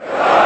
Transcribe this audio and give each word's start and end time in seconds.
Hello 0.00 0.43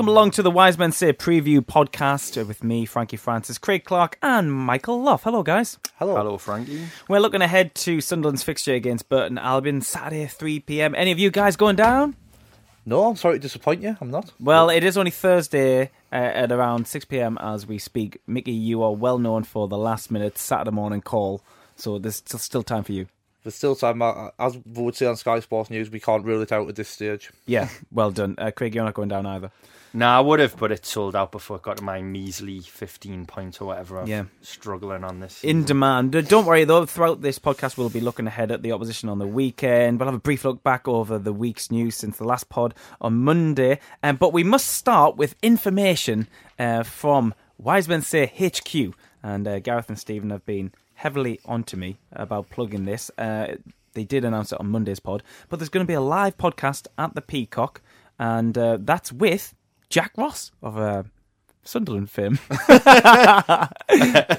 welcome 0.00 0.16
along 0.16 0.30
to 0.30 0.42
the 0.42 0.50
Wise 0.50 0.78
Men 0.78 0.92
Say 0.92 1.12
preview 1.12 1.60
podcast 1.60 2.46
with 2.46 2.64
me, 2.64 2.86
Frankie 2.86 3.18
Francis, 3.18 3.58
Craig 3.58 3.84
Clark, 3.84 4.16
and 4.22 4.50
Michael 4.50 5.02
Loff. 5.02 5.24
Hello, 5.24 5.42
guys. 5.42 5.78
Hello. 5.96 6.16
Hello, 6.16 6.38
Frankie. 6.38 6.86
We're 7.06 7.20
looking 7.20 7.42
ahead 7.42 7.74
to 7.74 8.00
Sunderland's 8.00 8.42
fixture 8.42 8.72
against 8.72 9.10
Burton 9.10 9.36
Albion 9.36 9.82
Saturday, 9.82 10.24
3 10.24 10.60
p.m. 10.60 10.94
Any 10.94 11.12
of 11.12 11.18
you 11.18 11.30
guys 11.30 11.54
going 11.54 11.76
down? 11.76 12.16
No, 12.86 13.08
I'm 13.08 13.16
sorry 13.16 13.34
to 13.34 13.42
disappoint 13.42 13.82
you. 13.82 13.94
I'm 14.00 14.10
not. 14.10 14.32
Well, 14.40 14.70
it 14.70 14.84
is 14.84 14.96
only 14.96 15.10
Thursday 15.10 15.90
uh, 16.10 16.14
at 16.14 16.50
around 16.50 16.86
6 16.86 17.04
p.m. 17.04 17.36
as 17.38 17.66
we 17.66 17.76
speak. 17.76 18.22
Mickey, 18.26 18.52
you 18.52 18.82
are 18.82 18.94
well 18.94 19.18
known 19.18 19.44
for 19.44 19.68
the 19.68 19.76
last 19.76 20.10
minute 20.10 20.38
Saturday 20.38 20.70
morning 20.70 21.02
call, 21.02 21.42
so 21.76 21.98
there's 21.98 22.16
still, 22.16 22.38
still 22.38 22.62
time 22.62 22.84
for 22.84 22.92
you. 22.92 23.06
There's 23.42 23.54
still 23.54 23.74
time. 23.74 24.02
uh, 24.02 24.28
As 24.38 24.56
we 24.56 24.82
would 24.82 24.94
say 24.96 25.06
on 25.06 25.16
Sky 25.16 25.40
Sports 25.40 25.70
News, 25.70 25.90
we 25.90 26.00
can't 26.00 26.24
rule 26.24 26.42
it 26.42 26.52
out 26.52 26.68
at 26.68 26.76
this 26.76 26.88
stage. 26.88 27.30
Yeah, 27.46 27.68
well 27.92 28.10
done. 28.10 28.34
Uh, 28.38 28.50
Craig, 28.50 28.74
you're 28.74 28.84
not 28.84 28.94
going 28.94 29.08
down 29.08 29.26
either. 29.26 29.50
No, 29.92 30.06
I 30.06 30.20
would 30.20 30.38
have, 30.38 30.56
but 30.56 30.70
it 30.70 30.86
sold 30.86 31.16
out 31.16 31.32
before 31.32 31.56
it 31.56 31.62
got 31.62 31.78
to 31.78 31.82
my 31.82 32.00
measly 32.00 32.60
15 32.60 33.26
points 33.26 33.60
or 33.60 33.64
whatever. 33.64 33.98
I'm 34.00 34.06
Yeah. 34.06 34.24
struggling 34.40 35.02
on 35.02 35.18
this. 35.18 35.42
in 35.42 35.64
demand. 35.64 36.14
Uh, 36.14 36.20
Don't 36.20 36.46
worry 36.46 36.62
though. 36.62 36.86
Throughout 36.86 37.22
this 37.22 37.40
podcast, 37.40 37.76
we'll 37.76 37.88
be 37.88 37.98
looking 38.00 38.28
ahead 38.28 38.52
at 38.52 38.62
the 38.62 38.70
opposition 38.70 39.08
on 39.08 39.18
the 39.18 39.26
weekend. 39.26 39.98
We'll 39.98 40.06
have 40.06 40.14
a 40.14 40.20
brief 40.20 40.44
look 40.44 40.62
back 40.62 40.86
over 40.86 41.18
the 41.18 41.32
week's 41.32 41.72
news 41.72 41.96
since 41.96 42.18
the 42.18 42.24
last 42.24 42.48
pod 42.48 42.72
on 43.00 43.16
Monday. 43.24 43.80
Um, 44.04 44.14
but 44.14 44.32
we 44.32 44.44
must 44.44 44.68
start 44.68 45.16
with 45.16 45.34
information 45.42 46.28
uh, 46.56 46.84
from 46.84 47.34
Wise 47.58 47.88
Men 47.88 48.02
Say 48.02 48.26
HQ, 48.26 48.94
and 49.24 49.48
uh, 49.48 49.58
Gareth 49.58 49.88
and 49.88 49.98
Stephen 49.98 50.30
have 50.30 50.46
been 50.46 50.70
heavily 51.00 51.40
onto 51.46 51.78
me 51.78 51.96
about 52.12 52.50
plugging 52.50 52.84
this. 52.84 53.10
Uh, 53.16 53.56
they 53.94 54.04
did 54.04 54.22
announce 54.22 54.52
it 54.52 54.60
on 54.60 54.68
Monday's 54.68 55.00
pod, 55.00 55.22
but 55.48 55.58
there's 55.58 55.70
going 55.70 55.84
to 55.84 55.88
be 55.88 55.94
a 55.94 56.00
live 56.00 56.36
podcast 56.36 56.86
at 56.98 57.14
the 57.14 57.22
Peacock, 57.22 57.80
and 58.18 58.56
uh, 58.56 58.76
that's 58.78 59.10
with 59.10 59.54
Jack 59.88 60.12
Ross 60.18 60.52
of 60.62 60.76
uh, 60.76 61.04
Sunderland 61.64 62.10
fame. 62.10 62.38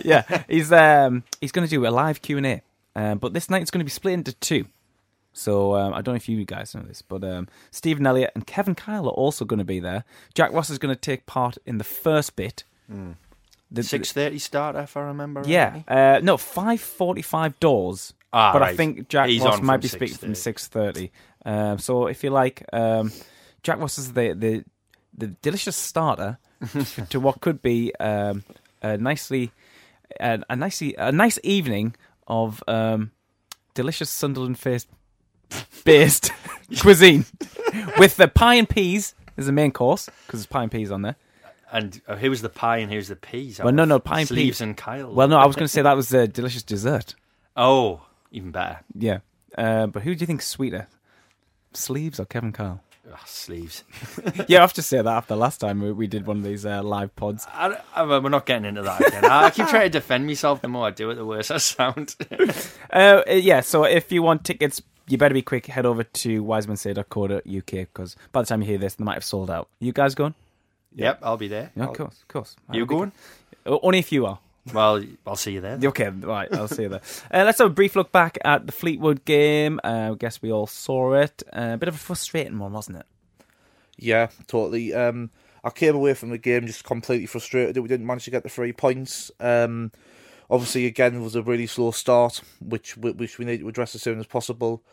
yeah, 0.06 0.44
he's 0.48 0.72
um 0.72 1.24
he's 1.42 1.52
going 1.52 1.68
to 1.68 1.70
do 1.70 1.86
a 1.86 1.90
live 1.90 2.22
Q 2.22 2.38
and 2.38 2.46
A, 2.46 2.62
um, 2.96 3.18
but 3.18 3.34
this 3.34 3.50
night 3.50 3.64
it's 3.64 3.72
going 3.72 3.80
to 3.80 3.86
be 3.86 3.90
split 3.90 4.14
into 4.14 4.34
two. 4.34 4.66
So 5.34 5.76
um, 5.76 5.94
I 5.94 6.02
don't 6.02 6.14
know 6.14 6.18
if 6.18 6.30
you 6.30 6.46
guys 6.46 6.76
know 6.76 6.84
this, 6.84 7.02
but 7.02 7.24
um, 7.24 7.48
Stephen 7.72 8.06
Elliott 8.06 8.34
and 8.36 8.46
Kevin 8.46 8.76
Kyle 8.76 9.08
are 9.08 9.14
also 9.14 9.46
going 9.46 9.60
to 9.60 9.66
be 9.66 9.80
there. 9.80 10.04
Jack 10.36 10.54
Ross 10.54 10.70
is 10.70 10.78
going 10.78 10.94
to 10.94 11.00
take 11.00 11.26
part 11.26 11.58
in 11.66 11.80
the 11.80 11.84
first 11.84 12.36
bit. 12.36 12.66
The- 13.72 13.82
the- 13.82 13.88
6.30 13.88 14.40
start, 14.42 14.76
if 14.76 14.98
I 14.98 15.02
remember 15.02 15.44
yeah, 15.46 15.82
uh, 15.88 16.20
no, 16.22 16.38
five 16.38 16.82
forty-five 16.82 17.59
doors. 17.59 18.14
Ah, 18.34 18.52
but 18.54 18.62
I 18.62 18.76
think 18.76 19.08
Jack 19.09 19.30
He's 19.30 19.42
Ross 19.42 19.62
might 19.62 19.82
be 19.82 19.88
speaking 19.88 20.18
from 20.18 20.34
6:30. 20.34 20.36
six 20.38 20.68
thirty. 20.68 21.12
Um, 21.46 21.80
so 21.80 22.08
if 22.08 22.24
you 22.24 22.30
like, 22.30 22.64
um, 22.74 23.12
Jack 23.64 23.80
Ross 23.80 23.98
is 23.98 24.14
the 24.14 24.34
the 24.34 24.64
the 25.18 25.28
delicious 25.42 25.76
starter 25.76 26.38
to 27.09 27.20
what 27.20 27.42
could 27.42 27.62
be 27.62 27.94
um, 28.00 28.44
a 28.82 28.98
nicely 28.98 29.52
a, 30.20 30.42
a 30.50 30.56
nicely 30.56 30.96
a 30.98 31.12
nice 31.12 31.40
evening 31.44 31.96
of 32.28 32.64
um, 32.68 33.12
delicious 33.74 34.09
Sunderland 34.09 34.59
faced 34.59 34.88
based 35.86 36.32
cuisine 36.80 37.26
with 37.98 38.16
the 38.18 38.28
pie 38.28 38.56
and 38.56 38.70
peas 38.70 39.14
as 39.38 39.46
the 39.46 39.52
main 39.52 39.72
course 39.72 40.08
because 40.26 40.40
there's 40.42 40.46
pie 40.48 40.64
and 40.64 40.72
peas 40.72 40.92
on 40.92 41.02
there. 41.02 41.16
And 41.72 42.02
uh, 42.08 42.18
here's 42.18 42.42
the 42.42 42.50
pie 42.50 42.78
and 42.78 42.92
here's 42.92 43.08
the 43.08 43.16
peas. 43.16 43.59
Well, 43.64 43.74
no, 43.74 43.86
no, 43.86 44.00
pie 44.00 44.20
and 44.20 44.28
Sleeves 44.28 44.58
peas. 44.58 44.62
and 44.62 44.76
Kyle. 44.76 45.14
Well, 45.14 45.28
no, 45.28 45.38
I 45.38 45.46
was 45.46 45.56
going 45.56 45.66
to 45.66 45.72
say 45.72 45.82
that 45.82 45.96
was 45.96 46.14
a 46.14 46.28
delicious 46.28 46.64
dessert. 46.64 47.16
Oh, 47.56 48.02
even 48.32 48.52
better. 48.52 48.80
Yeah. 48.94 49.20
Uh, 49.58 49.88
but 49.88 50.04
who 50.04 50.14
do 50.16 50.22
you 50.22 50.28
think's 50.28 50.48
sweeter? 50.48 50.88
Sleeves 51.74 52.20
or 52.20 52.26
Kevin 52.26 52.52
Kyle? 52.52 52.82
Ah, 53.14 53.22
sleeves. 53.26 53.84
yeah, 54.48 54.59
I 54.59 54.62
have 54.62 54.74
to 54.74 54.82
say 54.82 54.98
that 54.98 55.08
after 55.08 55.36
last 55.36 55.58
time 55.59 55.82
we, 55.82 55.92
we 55.92 56.08
did 56.08 56.26
one 56.28 56.38
of 56.38 56.44
these 56.44 56.66
uh, 56.66 56.84
live 56.84 57.16
pods. 57.16 57.48
I, 57.52 57.78
I, 57.96 58.03
we're 58.03 58.30
not 58.30 58.46
getting 58.46 58.66
into 58.66 58.84
that 58.84 59.06
again. 59.08 59.26
I, 59.26 59.46
I 59.46 59.50
keep 59.50 59.68
trying 59.68 59.84
to 59.84 59.90
defend 59.90 60.28
myself. 60.28 60.62
The 60.62 60.68
more 60.68 60.88
I 60.88 60.92
do 60.92 61.09
it, 61.09 61.16
the 61.16 61.26
worse 61.26 61.52
I 61.52 61.58
sound. 61.58 62.16
Uh, 62.92 63.24
yeah, 63.30 63.62
so 63.62 63.86
if 63.86 64.12
you 64.12 64.22
want 64.22 64.44
tickets, 64.44 64.82
you 65.08 65.18
better 65.18 65.34
be 65.34 65.42
quick. 65.42 65.66
Head 65.68 65.86
over 65.86 66.03
to 66.03 66.44
wisemensay.co.uk 66.44 67.66
because 67.66 68.18
by 68.34 68.42
the 68.42 68.46
time 68.46 68.62
you 68.62 68.68
hear 68.68 68.78
this, 68.78 68.96
they 68.96 69.06
might 69.06 69.14
have 69.14 69.24
sold 69.24 69.50
out. 69.50 69.70
You 69.80 69.94
guys 69.94 70.14
going? 70.14 70.36
Yep, 70.96 71.19
I'll 71.22 71.38
be 71.38 71.47
there. 71.47 71.72
Yeah, 71.75 71.85
of 71.85 71.94
course, 71.97 72.22
of 72.22 72.28
course. 72.28 72.56
You 72.72 72.85
going? 72.85 73.12
Only 73.66 74.00
if 74.00 74.12
you 74.12 74.25
are. 74.25 74.40
Well, 74.74 75.03
I'll 75.25 75.35
see 75.35 75.53
you 75.53 75.62
there. 75.62 75.79
Okay, 75.84 76.09
right, 76.09 76.47
I'll 76.53 76.68
see 76.68 76.84
you 76.84 76.90
there. 76.90 77.02
Uh, 77.34 77.44
let's 77.46 77.57
have 77.57 77.68
a 77.68 77.74
brief 77.74 77.96
look 77.96 78.12
back 78.12 78.38
at 78.46 78.66
the 78.68 78.72
Fleetwood 78.72 79.25
game. 79.25 79.79
Uh, 79.84 80.12
I 80.12 80.16
guess 80.16 80.41
we 80.41 80.52
all 80.52 80.68
saw 80.68 81.13
it. 81.13 81.41
Uh, 81.52 81.72
a 81.74 81.78
bit 81.78 81.90
of 81.90 81.96
a 81.96 82.00
frustrating 82.00 82.59
one, 82.59 82.74
wasn't 82.74 82.97
it? 82.97 83.06
Yeah, 83.97 84.28
totally. 84.47 84.94
Um, 84.94 85.31
I 85.63 85.69
came 85.69 85.96
away 85.96 86.13
from 86.13 86.29
the 86.29 86.38
game 86.38 86.68
just 86.68 86.84
completely 86.84 87.28
frustrated 87.28 87.75
that 87.75 87.81
we 87.81 87.88
didn't 87.88 88.06
manage 88.06 88.25
to 88.25 88.31
get 88.31 88.44
the 88.44 88.50
three 88.50 88.73
points. 88.73 89.31
Um, 89.40 89.91
obviously, 90.50 90.85
again, 90.85 91.16
it 91.16 91.19
was 91.22 91.35
a 91.35 91.41
really 91.44 91.68
slow 91.68 91.91
start, 91.91 92.41
which 92.59 92.97
which 92.97 93.38
we 93.38 93.46
need 93.46 93.59
to 93.59 93.68
address 93.69 93.96
as 93.96 94.02
soon 94.02 94.19
as 94.19 94.25
possible. 94.28 94.84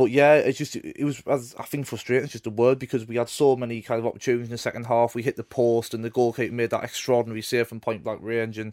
But 0.00 0.10
yeah, 0.12 0.36
it's 0.36 0.56
just 0.56 0.76
it 0.76 1.04
was 1.04 1.22
as- 1.26 1.54
I 1.58 1.64
think 1.64 1.84
frustrating 1.86 2.24
It's 2.24 2.32
just 2.32 2.46
a 2.46 2.50
word 2.50 2.78
because 2.78 3.06
we 3.06 3.16
had 3.16 3.28
so 3.28 3.54
many 3.54 3.82
kind 3.82 3.98
of 3.98 4.06
opportunities 4.06 4.46
in 4.46 4.52
the 4.52 4.56
second 4.56 4.86
half. 4.86 5.14
We 5.14 5.22
hit 5.22 5.36
the 5.36 5.44
post 5.44 5.92
and 5.92 6.02
the 6.02 6.08
goalkeeper 6.08 6.54
made 6.54 6.70
that 6.70 6.82
extraordinary 6.84 7.42
save 7.42 7.68
from 7.68 7.80
point 7.80 8.02
blank 8.02 8.20
range. 8.22 8.56
And 8.56 8.72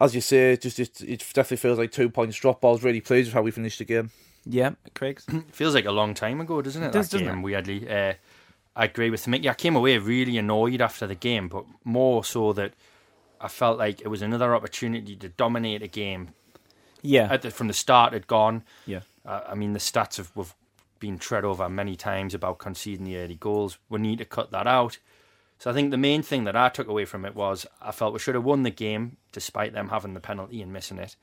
as 0.00 0.14
you 0.14 0.22
say, 0.22 0.54
it 0.54 0.62
just 0.62 0.78
it, 0.78 1.02
it 1.02 1.18
definitely 1.34 1.58
feels 1.58 1.78
like 1.78 1.92
two 1.92 2.08
points 2.08 2.38
drop. 2.38 2.64
I 2.64 2.68
was 2.70 2.82
really 2.82 3.02
pleased 3.02 3.28
with 3.28 3.34
how 3.34 3.42
we 3.42 3.50
finished 3.50 3.78
the 3.78 3.84
game. 3.84 4.10
Yeah, 4.46 4.70
Craig. 4.94 5.20
Feels 5.52 5.74
like 5.74 5.84
a 5.84 5.92
long 5.92 6.14
time 6.14 6.40
ago, 6.40 6.62
doesn't 6.62 6.82
it? 6.82 6.86
It 6.86 6.92
does, 6.92 7.10
that 7.10 7.18
doesn't 7.18 7.28
game, 7.34 7.40
it? 7.40 7.42
weirdly. 7.42 7.86
Uh, 7.90 8.14
I 8.74 8.84
agree 8.86 9.10
with 9.10 9.28
Mickey. 9.28 9.50
I 9.50 9.54
came 9.54 9.76
away 9.76 9.98
really 9.98 10.38
annoyed 10.38 10.80
after 10.80 11.06
the 11.06 11.14
game, 11.16 11.48
but 11.48 11.66
more 11.84 12.24
so 12.24 12.54
that 12.54 12.72
I 13.38 13.48
felt 13.48 13.78
like 13.78 14.00
it 14.00 14.08
was 14.08 14.22
another 14.22 14.54
opportunity 14.54 15.14
to 15.16 15.28
dominate 15.28 15.82
a 15.82 15.88
game. 15.88 16.30
Yeah, 17.02 17.28
At 17.30 17.42
the, 17.42 17.50
from 17.50 17.66
the 17.68 17.74
start, 17.74 18.12
had 18.14 18.26
gone. 18.26 18.62
yeah, 18.86 19.00
Uh, 19.28 19.42
I 19.46 19.54
mean, 19.54 19.74
the 19.74 19.78
stats 19.78 20.16
have 20.16 20.32
we've 20.34 20.54
been 20.98 21.18
tread 21.18 21.44
over 21.44 21.68
many 21.68 21.94
times 21.96 22.34
about 22.34 22.58
conceding 22.58 23.04
the 23.04 23.18
early 23.18 23.36
goals. 23.36 23.78
We 23.88 24.00
need 24.00 24.18
to 24.18 24.24
cut 24.24 24.50
that 24.52 24.66
out. 24.66 24.98
So 25.58 25.70
I 25.70 25.74
think 25.74 25.90
the 25.90 25.96
main 25.96 26.22
thing 26.22 26.44
that 26.44 26.56
I 26.56 26.68
took 26.68 26.86
away 26.88 27.04
from 27.04 27.24
it 27.24 27.34
was 27.34 27.66
I 27.82 27.90
felt 27.90 28.12
we 28.12 28.20
should 28.20 28.36
have 28.36 28.44
won 28.44 28.62
the 28.62 28.70
game 28.70 29.16
despite 29.32 29.72
them 29.72 29.88
having 29.88 30.14
the 30.14 30.20
penalty 30.20 30.62
and 30.62 30.72
missing 30.72 30.98
it 30.98 31.16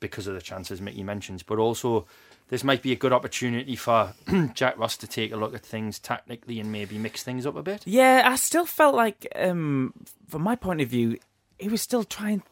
because 0.00 0.26
of 0.26 0.34
the 0.34 0.40
chances 0.40 0.80
Mickey 0.80 1.02
mentions. 1.02 1.42
But 1.42 1.58
also, 1.58 2.06
this 2.48 2.62
might 2.62 2.82
be 2.82 2.92
a 2.92 2.96
good 2.96 3.12
opportunity 3.12 3.74
for 3.74 4.14
Jack 4.54 4.78
Ross 4.78 4.96
to 4.98 5.08
take 5.08 5.32
a 5.32 5.36
look 5.36 5.54
at 5.54 5.66
things 5.66 5.98
tactically 5.98 6.60
and 6.60 6.70
maybe 6.70 6.98
mix 6.98 7.24
things 7.24 7.46
up 7.46 7.56
a 7.56 7.62
bit. 7.62 7.86
yeah. 7.86 8.22
I 8.24 8.36
still 8.36 8.64
felt 8.64 8.94
like, 8.94 9.26
um, 9.34 9.92
from 10.28 10.42
my 10.42 10.54
point 10.54 10.80
of 10.80 10.88
view, 10.88 11.18
he 11.58 11.68
was 11.68 11.82
still 11.82 12.04
trying 12.04 12.42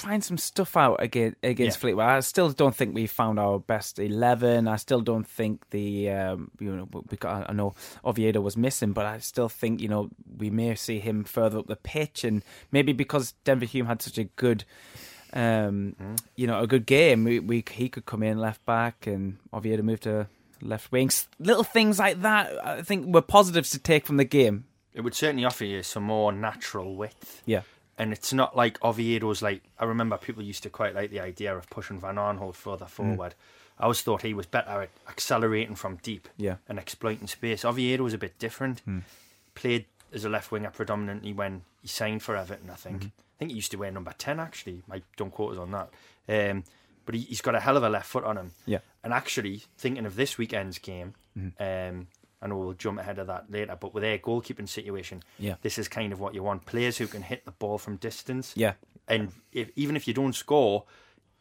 trying 0.00 0.20
some 0.22 0.38
stuff 0.38 0.76
out 0.76 1.02
against 1.02 1.36
against 1.42 1.76
Yeah. 1.76 1.80
Fleetwood. 1.80 2.06
I 2.06 2.20
still 2.20 2.50
don't 2.50 2.74
think 2.74 2.94
we 2.94 3.06
found 3.06 3.38
our 3.38 3.58
best 3.58 3.98
eleven. 3.98 4.66
I 4.68 4.76
still 4.76 5.00
don't 5.00 5.26
think 5.26 5.68
the 5.70 6.10
um, 6.10 6.50
you 6.58 6.74
know 6.74 6.86
got, 7.18 7.48
I 7.48 7.52
know 7.52 7.74
Oviedo 8.04 8.40
was 8.40 8.56
missing, 8.56 8.92
but 8.92 9.06
I 9.06 9.18
still 9.18 9.48
think 9.48 9.80
you 9.80 9.88
know 9.88 10.10
we 10.38 10.50
may 10.50 10.74
see 10.74 10.98
him 10.98 11.24
further 11.24 11.58
up 11.58 11.66
the 11.66 11.76
pitch, 11.76 12.24
and 12.24 12.42
maybe 12.72 12.92
because 12.92 13.32
Denver 13.44 13.66
Hume 13.66 13.86
had 13.86 14.02
such 14.02 14.18
a 14.18 14.24
good. 14.24 14.64
Um, 15.32 15.94
You 16.36 16.46
know, 16.46 16.60
a 16.60 16.66
good 16.66 16.86
game. 16.86 17.22
We, 17.24 17.38
we 17.38 17.64
he 17.70 17.88
could 17.88 18.04
come 18.04 18.22
in 18.22 18.38
left 18.38 18.64
back, 18.66 19.06
and 19.06 19.36
Oviedo 19.52 19.82
moved 19.82 20.02
to 20.04 20.26
left 20.60 20.90
wing. 20.90 21.06
S- 21.06 21.28
Little 21.38 21.62
things 21.64 21.98
like 21.98 22.22
that, 22.22 22.50
I 22.66 22.82
think, 22.82 23.14
were 23.14 23.22
positives 23.22 23.70
to 23.70 23.78
take 23.78 24.06
from 24.06 24.16
the 24.16 24.24
game. 24.24 24.64
It 24.92 25.02
would 25.02 25.14
certainly 25.14 25.44
offer 25.44 25.64
you 25.64 25.82
some 25.84 26.02
more 26.02 26.32
natural 26.32 26.96
width. 26.96 27.42
Yeah, 27.46 27.62
And 28.00 28.12
it's 28.12 28.32
not 28.32 28.56
like 28.56 28.82
Oviedo's 28.82 29.42
like 29.42 29.62
I 29.78 29.84
remember 29.84 30.16
people 30.16 30.42
used 30.42 30.62
to 30.62 30.70
quite 30.70 30.94
like 30.94 31.10
the 31.10 31.20
idea 31.20 31.54
of 31.56 31.68
pushing 31.70 32.00
Van 32.00 32.16
Aanholt 32.16 32.54
further 32.54 32.86
forward. 32.86 33.34
I 33.78 33.82
always 33.84 34.00
thought 34.02 34.22
he 34.22 34.34
was 34.34 34.46
better 34.46 34.82
at 34.82 34.90
accelerating 35.08 35.74
from 35.74 35.96
deep 36.02 36.28
Yeah. 36.36 36.56
and 36.68 36.78
exploiting 36.78 37.26
space. 37.26 37.64
Oviedo 37.64 38.02
was 38.04 38.14
a 38.14 38.18
bit 38.18 38.38
different. 38.38 38.82
Played 39.54 39.84
as 40.12 40.24
a 40.24 40.28
left 40.28 40.50
winger 40.50 40.70
predominantly 40.70 41.32
when 41.32 41.62
he 41.82 41.88
signed 41.88 42.22
for 42.22 42.36
Everton, 42.36 42.70
I 42.70 42.74
think. 42.74 43.04
I 43.04 43.10
think 43.38 43.50
he 43.52 43.56
used 43.56 43.70
to 43.72 43.76
wear 43.78 43.90
number 43.90 44.12
10 44.16 44.40
actually. 44.40 44.82
My 44.86 45.02
don't 45.16 45.30
quote 45.32 45.52
us 45.52 45.58
on 45.58 45.70
that. 45.72 45.90
Um, 46.28 46.64
but 47.06 47.14
he, 47.14 47.22
he's 47.22 47.40
got 47.40 47.54
a 47.54 47.60
hell 47.60 47.76
of 47.76 47.82
a 47.82 47.88
left 47.90 48.06
foot 48.06 48.24
on 48.24 48.36
him. 48.38 48.50
yeah, 48.66 48.78
And 49.04 49.12
actually, 49.12 49.62
thinking 49.78 50.06
of 50.06 50.14
this 50.16 50.36
weekend's 50.38 50.78
game, 50.78 51.14
um, 51.58 52.06
I 52.42 52.46
know 52.46 52.56
we'll 52.56 52.72
jump 52.72 52.98
ahead 52.98 53.18
of 53.18 53.26
that 53.26 53.50
later, 53.50 53.76
but 53.78 53.92
with 53.92 54.02
their 54.02 54.18
goalkeeping 54.18 54.68
situation, 54.68 55.22
Yeah. 55.38 55.56
this 55.62 55.78
is 55.78 55.88
kind 55.88 56.12
of 56.12 56.20
what 56.20 56.34
you 56.34 56.42
want 56.42 56.64
players 56.66 56.96
who 56.98 57.06
can 57.06 57.22
hit 57.22 57.44
the 57.44 57.50
ball 57.52 57.76
from 57.78 57.96
distance. 57.96 58.52
yeah, 58.56 58.74
And 59.08 59.32
if, 59.52 59.70
even 59.76 59.94
if 59.96 60.08
you 60.08 60.14
don't 60.14 60.34
score, 60.34 60.84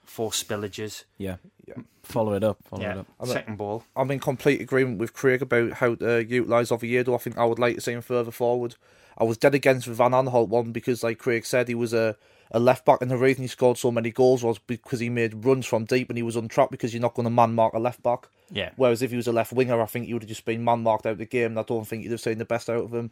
force 0.09 0.43
spillages. 0.43 1.03
yeah. 1.17 1.37
Yeah. 1.67 1.75
Follow 2.01 2.33
it 2.33 2.43
up. 2.43 2.57
Follow 2.67 2.81
it 2.81 2.85
Yeah, 2.85 3.03
up. 3.19 3.27
second 3.27 3.57
ball. 3.59 3.83
I'm 3.95 4.09
in 4.09 4.19
complete 4.19 4.59
agreement 4.59 4.97
with 4.97 5.13
Craig 5.13 5.43
about 5.43 5.73
how 5.73 5.93
to 5.95 6.23
utilise 6.25 6.71
Oviedo. 6.71 7.13
I 7.13 7.19
think 7.19 7.37
I 7.37 7.45
would 7.45 7.59
like 7.59 7.75
to 7.75 7.81
see 7.81 7.91
him 7.91 8.01
further 8.01 8.31
forward. 8.31 8.73
I 9.15 9.23
was 9.23 9.37
dead 9.37 9.53
against 9.53 9.85
the 9.85 9.93
Van 9.93 10.11
Aanholt 10.11 10.47
one 10.47 10.71
because, 10.71 11.03
like 11.03 11.19
Craig 11.19 11.45
said, 11.45 11.67
he 11.67 11.75
was 11.75 11.93
a, 11.93 12.15
a 12.49 12.59
left 12.59 12.85
back, 12.85 13.01
and 13.03 13.11
the 13.11 13.17
reason 13.17 13.43
he 13.43 13.47
scored 13.47 13.77
so 13.77 13.91
many 13.91 14.09
goals 14.09 14.43
was 14.43 14.57
because 14.57 14.99
he 14.99 15.09
made 15.09 15.45
runs 15.45 15.67
from 15.67 15.85
deep 15.85 16.09
and 16.09 16.17
he 16.17 16.23
was 16.23 16.35
untrapped 16.35 16.71
because 16.71 16.91
you're 16.91 17.01
not 17.01 17.13
going 17.13 17.25
to 17.25 17.29
man 17.29 17.53
mark 17.53 17.75
a 17.75 17.79
left 17.79 18.01
back. 18.01 18.27
Yeah. 18.51 18.71
Whereas 18.75 19.03
if 19.03 19.11
he 19.11 19.17
was 19.17 19.27
a 19.27 19.31
left 19.31 19.53
winger, 19.53 19.79
I 19.79 19.85
think 19.85 20.07
he 20.07 20.13
would 20.13 20.23
have 20.23 20.29
just 20.29 20.45
been 20.45 20.63
man 20.63 20.81
marked 20.81 21.05
out 21.05 21.11
of 21.11 21.17
the 21.19 21.25
game, 21.25 21.51
and 21.51 21.59
I 21.59 21.63
don't 21.63 21.85
think 21.87 22.01
you'd 22.03 22.11
have 22.13 22.21
seen 22.21 22.39
the 22.39 22.45
best 22.45 22.67
out 22.67 22.83
of 22.85 22.93
him. 22.95 23.11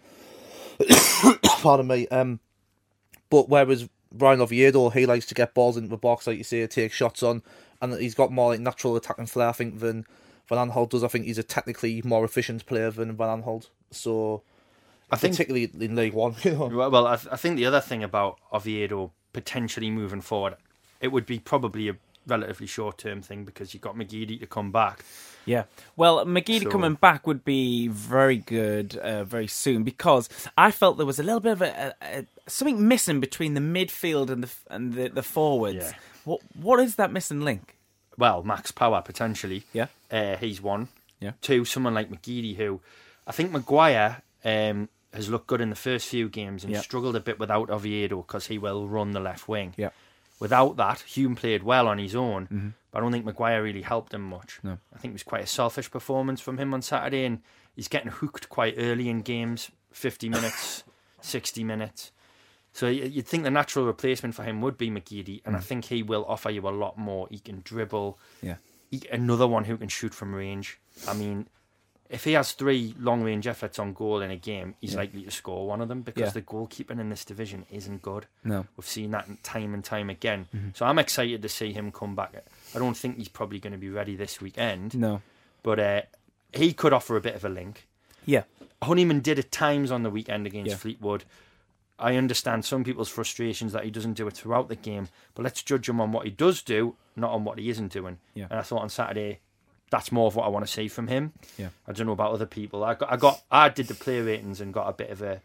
Pardon 1.62 1.86
me. 1.86 2.08
Um, 2.08 2.40
but 3.30 3.50
whereas 3.50 3.88
Bryan 4.12 4.42
Oviedo, 4.42 4.90
he 4.90 5.06
likes 5.06 5.26
to 5.28 5.36
get 5.36 5.54
balls 5.54 5.78
into 5.78 5.90
the 5.90 5.98
box, 5.98 6.28
like 6.28 6.38
you 6.38 6.44
say, 6.44 6.66
take 6.68 6.92
shots 6.92 7.24
on, 7.24 7.42
and 7.82 7.94
he's 7.96 8.16
got 8.16 8.32
more 8.32 8.52
like 8.52 8.60
natural 8.60 8.96
attacking 8.96 9.26
flair, 9.26 9.50
I 9.50 9.54
think, 9.54 9.80
than 9.80 10.06
Van 10.48 10.70
Aanholt 10.70 10.90
does. 10.90 11.04
I 11.04 11.08
think 11.08 11.26
he's 11.26 11.38
a 11.38 11.44
technically 11.44 12.02
more 12.04 12.24
efficient 12.24 12.66
player 12.66 12.92
than 12.92 13.16
Van 13.16 13.42
Aanholt. 13.42 13.70
So, 13.92 14.44
I 15.12 15.18
think 15.18 15.34
particularly 15.34 15.70
in 15.80 15.96
League 15.96 16.14
One, 16.14 16.36
you 16.44 16.52
know. 16.52 16.68
Well, 16.68 16.92
well, 16.92 17.08
I, 17.08 17.16
th- 17.18 17.32
I 17.32 17.36
think 17.36 17.58
the 17.58 17.66
other 17.66 17.82
thing 17.82 18.04
about 18.04 18.40
Oviedo 18.54 19.12
potentially 19.34 19.90
moving 19.90 20.22
forward, 20.22 20.56
it 21.02 21.10
would 21.10 21.26
be 21.26 21.40
probably 21.40 21.90
a 21.90 21.96
relatively 22.28 22.68
short 22.68 22.98
term 22.98 23.22
thing 23.22 23.46
because 23.46 23.74
you've 23.74 23.82
got 23.82 23.96
McGeady 23.96 24.40
to 24.40 24.48
come 24.48 24.72
back. 24.72 25.04
Yeah. 25.46 25.64
Well, 25.96 26.26
McGeady 26.26 26.64
So- 26.64 26.70
coming 26.70 26.96
back 26.96 27.26
would 27.26 27.46
be 27.46 27.88
very 27.88 28.38
good 28.38 28.98
uh, 28.98 29.24
very 29.24 29.48
soon 29.48 29.84
because 29.84 30.30
I 30.58 30.72
felt 30.72 30.98
there 30.98 31.06
was 31.06 31.20
a 31.20 31.24
little 31.24 31.40
bit 31.40 31.54
of 31.54 31.62
a, 31.62 31.96
a, 32.02 32.20
a 32.20 32.26
something 32.48 32.88
missing 32.88 33.20
between 33.20 33.54
the 33.54 33.62
midfield 33.62 34.30
and 34.30 34.44
the 34.44 34.52
and 34.70 34.94
the, 34.94 35.08
the 35.10 35.24
forwards. 35.24 35.78
Yeah. 35.78 35.92
What 36.26 36.42
what 36.60 36.80
is 36.82 36.96
that 36.96 37.12
missing 37.14 37.42
link? 37.42 37.76
Well, 38.18 38.44
max 38.44 38.72
power 38.72 39.02
potentially. 39.02 39.64
Yeah. 39.74 39.88
Uh, 40.12 40.36
he's 40.38 40.62
one. 40.62 40.90
Yeah. 41.20 41.32
Two, 41.42 41.64
someone 41.66 41.94
like 41.94 42.10
McGeady, 42.12 42.56
who 42.58 42.82
I 43.26 43.32
think 43.32 43.52
Maguire 43.52 44.22
um, 44.44 44.90
has 45.14 45.30
looked 45.30 45.48
good 45.48 45.62
in 45.62 45.70
the 45.70 45.76
first 45.76 46.08
few 46.10 46.28
games 46.30 46.64
and 46.64 46.74
Yeah. 46.74 46.82
struggled 46.82 47.16
a 47.16 47.20
bit 47.20 47.40
without 47.40 47.70
Oviedo 47.70 48.18
because 48.18 48.48
he 48.48 48.58
will 48.58 48.88
run 48.88 49.12
the 49.12 49.20
left 49.20 49.48
wing. 49.48 49.74
Yeah. 49.78 49.90
Without 50.40 50.78
that, 50.78 51.02
Hume 51.02 51.36
played 51.36 51.64
well 51.64 51.88
on 51.88 51.98
his 51.98 52.16
own, 52.16 52.74
but 52.92 52.98
I 53.00 53.02
don't 53.02 53.12
think 53.12 53.26
Maguire 53.26 53.64
really 53.64 53.82
helped 53.82 54.14
him 54.14 54.22
much. 54.22 54.58
Mm-hmm. 54.58 54.68
No. 54.68 54.78
I 54.94 54.98
think 55.00 55.12
it 55.12 55.16
was 55.16 55.24
quite 55.24 55.44
a 55.44 55.48
selfish 55.48 55.90
performance 55.90 56.40
from 56.42 56.58
him 56.60 56.74
on 56.74 56.82
Saturday, 56.82 57.26
and 57.26 57.42
he's 57.76 57.88
getting 57.88 58.12
hooked 58.12 58.48
quite 58.50 58.76
early 58.78 59.10
in 59.10 59.22
games 59.22 59.72
50 59.92 60.30
minutes, 60.30 60.84
60 61.22 61.64
minutes. 61.64 62.12
So 62.74 62.88
you'd 62.88 63.26
think 63.26 63.44
the 63.44 63.50
natural 63.50 63.86
replacement 63.88 64.36
for 64.36 64.44
him 64.44 64.62
would 64.62 64.78
be 64.78 64.92
McGeady, 64.92 65.42
and 65.46 65.56
I 65.56 65.60
think 65.60 65.86
he 65.86 66.04
will 66.04 66.24
offer 66.28 66.52
you 66.52 66.68
a 66.68 66.70
lot 66.70 66.98
more. 67.00 67.28
He 67.32 67.40
can 67.40 67.62
dribble, 67.64 68.20
Yeah. 68.44 68.58
he, 68.92 69.02
another 69.12 69.48
one 69.48 69.64
who 69.64 69.78
can 69.78 69.88
shoot 69.90 70.14
from 70.14 70.36
range. 70.36 70.80
I 71.08 71.14
mean, 71.16 71.48
if 72.10 72.24
he 72.24 72.34
has 72.34 72.54
three 72.54 72.94
long 73.00 73.22
range 73.24 73.48
efforts 73.48 73.80
on 73.80 73.94
goal 73.94 74.22
in 74.22 74.32
a 74.32 74.36
game, 74.36 74.76
he's 74.80 74.96
likely 74.96 75.24
to 75.24 75.32
score 75.32 75.68
one 75.68 75.82
of 75.82 75.88
them 75.90 76.02
because 76.02 76.22
Yeah. 76.22 76.30
the 76.30 76.42
goalkeeping 76.42 77.00
in 77.00 77.10
this 77.10 77.26
division 77.26 77.66
isn't 77.72 78.02
good. 78.02 78.26
No. 78.44 78.66
We've 78.78 78.86
seen 78.88 79.12
that 79.12 79.44
time 79.44 79.74
and 79.74 79.84
time 79.84 80.10
again. 80.10 80.48
Mm-hmm. 80.56 80.70
So 80.74 80.86
I'm 80.86 81.00
excited 81.00 81.42
to 81.42 81.50
see 81.50 81.74
him 81.74 81.92
come 81.92 82.16
back. 82.16 82.34
I 82.76 82.80
don't 82.80 82.96
think 82.96 83.18
he's 83.18 83.28
probably 83.28 83.60
going 83.60 83.74
to 83.74 83.80
be 83.80 83.90
ready 83.90 84.16
this 84.16 84.40
weekend, 84.42 84.96
No. 84.98 85.22
but 85.64 85.80
uh, 85.80 86.02
he 86.54 86.74
could 86.74 86.94
offer 86.94 87.18
a 87.18 87.22
bit 87.22 87.36
of 87.36 87.44
a 87.44 87.50
link. 87.50 87.88
Yeah. 88.26 88.44
Honeyman 88.82 89.20
did 89.22 89.40
at 89.40 89.52
times 89.52 89.92
on 89.92 90.04
the 90.04 90.10
weekend 90.10 90.46
against 90.48 90.70
Yeah. 90.72 90.78
Fleetwood. 90.78 91.24
I 92.00 92.16
understand 92.16 92.64
some 92.64 92.84
people's 92.84 93.10
frustrations 93.10 93.74
that 93.74 93.84
he 93.84 93.90
doesn't 93.90 94.14
do 94.14 94.28
it 94.28 94.34
throughout 94.36 94.70
the 94.70 94.76
game, 94.76 95.08
but 95.34 95.42
let's 95.44 95.64
judge 95.64 95.90
him 95.90 96.00
on 96.00 96.12
what 96.12 96.26
he 96.26 96.32
does 96.32 96.62
do, 96.62 96.96
not 97.16 97.32
on 97.32 97.44
what 97.44 97.58
he 97.58 97.70
isn't 97.70 97.92
doing. 97.92 98.20
Yeah. 98.36 98.46
And 98.52 98.60
I 98.60 98.62
thought 98.62 98.84
on 98.84 98.90
Saturday, 98.90 99.40
that's 99.90 100.12
more 100.12 100.28
of 100.28 100.36
what 100.36 100.46
I 100.46 100.50
want 100.50 100.66
to 100.66 100.72
see 100.72 100.88
from 100.88 101.08
him. 101.08 101.34
Yeah. 101.58 101.70
I 101.88 101.92
don't 101.94 102.08
know 102.08 102.14
about 102.14 102.32
other 102.34 102.46
people. 102.46 102.84
I 102.84 102.96
got, 102.96 103.12
I 103.12 103.16
got, 103.18 103.42
I 103.50 103.70
did 103.70 103.88
the 103.88 103.94
player 103.94 104.24
ratings 104.24 104.60
and 104.62 104.74
got 104.74 104.90
a 104.90 104.94
bit 104.94 105.10
of 105.10 105.22
a, 105.22 105.42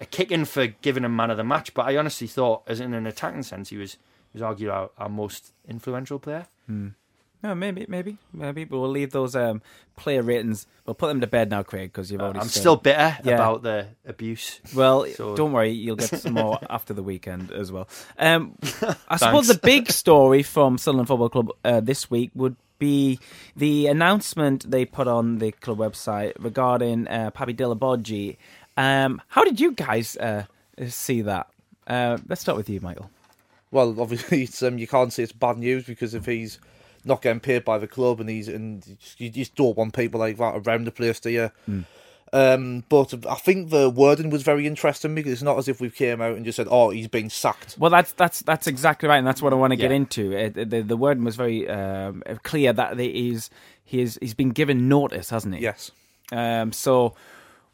a 0.00 0.06
kicking 0.06 0.44
for 0.46 0.66
giving 0.66 1.04
him 1.04 1.14
man 1.14 1.30
of 1.30 1.36
the 1.36 1.44
match. 1.44 1.74
But 1.74 1.86
I 1.86 1.96
honestly 1.96 2.26
thought, 2.26 2.62
as 2.66 2.80
in 2.80 2.94
an 2.94 3.06
attacking 3.06 3.42
sense, 3.42 3.68
he 3.68 3.76
was, 3.76 3.98
he 4.32 4.40
was 4.40 4.42
arguably 4.42 4.72
our, 4.72 4.90
our 4.98 5.08
most 5.08 5.52
influential 5.68 6.18
player. 6.18 6.46
No, 7.42 7.54
maybe, 7.54 7.84
maybe, 7.88 8.16
maybe. 8.32 8.64
But 8.64 8.78
we'll 8.80 8.90
leave 8.90 9.10
those 9.12 9.36
um, 9.36 9.60
player 9.94 10.22
ratings. 10.22 10.66
We'll 10.86 10.94
put 10.94 11.08
them 11.08 11.20
to 11.20 11.26
bed 11.26 11.50
now, 11.50 11.62
Craig, 11.62 11.92
because 11.92 12.10
you've 12.10 12.20
already. 12.22 12.40
I'm 12.40 12.48
said- 12.48 12.60
still 12.60 12.76
bitter 12.76 13.18
Yeah. 13.22 13.34
about 13.34 13.62
the 13.62 13.88
abuse. 14.06 14.58
Well, 14.74 15.04
So- 15.06 15.36
don't 15.36 15.52
worry, 15.52 15.70
you'll 15.70 15.96
get 15.96 16.18
some 16.18 16.32
more 16.32 16.58
after 16.70 16.94
the 16.94 17.02
weekend 17.02 17.52
as 17.52 17.70
well. 17.70 17.88
Um, 18.18 18.56
I 19.08 19.16
suppose 19.18 19.48
the 19.48 19.60
big 19.62 19.90
story 19.92 20.42
from 20.42 20.78
Sunderland 20.78 21.08
Football 21.08 21.28
Club 21.28 21.50
uh, 21.62 21.80
this 21.80 22.10
week 22.10 22.30
would 22.34 22.56
be 22.78 23.18
the 23.54 23.86
announcement 23.86 24.70
they 24.70 24.84
put 24.84 25.08
on 25.08 25.38
the 25.38 25.52
club 25.52 25.78
website 25.78 26.32
regarding 26.38 27.08
uh, 27.08 27.30
Papy 27.30 27.56
Djilobodji. 27.56 28.36
Um, 28.76 29.22
how 29.28 29.44
did 29.44 29.60
you 29.60 29.72
guys 29.72 30.16
uh, 30.16 30.44
see 30.88 31.22
that? 31.22 31.48
Uh, 31.86 32.18
let's 32.28 32.40
start 32.40 32.56
with 32.56 32.68
you, 32.68 32.80
Michael. 32.80 33.10
Well, 33.70 34.00
obviously, 34.00 34.42
it's, 34.44 34.62
um, 34.62 34.78
you 34.78 34.86
can't 34.86 35.12
say 35.12 35.22
it's 35.22 35.32
bad 35.32 35.58
news 35.58 35.84
because 35.84 36.14
if 36.14 36.26
he's 36.26 36.58
not 37.04 37.22
getting 37.22 37.40
paid 37.40 37.64
by 37.64 37.78
the 37.78 37.86
club 37.86 38.20
and 38.20 38.28
he's 38.28 38.48
and 38.48 38.86
you 38.86 38.96
just, 38.96 39.20
you 39.20 39.30
just 39.30 39.54
don't 39.54 39.76
want 39.76 39.94
people 39.94 40.20
like 40.20 40.36
that 40.38 40.56
around 40.66 40.86
the 40.86 40.90
place, 40.90 41.20
do 41.20 41.30
you? 41.30 41.50
Um, 42.32 42.84
but 42.88 43.14
I 43.26 43.36
think 43.36 43.70
the 43.70 43.88
wording 43.88 44.30
was 44.30 44.42
very 44.42 44.66
interesting 44.66 45.14
because 45.14 45.32
it's 45.32 45.42
not 45.42 45.58
as 45.58 45.68
if 45.68 45.80
we 45.80 45.90
came 45.90 46.20
out 46.20 46.36
and 46.36 46.44
just 46.44 46.56
said, 46.56 46.66
"Oh, 46.70 46.90
he's 46.90 47.08
been 47.08 47.30
sacked." 47.30 47.76
Well, 47.78 47.90
that's 47.90 48.12
that's 48.12 48.40
that's 48.40 48.66
exactly 48.66 49.08
right, 49.08 49.18
and 49.18 49.26
that's 49.26 49.40
what 49.40 49.52
I 49.52 49.56
want 49.56 49.70
to 49.72 49.76
get 49.76 49.90
Yeah. 49.90 49.96
into. 49.96 50.32
It, 50.32 50.54
the 50.70 50.82
the 50.82 50.96
word 50.96 51.22
was 51.22 51.36
very 51.36 51.68
um, 51.68 52.22
clear 52.42 52.72
that 52.72 52.98
he's 52.98 53.48
he's 53.84 54.18
he's 54.20 54.34
been 54.34 54.50
given 54.50 54.88
notice, 54.88 55.30
hasn't 55.30 55.54
he? 55.54 55.62
Yes. 55.62 55.92
Um, 56.32 56.72
so, 56.72 57.14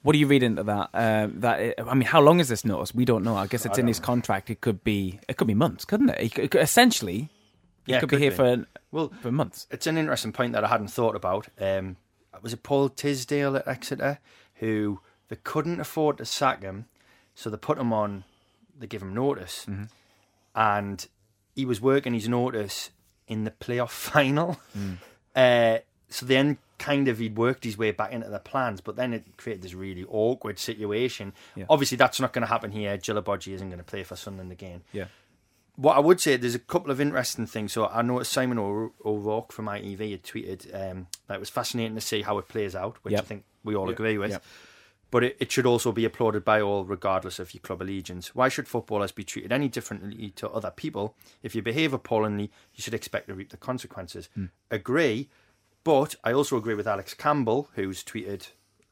what 0.02 0.12
do 0.12 0.18
you 0.18 0.26
read 0.26 0.42
into 0.42 0.62
that? 0.64 0.90
Um, 0.92 1.40
that 1.40 1.60
it, 1.60 1.74
I 1.84 1.94
mean, 1.94 2.06
how 2.06 2.20
long 2.20 2.38
is 2.38 2.48
this 2.48 2.64
notice? 2.64 2.94
We 2.94 3.06
don't 3.06 3.24
know. 3.24 3.36
I 3.36 3.46
guess 3.46 3.64
it's 3.64 3.78
in 3.78 3.86
his 3.88 3.98
contract. 4.00 4.50
It 4.50 4.60
could 4.60 4.84
be 4.84 5.18
it 5.28 5.38
could 5.38 5.46
be 5.48 5.54
months, 5.54 5.86
couldn't 5.86 6.10
it? 6.10 6.34
It 6.38 6.50
could, 6.50 6.60
essentially, 6.60 7.30
he 7.86 7.92
Yeah, 7.92 8.00
could, 8.00 8.10
could 8.10 8.16
be 8.18 8.22
here 8.24 8.30
be. 8.32 8.36
for 8.36 8.66
Well, 8.90 9.12
for 9.22 9.32
months. 9.32 9.66
it's 9.70 9.86
an 9.86 9.96
interesting 9.96 10.32
point 10.32 10.52
that 10.52 10.62
I 10.62 10.68
hadn't 10.68 10.88
thought 10.88 11.16
about. 11.16 11.48
Um, 11.58 11.96
was 12.42 12.52
it 12.52 12.62
Paul 12.62 12.90
Tisdale 12.90 13.56
at 13.56 13.66
Exeter 13.68 14.18
who 14.62 15.00
they 15.28 15.36
couldn't 15.36 15.80
afford 15.80 16.18
to 16.18 16.24
sack 16.24 16.62
him, 16.62 16.86
so 17.34 17.50
they 17.50 17.56
put 17.56 17.78
him 17.78 17.92
on. 17.92 18.24
They 18.78 18.86
give 18.86 19.02
him 19.02 19.12
notice, 19.12 19.66
and 20.54 21.06
he 21.54 21.64
was 21.64 21.80
working 21.80 22.14
his 22.14 22.28
notice 22.28 22.90
in 23.26 23.44
the 23.44 23.50
playoff 23.50 23.90
final. 24.14 24.58
Uh, 25.34 25.78
so 26.08 26.26
then, 26.26 26.58
kind 26.78 27.08
of, 27.08 27.18
he'd 27.18 27.36
worked 27.38 27.64
his 27.64 27.78
way 27.78 27.90
back 27.90 28.12
into 28.12 28.28
the 28.28 28.38
plans, 28.38 28.80
but 28.80 28.96
then 28.96 29.12
it 29.14 29.36
created 29.36 29.62
this 29.62 29.74
really 29.74 30.04
awkward 30.08 30.58
situation. 30.58 31.32
Yeah. 31.56 31.64
Obviously, 31.70 31.96
that's 31.96 32.20
not 32.20 32.32
going 32.32 32.42
to 32.42 32.48
happen 32.48 32.70
here. 32.70 32.96
Djilobodji 32.98 33.52
isn't 33.54 33.68
going 33.68 33.78
to 33.78 33.84
play 33.84 34.02
for 34.04 34.14
Sunderland 34.16 34.52
again 34.52 34.82
Yeah, 34.92 35.06
what 35.76 35.96
I 35.96 36.00
would 36.00 36.20
say, 36.20 36.36
there's 36.36 36.54
a 36.54 36.58
couple 36.58 36.90
of 36.90 37.00
interesting 37.00 37.46
things. 37.46 37.72
So 37.72 37.86
I 37.86 38.02
noticed 38.02 38.32
Simon 38.32 38.58
O'Rourke 38.58 39.52
from 39.52 39.66
ITV 39.66 40.10
had 40.10 40.22
tweeted 40.22 40.90
um, 40.90 41.06
that 41.28 41.34
it 41.34 41.40
was 41.40 41.48
fascinating 41.48 41.94
to 41.94 42.00
see 42.02 42.20
how 42.22 42.36
it 42.38 42.46
plays 42.48 42.74
out, 42.76 42.98
which 43.02 43.12
Yep. 43.12 43.22
I 43.22 43.24
think 43.24 43.44
we 43.64 43.74
all 43.74 43.90
agree 43.90 44.18
with. 44.18 44.30
Yep. 44.32 44.44
but 45.10 45.24
it, 45.24 45.36
it 45.40 45.52
should 45.52 45.66
also 45.66 45.92
be 45.92 46.04
applauded 46.04 46.44
by 46.44 46.60
all, 46.60 46.84
regardless 46.84 47.38
of 47.38 47.52
your 47.52 47.60
club 47.60 47.82
allegiance. 47.82 48.34
Why 48.34 48.48
should 48.48 48.66
footballers 48.66 49.12
be 49.12 49.24
treated 49.24 49.52
any 49.52 49.68
differently 49.68 50.30
to 50.36 50.48
other 50.50 50.70
people? 50.70 51.14
If 51.42 51.54
you 51.54 51.62
behave 51.62 51.92
appallingly, 51.92 52.50
you 52.74 52.82
should 52.82 52.94
expect 52.94 53.28
to 53.28 53.34
reap 53.34 53.50
the 53.50 53.56
consequences. 53.56 54.28
Hmm. 54.34 54.46
Agree, 54.70 55.28
but 55.84 56.14
I 56.24 56.32
also 56.32 56.56
agree 56.56 56.74
with 56.74 56.86
Alex 56.86 57.14
Campbell, 57.14 57.68
who's 57.74 58.02
tweeted 58.02 58.48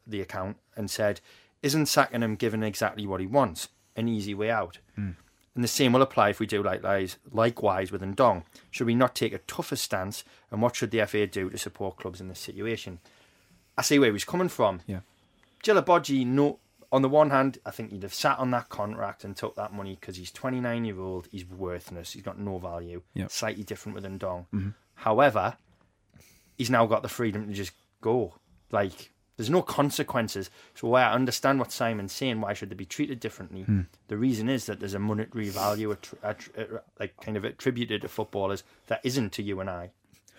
the 0.07 0.21
account 0.21 0.59
and 0.77 0.91
said, 0.91 1.21
Isn't 1.63 1.87
sacking 1.87 2.23
him 2.23 2.37
given 2.37 2.63
exactly 2.63 3.07
what 3.07 3.21
he 3.21 3.27
wants? 3.27 3.69
An 3.97 4.09
easy 4.09 4.35
way 4.35 4.51
out. 4.51 4.79
Hmm. 4.97 5.13
And 5.55 5.65
the 5.65 5.69
same 5.69 5.93
will 5.93 6.03
apply 6.03 6.31
if 6.31 6.39
we 6.41 6.47
do 6.47 6.63
likewise, 6.63 7.17
likewise 7.31 7.91
with 7.91 8.03
Ndong. 8.03 8.45
Should 8.71 8.87
we 8.87 8.95
not 8.95 9.15
take 9.15 9.33
a 9.33 9.39
tougher 9.39 9.77
stance? 9.77 10.23
And 10.51 10.63
what 10.63 10.77
should 10.77 10.91
the 10.91 11.05
FA 11.07 11.27
do 11.27 11.51
to 11.51 11.59
support 11.59 11.97
clubs 11.97 12.21
in 12.21 12.29
this 12.29 12.39
situation? 12.39 13.01
I 13.79 13.83
see 13.83 13.99
where 13.99 14.13
he's 14.13 14.25
coming 14.25 14.49
from. 14.49 14.81
Yeah. 14.87 15.01
Djilobodji, 15.63 16.27
no, 16.27 16.59
on 16.93 17.03
the 17.03 17.09
one 17.09 17.31
hand, 17.31 17.59
I 17.65 17.71
think 17.71 17.93
he'd 17.93 18.03
have 18.03 18.15
sat 18.15 18.39
on 18.39 18.51
that 18.53 18.69
contract 18.69 19.25
and 19.25 19.37
took 19.37 19.57
that 19.57 19.73
money 19.73 19.97
because 19.99 20.17
he's 20.17 20.31
29 20.31 20.85
year 20.85 20.99
old, 21.01 21.29
he's 21.31 21.45
worthless, 21.45 22.13
he's 22.13 22.23
got 22.23 22.39
no 22.39 22.59
value. 22.59 23.03
Yeah. 23.15 23.27
Slightly 23.29 23.63
different 23.63 23.95
with 23.95 24.05
Ndong. 24.05 24.75
However, 24.95 25.57
he's 26.59 26.71
now 26.71 26.87
got 26.87 27.03
the 27.03 27.09
freedom 27.09 27.47
to 27.49 27.53
just 27.55 27.73
go. 28.01 28.35
Like, 28.71 29.13
there's 29.37 29.51
no 29.51 29.63
consequences. 29.63 30.51
So, 30.75 30.89
why 30.89 31.03
I 31.03 31.13
understand 31.13 31.59
what 31.59 31.73
Simon's 31.73 32.13
saying, 32.13 32.41
why 32.41 32.53
should 32.53 32.69
they 32.71 32.75
be 32.75 32.85
treated 32.85 33.21
differently? 33.21 33.65
The 34.09 34.17
reason 34.19 34.49
is 34.51 34.67
that 34.67 34.81
there's 34.81 34.93
a 34.95 34.99
monetary 34.99 35.49
value, 35.49 35.95
attr- 35.95 36.17
attr- 36.19 36.75
uh, 36.77 36.79
like, 36.99 37.17
kind 37.23 37.37
of 37.37 37.45
attributed 37.45 38.03
to 38.03 38.09
footballers 38.09 38.63
that 38.89 39.01
isn't 39.03 39.33
to 39.33 39.43
you 39.43 39.61
and 39.61 39.71
I. 39.71 39.91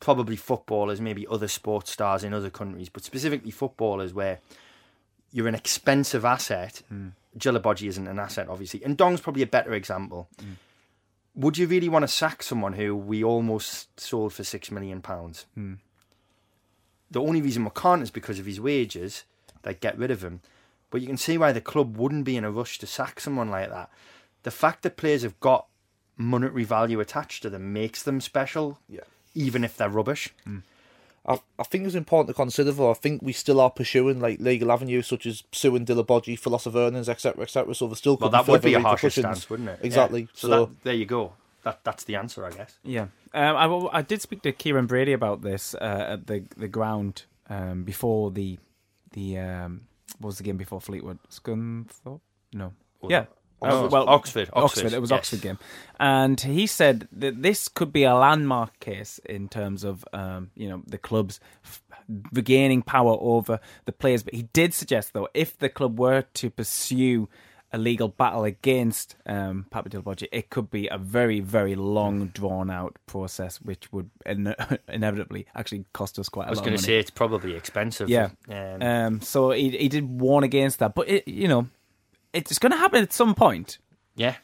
probably 0.00 0.36
footballers, 0.36 1.00
maybe 1.00 1.26
other 1.30 1.48
sports 1.48 1.90
stars 1.90 2.24
in 2.24 2.34
other 2.34 2.50
countries, 2.50 2.88
but 2.88 3.04
specifically 3.04 3.50
footballers 3.50 4.12
where 4.12 4.40
you're 5.32 5.48
an 5.48 5.54
expensive 5.54 6.24
asset. 6.24 6.82
Mm. 6.92 7.12
Isn't 7.82 8.08
an 8.08 8.18
asset, 8.18 8.48
obviously, 8.48 8.80
Ndong's 8.80 9.20
probably 9.20 9.42
a 9.42 9.46
better 9.46 9.74
example. 9.74 10.28
Would 11.34 11.58
you 11.58 11.66
really 11.66 11.90
want 11.90 12.02
to 12.04 12.08
sack 12.08 12.42
someone 12.42 12.72
who 12.72 12.96
we 12.96 13.22
almost 13.22 14.00
sold 14.00 14.32
for 14.32 14.42
six 14.42 14.70
million 14.70 15.02
pounds? 15.02 15.44
The 17.10 17.20
only 17.20 17.42
reason 17.42 17.64
we 17.64 17.70
can't 17.74 18.02
is 18.02 18.10
because 18.10 18.38
of 18.38 18.46
his 18.46 18.58
wages. 18.60 19.24
They 19.62 19.74
get 19.74 19.98
rid 19.98 20.10
of 20.10 20.24
him. 20.24 20.40
But 20.90 21.02
you 21.02 21.06
can 21.06 21.18
see 21.18 21.36
why 21.36 21.52
the 21.52 21.60
club 21.60 21.96
wouldn't 21.98 22.24
be 22.24 22.36
in 22.36 22.44
a 22.44 22.50
rush 22.50 22.78
to 22.78 22.86
sack 22.86 23.20
someone 23.20 23.50
like 23.50 23.68
that. 23.68 23.90
The 24.44 24.50
fact 24.50 24.82
that 24.82 24.96
players 24.96 25.22
have 25.22 25.38
got 25.40 25.66
monetary 26.16 26.64
value 26.64 27.00
attached 27.00 27.42
to 27.42 27.50
them 27.50 27.72
makes 27.72 28.02
them 28.02 28.20
special, 28.20 28.78
Yeah. 28.88 29.00
Even 29.36 29.62
if 29.64 29.76
they're 29.76 29.88
rubbish. 29.88 30.34
I, 31.28 31.40
I 31.58 31.62
think 31.64 31.84
it's 31.86 31.94
important 31.96 32.28
to 32.28 32.34
consider 32.34 32.70
though. 32.72 32.90
I 32.90 32.94
think 32.94 33.20
we 33.22 33.32
still 33.32 33.60
are 33.60 33.70
pursuing 33.70 34.20
like 34.20 34.38
legal 34.40 34.70
avenues 34.70 35.06
such 35.08 35.26
as 35.26 35.42
suing 35.52 35.84
Djilobodji 35.84 36.38
for 36.38 36.50
loss 36.50 36.66
of 36.66 36.76
earnings, 36.76 37.08
etc., 37.08 37.42
etc. 37.42 37.74
So 37.74 37.86
there 37.88 37.96
still 37.96 38.16
could 38.16 38.30
Well, 38.32 38.42
that 38.44 38.46
would 38.50 38.62
be 38.62 38.74
a 38.74 38.80
harsher 38.80 39.10
stance, 39.10 39.50
wouldn't 39.50 39.68
it? 39.68 39.80
Exactly. 39.82 40.20
Yeah. 40.22 40.26
So, 40.34 40.48
So, 40.48 40.64
that, 40.66 40.84
there 40.84 40.94
you 40.94 41.06
go. 41.06 41.32
That 41.64 41.82
that's 41.82 42.04
the 42.04 42.14
answer, 42.14 42.44
I 42.44 42.50
guess. 42.50 42.78
Yeah, 42.84 43.08
um, 43.34 43.56
I, 43.56 43.64
w- 43.64 43.90
I 43.92 44.02
did 44.02 44.22
speak 44.22 44.42
to 44.42 44.52
Kieran 44.52 44.86
Brady 44.86 45.12
about 45.12 45.42
this 45.42 45.74
uh, 45.74 46.06
at 46.14 46.28
the 46.28 46.44
the 46.56 46.68
ground 46.68 47.24
um, 47.50 47.82
before 47.82 48.30
the 48.30 48.58
the 49.10 49.38
um, 49.38 49.80
what 50.20 50.28
was 50.28 50.38
the 50.38 50.44
game 50.44 50.56
before 50.58 50.80
Fleetwood 50.80 51.18
Scunthorpe? 51.28 52.20
No, 52.54 52.72
yeah. 53.08 53.24
Oh, 53.62 53.88
well, 53.88 54.08
Oxford, 54.08 54.50
Oxford, 54.52 54.92
It 54.92 55.00
was 55.00 55.10
yes. 55.10 55.18
Oxford 55.18 55.40
game, 55.40 55.58
and 55.98 56.40
he 56.40 56.66
said 56.66 57.08
that 57.12 57.42
this 57.42 57.68
could 57.68 57.92
be 57.92 58.04
a 58.04 58.14
landmark 58.14 58.78
case 58.80 59.18
in 59.24 59.48
terms 59.48 59.82
of 59.84 60.04
um, 60.12 60.50
you 60.54 60.68
know 60.68 60.82
the 60.86 60.98
clubs 60.98 61.40
f- 61.64 61.82
regaining 62.32 62.82
power 62.82 63.16
over 63.18 63.58
the 63.86 63.92
players. 63.92 64.22
But 64.22 64.34
he 64.34 64.42
did 64.52 64.74
suggest 64.74 65.12
though, 65.14 65.28
if 65.34 65.58
the 65.58 65.68
club 65.68 65.98
were 65.98 66.22
to 66.34 66.50
pursue 66.50 67.28
a 67.72 67.78
legal 67.78 68.08
battle 68.08 68.44
against 68.44 69.16
um, 69.26 69.66
Papa 69.70 69.88
Dillabodgy, 69.88 70.28
it 70.30 70.50
could 70.50 70.70
be 70.70 70.86
a 70.88 70.96
very, 70.98 71.40
very 71.40 71.74
long, 71.74 72.28
drawn 72.28 72.70
out 72.70 72.96
process, 73.06 73.56
which 73.60 73.90
would 73.92 74.08
ine- 74.24 74.54
inevitably 74.88 75.46
actually 75.54 75.84
cost 75.92 76.18
us 76.18 76.28
quite 76.28 76.44
a 76.44 76.46
lot. 76.46 76.48
I 76.48 76.50
was 76.52 76.60
going 76.60 76.76
to 76.76 76.82
say 76.82 76.98
it's 76.98 77.10
probably 77.10 77.54
expensive. 77.54 78.08
Yeah. 78.08 78.28
Um, 78.48 78.82
Um, 78.82 79.20
so 79.20 79.50
he 79.50 79.70
he 79.70 79.88
did 79.88 80.04
warn 80.08 80.44
against 80.44 80.78
that, 80.78 80.94
but 80.94 81.08
it, 81.08 81.26
you 81.26 81.48
know, 81.48 81.66
it's 82.36 82.58
going 82.58 82.72
to 82.72 82.78
happen 82.78 83.02
at 83.02 83.12
some 83.12 83.34
point. 83.34 83.78
yeah. 84.14 84.36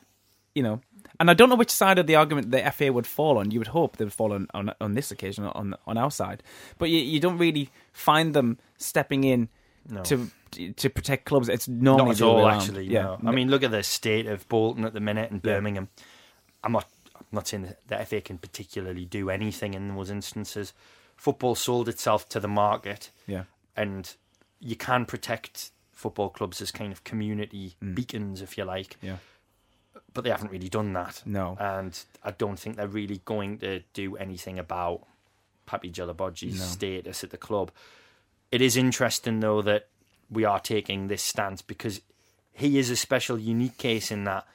You 0.55 0.63
know, 0.63 0.81
and 1.19 1.31
I 1.31 1.35
don't 1.35 1.49
know 1.49 1.55
which 1.57 1.71
side 1.71 1.99
of 1.99 2.07
the 2.07 2.17
argument 2.17 2.51
the 2.51 2.61
FA 2.73 2.93
would 2.93 3.07
fall 3.07 3.39
on. 3.39 3.51
You 3.53 3.59
would 3.61 3.69
hope 3.69 3.97
they 3.97 4.05
would 4.05 4.13
fall 4.13 4.35
on 4.35 4.47
on, 4.53 4.71
on 4.83 4.93
this 4.93 5.11
occasion 5.11 5.45
on 5.45 5.75
on 5.87 5.97
our 5.97 6.11
side, 6.11 6.43
but 6.77 6.91
you, 6.91 6.99
you 6.99 7.21
don't 7.21 7.39
really 7.39 7.71
find 7.93 8.35
them 8.35 8.59
stepping 8.77 9.25
in 9.25 9.49
No. 9.89 10.03
to 10.03 10.31
to 10.77 10.91
protect 10.91 11.25
clubs. 11.25 11.49
It's 11.49 11.69
normally 11.69 12.05
Not 12.05 12.13
at 12.13 12.19
the 12.19 12.27
other 12.29 12.37
way 12.37 12.43
all, 12.43 12.49
actually. 12.51 12.85
Yeah, 12.85 13.17
no. 13.23 13.31
I 13.31 13.33
mean, 13.33 13.49
look 13.49 13.63
at 13.63 13.71
the 13.71 13.83
state 13.83 14.27
of 14.27 14.47
Bolton 14.51 14.85
at 14.85 14.93
the 14.93 15.01
minute 15.01 15.31
and 15.31 15.41
Yeah. 15.43 15.55
Birmingham. 15.55 15.89
I'm 16.63 16.73
not. 16.73 16.87
I'm 17.17 17.27
not 17.33 17.49
saying 17.49 17.63
that 17.63 17.79
the 17.89 18.05
FA 18.05 18.21
can 18.21 18.37
particularly 18.37 19.07
do 19.07 19.31
anything 19.31 19.73
in 19.73 19.89
those 19.97 20.11
instances. 20.11 20.75
Football 21.17 21.55
sold 21.55 21.89
itself 21.89 22.29
to 22.29 22.41
the 22.41 22.49
market, 22.49 23.11
yeah, 23.27 23.45
and 23.75 24.15
you 24.61 24.77
can 24.77 25.07
protect 25.07 25.71
football 26.03 26.29
clubs 26.31 26.61
as 26.61 26.71
kind 26.73 26.93
of 26.93 27.05
community 27.05 27.77
beacons, 27.95 28.43
if 28.43 28.59
you 28.59 28.65
like. 28.65 28.97
yeah. 29.03 29.17
But 30.15 30.25
they 30.25 30.31
haven't 30.31 30.51
really 30.51 30.69
done 30.69 30.93
that. 30.95 31.23
No. 31.25 31.57
and 31.61 31.99
I 32.23 32.31
don't 32.33 32.59
think 32.59 32.77
they're 32.77 32.87
really 33.01 33.21
going 33.25 33.59
to 33.59 33.81
do 33.95 34.17
anything 34.17 34.59
about 34.59 35.07
Papy 35.67 35.91
Djilobodji's 35.93 36.59
No. 36.59 36.65
status 36.67 37.23
at 37.25 37.31
the 37.31 37.37
club. 37.39 37.71
It 38.51 38.61
is 38.61 38.77
interesting 38.77 39.41
though 39.41 39.63
that 39.63 39.89
we 40.31 40.45
are 40.45 40.61
taking 40.61 41.09
this 41.09 41.23
stance 41.23 41.63
because 41.63 42.01
he 42.53 42.79
is 42.79 42.91
a 42.91 42.97
special, 42.97 43.39
unique 43.39 43.79
case 43.79 44.11
in 44.11 44.25
that 44.25 44.47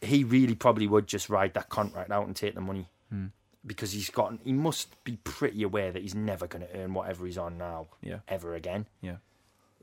he 0.00 0.24
really 0.24 0.54
probably 0.56 0.86
would 0.88 1.06
just 1.06 1.28
ride 1.28 1.54
that 1.54 1.68
contract 1.68 2.10
out 2.10 2.26
and 2.26 2.34
take 2.34 2.54
the 2.54 2.60
money 2.60 2.86
Hmm. 3.10 3.26
because 3.64 3.92
he's 3.92 4.10
got. 4.10 4.32
He 4.44 4.52
must 4.52 4.88
be 5.04 5.16
pretty 5.22 5.62
aware 5.62 5.92
that 5.92 6.02
he's 6.02 6.14
never 6.14 6.46
going 6.48 6.66
to 6.66 6.76
earn 6.80 6.94
whatever 6.94 7.26
he's 7.26 7.38
on 7.38 7.58
now 7.58 7.86
Yeah. 8.00 8.20
ever 8.26 8.54
again. 8.54 8.86
Yeah. 9.00 9.16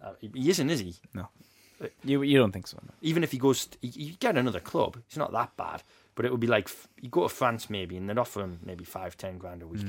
Uh, 0.03 0.13
he 0.20 0.50
isn't, 0.50 0.70
is 0.70 0.79
he? 0.79 0.96
No, 1.13 1.27
you 2.03 2.22
you 2.24 2.38
don't 2.38 2.51
think 2.51 2.68
so? 2.68 2.77
No. 2.84 2.91
even 3.01 3.24
if 3.24 3.32
he 3.32 3.38
goes, 3.38 3.68
he, 3.82 3.88
he 3.89 4.18
get 4.20 4.38
another 4.38 4.60
club. 4.60 4.98
It's 5.08 5.18
not 5.18 5.32
that 5.34 5.56
bad, 5.58 5.84
but 6.15 6.25
it 6.25 6.32
would 6.32 6.39
be 6.39 6.48
like 6.48 6.70
you 7.01 7.10
go 7.10 7.24
to 7.24 7.29
France 7.29 7.70
maybe, 7.70 7.98
and 7.98 8.10
they'd 8.10 8.18
offer 8.18 8.41
him 8.41 8.60
maybe 8.63 8.84
five, 8.84 9.18
ten 9.18 9.38
grand 9.38 9.62
a 9.62 9.68
week. 9.68 9.86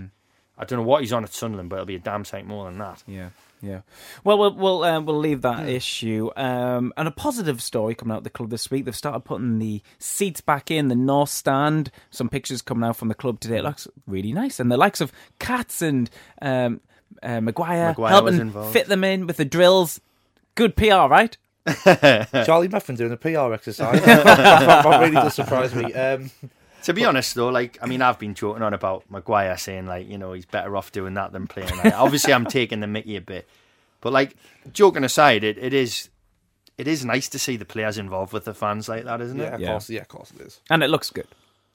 I 0.59 0.65
don't 0.65 0.79
know 0.81 0.85
what 0.87 1.01
he's 1.01 1.13
on 1.13 1.25
at 1.25 1.33
Sunderland, 1.33 1.71
but 1.71 1.77
it'll 1.77 1.87
be 1.87 1.95
a 1.95 2.01
damn 2.01 2.23
sight 2.25 2.47
more 2.47 2.67
than 2.67 2.77
that. 2.79 3.03
Yeah, 3.07 3.31
yeah. 3.63 3.81
Well, 4.25 4.37
we'll 4.37 4.55
we'll, 4.55 4.85
um, 4.85 5.07
we'll 5.07 5.19
leave 5.19 5.41
that 5.41 5.67
issue. 5.67 6.31
Um, 6.37 6.93
and 6.99 7.09
a 7.09 7.11
positive 7.11 7.63
story 7.63 7.95
coming 7.95 8.13
out 8.13 8.19
of 8.19 8.25
the 8.25 8.31
club 8.31 8.51
this 8.51 8.71
week. 8.71 8.85
They've 8.85 8.95
started 8.95 9.21
putting 9.21 9.59
the 9.59 9.81
seats 9.99 10.43
back 10.43 10.71
in 10.71 10.89
the 10.89 10.95
north 10.95 11.31
stand. 11.31 11.91
Some 12.11 12.29
pictures 12.29 12.61
coming 12.61 12.87
out 12.87 12.97
from 12.97 13.09
the 13.09 13.15
club 13.15 13.41
today. 13.41 13.57
It 13.59 13.65
looks 13.65 13.89
really 14.07 14.35
nice. 14.35 14.61
And 14.61 14.71
the 14.71 14.77
likes 14.77 15.01
of 15.01 15.13
Cats 15.39 15.81
and 15.81 16.11
um, 16.43 16.83
uh, 17.23 17.41
Maguire, 17.41 17.89
Maguire 17.89 18.03
was 18.23 18.35
helping 18.35 18.41
involved. 18.41 18.73
fit 18.73 18.87
them 18.89 19.05
in 19.05 19.27
with 19.27 19.37
the 19.37 19.45
drills. 19.45 20.01
Good 20.55 20.77
PR, 20.77 21.07
right? 21.09 21.37
Charlie 21.85 22.69
Methven 22.69 22.97
doing 22.97 23.13
a 23.13 23.17
PR 23.17 23.53
exercise. 23.53 24.01
that, 24.05 24.25
that 24.83 25.01
really 25.01 25.13
does 25.15 25.35
surprise 25.35 25.75
me. 25.75 25.93
Um, 25.95 26.31
To 26.85 26.95
be 26.95 27.05
honest, 27.05 27.35
though, 27.35 27.49
like 27.51 27.79
I 27.83 27.87
mean, 27.87 28.01
I've 28.01 28.19
been 28.19 28.35
joking 28.35 28.63
on 28.63 28.73
about 28.73 29.05
Maguire 29.11 29.57
saying 29.59 29.87
like 29.87 30.09
you 30.09 30.17
know 30.17 30.33
he's 30.33 30.47
better 30.47 30.77
off 30.77 30.91
doing 30.93 31.15
that 31.15 31.31
than 31.33 31.47
playing. 31.47 31.77
Like, 31.77 31.93
obviously, 31.95 32.33
I'm 32.33 32.47
taking 32.47 32.81
the 32.81 32.87
Mickey 32.87 33.17
a 33.17 33.21
bit, 33.21 33.47
but 34.01 34.13
like 34.15 34.35
joking 34.73 35.05
aside, 35.05 35.45
it, 35.45 35.59
it 35.59 35.75
is 35.75 36.09
it 36.79 36.89
is 36.89 37.05
nice 37.05 37.29
to 37.29 37.39
see 37.39 37.59
the 37.59 37.67
players 37.67 37.99
involved 37.99 38.33
with 38.33 38.47
the 38.47 38.55
fans 38.55 38.89
like 38.89 39.05
that, 39.05 39.21
isn't 39.21 39.39
it? 39.39 39.43
yeah, 39.43 39.49
it? 39.51 39.55
of 39.55 39.61
Yeah. 39.61 39.69
course, 39.73 39.91
yeah, 39.91 40.01
of 40.01 40.09
course 40.09 40.31
it 40.35 40.41
is. 40.41 40.61
And 40.71 40.83
it 40.83 40.89
looks 40.89 41.11
good. 41.11 41.27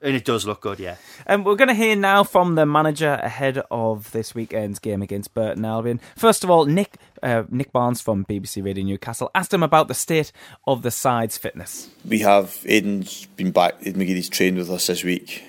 And 0.02 0.14
it 0.14 0.26
does 0.26 0.46
look 0.46 0.60
good, 0.60 0.78
yeah. 0.78 0.96
Um, 1.26 1.42
we're 1.42 1.56
going 1.56 1.68
to 1.68 1.74
hear 1.74 1.96
now 1.96 2.22
from 2.22 2.54
the 2.54 2.66
manager 2.66 3.18
ahead 3.22 3.62
of 3.70 4.10
this 4.12 4.34
weekend's 4.34 4.78
game 4.78 5.00
against 5.00 5.32
Burton 5.32 5.64
Albion. 5.64 6.00
First 6.16 6.44
of 6.44 6.50
all, 6.50 6.66
Nick 6.66 6.96
uh, 7.22 7.44
Nick 7.48 7.72
Barnes 7.72 8.02
from 8.02 8.26
BBC 8.26 8.62
Radio 8.62 8.84
Newcastle 8.84 9.30
asked 9.34 9.54
him 9.54 9.62
about 9.62 9.88
the 9.88 9.94
state 9.94 10.32
of 10.66 10.82
the 10.82 10.90
side's 10.90 11.38
fitness. 11.38 11.88
We 12.06 12.18
have 12.18 12.48
Aiden's 12.64 13.24
been 13.36 13.52
back. 13.52 13.76
Aidan 13.80 14.02
McGeady's 14.02 14.28
trained 14.28 14.58
with 14.58 14.70
us 14.70 14.86
this 14.86 15.02
week, 15.02 15.42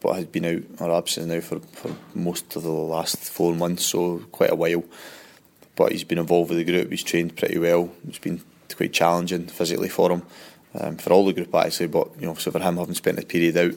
but 0.00 0.14
has 0.14 0.24
been 0.24 0.46
out 0.46 0.62
or 0.80 0.96
absent 0.96 1.28
now 1.28 1.40
for, 1.40 1.60
for 1.60 1.94
most 2.14 2.56
of 2.56 2.62
the 2.62 2.70
last 2.70 3.18
four 3.18 3.54
months, 3.54 3.84
so 3.84 4.20
quite 4.32 4.50
a 4.50 4.56
while. 4.56 4.84
But 5.76 5.92
he's 5.92 6.04
been 6.04 6.18
involved 6.18 6.48
with 6.48 6.58
the 6.58 6.64
group. 6.64 6.90
He's 6.90 7.02
trained 7.02 7.36
pretty 7.36 7.58
well. 7.58 7.92
It's 8.08 8.18
been 8.18 8.42
quite 8.74 8.92
challenging 8.94 9.48
physically 9.48 9.90
for 9.90 10.10
him, 10.10 10.22
um, 10.78 10.96
for 10.96 11.12
all 11.12 11.26
the 11.26 11.32
group 11.32 11.54
actually. 11.54 11.88
But 11.88 12.08
you 12.18 12.26
know, 12.26 12.34
so 12.34 12.50
for 12.50 12.60
him 12.60 12.76
having 12.76 12.94
spent 12.94 13.18
a 13.18 13.26
period 13.26 13.56
out, 13.56 13.74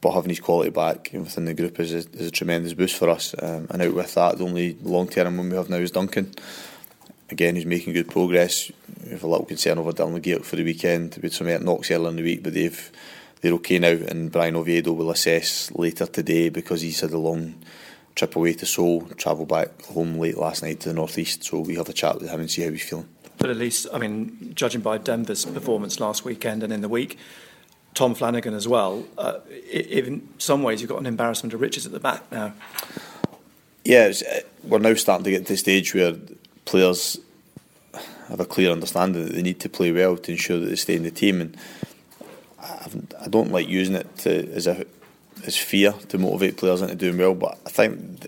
but 0.00 0.12
having 0.12 0.30
his 0.30 0.40
quality 0.40 0.70
back 0.70 1.10
within 1.12 1.44
the 1.44 1.54
group 1.54 1.78
is 1.80 1.92
a, 1.92 1.98
is 1.98 2.26
a 2.26 2.30
tremendous 2.30 2.74
boost 2.74 2.96
for 2.96 3.08
us. 3.08 3.34
Um, 3.40 3.66
and 3.70 3.82
out 3.82 3.94
with 3.94 4.14
that, 4.14 4.38
the 4.38 4.44
only 4.44 4.76
long 4.82 5.08
term 5.08 5.36
one 5.36 5.50
we 5.50 5.56
have 5.56 5.70
now 5.70 5.76
is 5.76 5.90
Duncan. 5.90 6.34
Again, 7.30 7.56
he's 7.56 7.64
making 7.64 7.94
good 7.94 8.10
progress. 8.10 8.70
We 9.04 9.12
have 9.12 9.22
a 9.22 9.26
little 9.26 9.46
concern 9.46 9.78
over 9.78 9.92
Dylan 9.92 10.20
McGeouch 10.20 10.44
for 10.44 10.56
the 10.56 10.64
weekend. 10.64 11.16
We 11.16 11.22
had 11.22 11.32
some 11.32 11.64
knocks 11.64 11.90
earlier 11.90 12.10
in 12.10 12.16
the 12.16 12.22
week, 12.22 12.42
but 12.42 12.52
they've 12.52 12.92
they're 13.40 13.54
okay 13.54 13.78
now. 13.78 13.88
And 13.88 14.30
Bryan 14.30 14.56
Oviedo 14.56 14.92
will 14.92 15.10
assess 15.10 15.70
later 15.72 16.06
today 16.06 16.48
because 16.48 16.80
he's 16.80 17.00
had 17.00 17.12
a 17.12 17.18
long 17.18 17.54
trip 18.14 18.36
away 18.36 18.54
to 18.54 18.66
Seoul, 18.66 19.08
travel 19.16 19.46
back 19.46 19.82
home 19.82 20.18
late 20.18 20.36
last 20.36 20.62
night 20.62 20.80
to 20.80 20.88
the 20.88 20.94
northeast. 20.94 21.44
So 21.44 21.60
we 21.60 21.76
have 21.76 21.88
a 21.88 21.92
chat 21.92 22.20
with 22.20 22.30
him 22.30 22.40
and 22.40 22.50
see 22.50 22.62
how 22.62 22.70
he's 22.70 22.88
feeling. 22.88 23.08
But 23.42 23.50
at 23.50 23.56
least, 23.56 23.88
I 23.92 23.98
mean, 23.98 24.52
judging 24.54 24.82
by 24.82 24.98
Denver's 24.98 25.44
performance 25.44 25.98
last 25.98 26.24
weekend 26.24 26.62
and 26.62 26.72
in 26.72 26.80
the 26.80 26.88
week, 26.88 27.18
Tom 27.92 28.14
Flanagan 28.14 28.54
as 28.54 28.68
well. 28.68 29.04
Uh, 29.18 29.40
in 29.68 30.28
some 30.38 30.62
ways, 30.62 30.80
you've 30.80 30.88
got 30.88 31.00
an 31.00 31.06
embarrassment 31.06 31.52
of 31.52 31.60
riches 31.60 31.84
at 31.84 31.90
the 31.90 31.98
back 31.98 32.22
now. 32.30 32.54
Yeah, 33.84 34.12
uh, 34.30 34.36
we're 34.62 34.78
now 34.78 34.94
starting 34.94 35.24
to 35.24 35.32
get 35.32 35.46
to 35.46 35.54
the 35.54 35.56
stage 35.56 35.92
where 35.92 36.14
players 36.66 37.18
have 38.28 38.38
a 38.38 38.44
clear 38.44 38.70
understanding 38.70 39.24
that 39.24 39.34
they 39.34 39.42
need 39.42 39.58
to 39.58 39.68
play 39.68 39.90
well 39.90 40.16
to 40.18 40.30
ensure 40.30 40.60
that 40.60 40.66
they 40.66 40.76
stay 40.76 40.94
in 40.94 41.02
the 41.02 41.10
team. 41.10 41.40
And 41.40 41.56
I 43.20 43.26
don't 43.28 43.50
like 43.50 43.66
using 43.66 43.96
it 43.96 44.18
to, 44.18 44.52
as 44.52 44.68
a 44.68 44.86
as 45.44 45.56
fear 45.56 45.94
to 46.10 46.16
motivate 46.16 46.58
players 46.58 46.80
into 46.80 46.94
doing 46.94 47.18
well. 47.18 47.34
But 47.34 47.58
I 47.66 47.70
think 47.70 48.24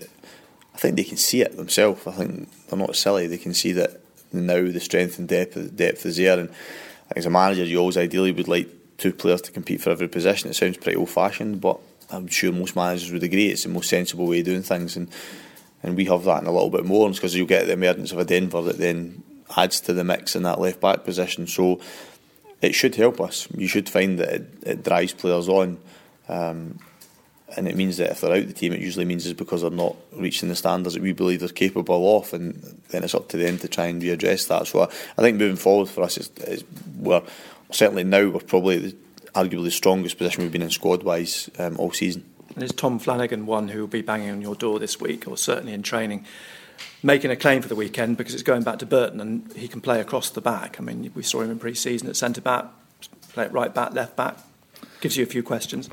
I 0.73 0.77
think 0.77 0.97
they 0.97 1.05
can 1.05 1.15
see 1.15 1.41
it 1.41 1.55
themselves. 1.55 2.05
I 2.05 2.11
think 2.11 2.49
they're 2.67 2.77
not 2.77 2.97
silly. 2.97 3.27
They 3.27 3.37
can 3.37 3.53
see 3.53 3.71
that 3.71 4.01
now 4.35 4.61
the 4.71 4.79
strength 4.79 5.19
and 5.19 5.27
depth 5.27 5.75
depth 5.75 6.05
is 6.05 6.17
there. 6.17 6.39
And 6.39 6.49
as 7.15 7.25
a 7.25 7.29
manager, 7.29 7.63
you 7.63 7.77
always 7.79 7.97
ideally 7.97 8.31
would 8.31 8.47
like 8.47 8.69
two 8.97 9.13
players 9.13 9.41
to 9.41 9.51
compete 9.51 9.81
for 9.81 9.89
every 9.89 10.07
position. 10.07 10.49
It 10.49 10.55
sounds 10.55 10.77
pretty 10.77 10.97
old 10.97 11.09
fashioned, 11.09 11.61
but 11.61 11.79
I'm 12.11 12.27
sure 12.27 12.51
most 12.51 12.75
managers 12.75 13.11
would 13.11 13.23
agree 13.23 13.47
it's 13.47 13.63
the 13.63 13.69
most 13.69 13.89
sensible 13.89 14.27
way 14.27 14.39
of 14.39 14.45
doing 14.45 14.63
things. 14.63 14.95
And 14.95 15.09
and 15.83 15.95
we 15.95 16.05
have 16.05 16.23
that 16.23 16.41
in 16.41 16.47
a 16.47 16.51
little 16.51 16.69
bit 16.69 16.85
more 16.85 17.09
because 17.09 17.35
you'll 17.35 17.47
get 17.47 17.67
the 17.67 17.73
emergence 17.73 18.11
of 18.11 18.17
a 18.17 18.25
Denver 18.25 18.61
that 18.63 18.77
then 18.77 19.23
adds 19.55 19.79
to 19.81 19.93
the 19.93 20.03
mix 20.03 20.35
in 20.35 20.43
that 20.43 20.59
left 20.59 20.81
back 20.81 21.03
position. 21.03 21.45
So 21.45 21.79
it 22.61 22.73
should 22.73 22.95
help 22.95 23.21
us. 23.21 23.47
You 23.55 23.67
should 23.67 23.87
find 23.87 24.17
that 24.19 24.29
it, 24.29 24.49
it 24.63 24.83
drives 24.83 25.13
players 25.13 25.47
on. 25.47 25.77
Um, 26.27 26.79
and 27.55 27.67
it 27.67 27.75
means 27.75 27.97
that 27.97 28.11
if 28.11 28.21
they're 28.21 28.35
out 28.35 28.47
the 28.47 28.53
team, 28.53 28.73
it 28.73 28.81
usually 28.81 29.05
means 29.05 29.25
it's 29.25 29.37
because 29.37 29.61
they're 29.61 29.71
not 29.71 29.95
reaching 30.13 30.49
the 30.49 30.55
standards 30.55 30.95
that 30.95 31.03
we 31.03 31.13
believe 31.13 31.41
they're 31.41 31.49
capable 31.49 32.17
of, 32.17 32.33
and 32.33 32.81
then 32.89 33.03
it's 33.03 33.15
up 33.15 33.29
to 33.29 33.37
them 33.37 33.59
to 33.59 33.67
try 33.67 33.85
and 33.85 34.01
readdress 34.01 34.47
that. 34.47 34.67
So 34.67 34.81
I, 34.81 34.85
I 35.17 35.21
think 35.21 35.37
moving 35.37 35.55
forward 35.55 35.89
for 35.89 36.03
us, 36.03 36.17
is, 36.17 36.29
is 36.39 36.63
we're 36.97 37.21
certainly 37.71 38.03
now 38.03 38.29
we're 38.29 38.39
probably 38.39 38.77
the, 38.77 38.95
arguably 39.33 39.65
the 39.65 39.71
strongest 39.71 40.17
position 40.17 40.43
we've 40.43 40.51
been 40.51 40.61
in 40.61 40.71
squad 40.71 41.03
wise 41.03 41.49
um, 41.59 41.77
all 41.77 41.91
season. 41.91 42.25
And 42.55 42.63
is 42.63 42.71
Tom 42.71 42.99
Flanagan 42.99 43.45
one 43.45 43.67
who 43.67 43.81
will 43.81 43.87
be 43.87 44.01
banging 44.01 44.31
on 44.31 44.41
your 44.41 44.55
door 44.55 44.79
this 44.79 44.99
week, 44.99 45.27
or 45.27 45.37
certainly 45.37 45.73
in 45.73 45.83
training, 45.83 46.25
making 47.03 47.29
a 47.29 47.35
claim 47.35 47.61
for 47.61 47.67
the 47.67 47.75
weekend 47.75 48.17
because 48.17 48.33
it's 48.33 48.43
going 48.43 48.63
back 48.63 48.79
to 48.79 48.85
Burton 48.85 49.21
and 49.21 49.53
he 49.53 49.67
can 49.67 49.81
play 49.81 50.01
across 50.01 50.29
the 50.29 50.41
back? 50.41 50.77
I 50.79 50.83
mean, 50.83 51.11
we 51.13 51.21
saw 51.21 51.41
him 51.41 51.51
in 51.51 51.59
pre-season 51.59 52.09
at 52.09 52.15
centre 52.15 52.41
back, 52.41 52.65
play 53.33 53.47
right 53.47 53.73
back, 53.73 53.93
left 53.93 54.15
back. 54.15 54.37
Gives 55.01 55.17
you 55.17 55.23
a 55.23 55.27
few 55.27 55.43
questions. 55.43 55.89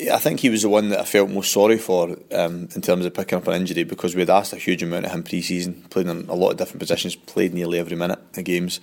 I 0.00 0.18
think 0.18 0.40
he 0.40 0.50
was 0.50 0.62
the 0.62 0.68
one 0.68 0.88
that 0.88 1.00
I 1.00 1.04
felt 1.04 1.30
most 1.30 1.52
sorry 1.52 1.78
for 1.78 2.16
um, 2.32 2.68
in 2.74 2.82
terms 2.82 3.06
of 3.06 3.14
picking 3.14 3.38
up 3.38 3.46
an 3.46 3.54
injury 3.54 3.84
because 3.84 4.14
we 4.14 4.22
had 4.22 4.30
asked 4.30 4.52
a 4.52 4.56
huge 4.56 4.82
amount 4.82 5.06
of 5.06 5.12
him 5.12 5.22
pre-season, 5.22 5.84
played 5.88 6.08
in 6.08 6.28
a 6.28 6.34
lot 6.34 6.50
of 6.50 6.56
different 6.56 6.80
positions, 6.80 7.14
played 7.14 7.54
nearly 7.54 7.78
every 7.78 7.96
minute 7.96 8.18
of 8.36 8.44
games 8.44 8.80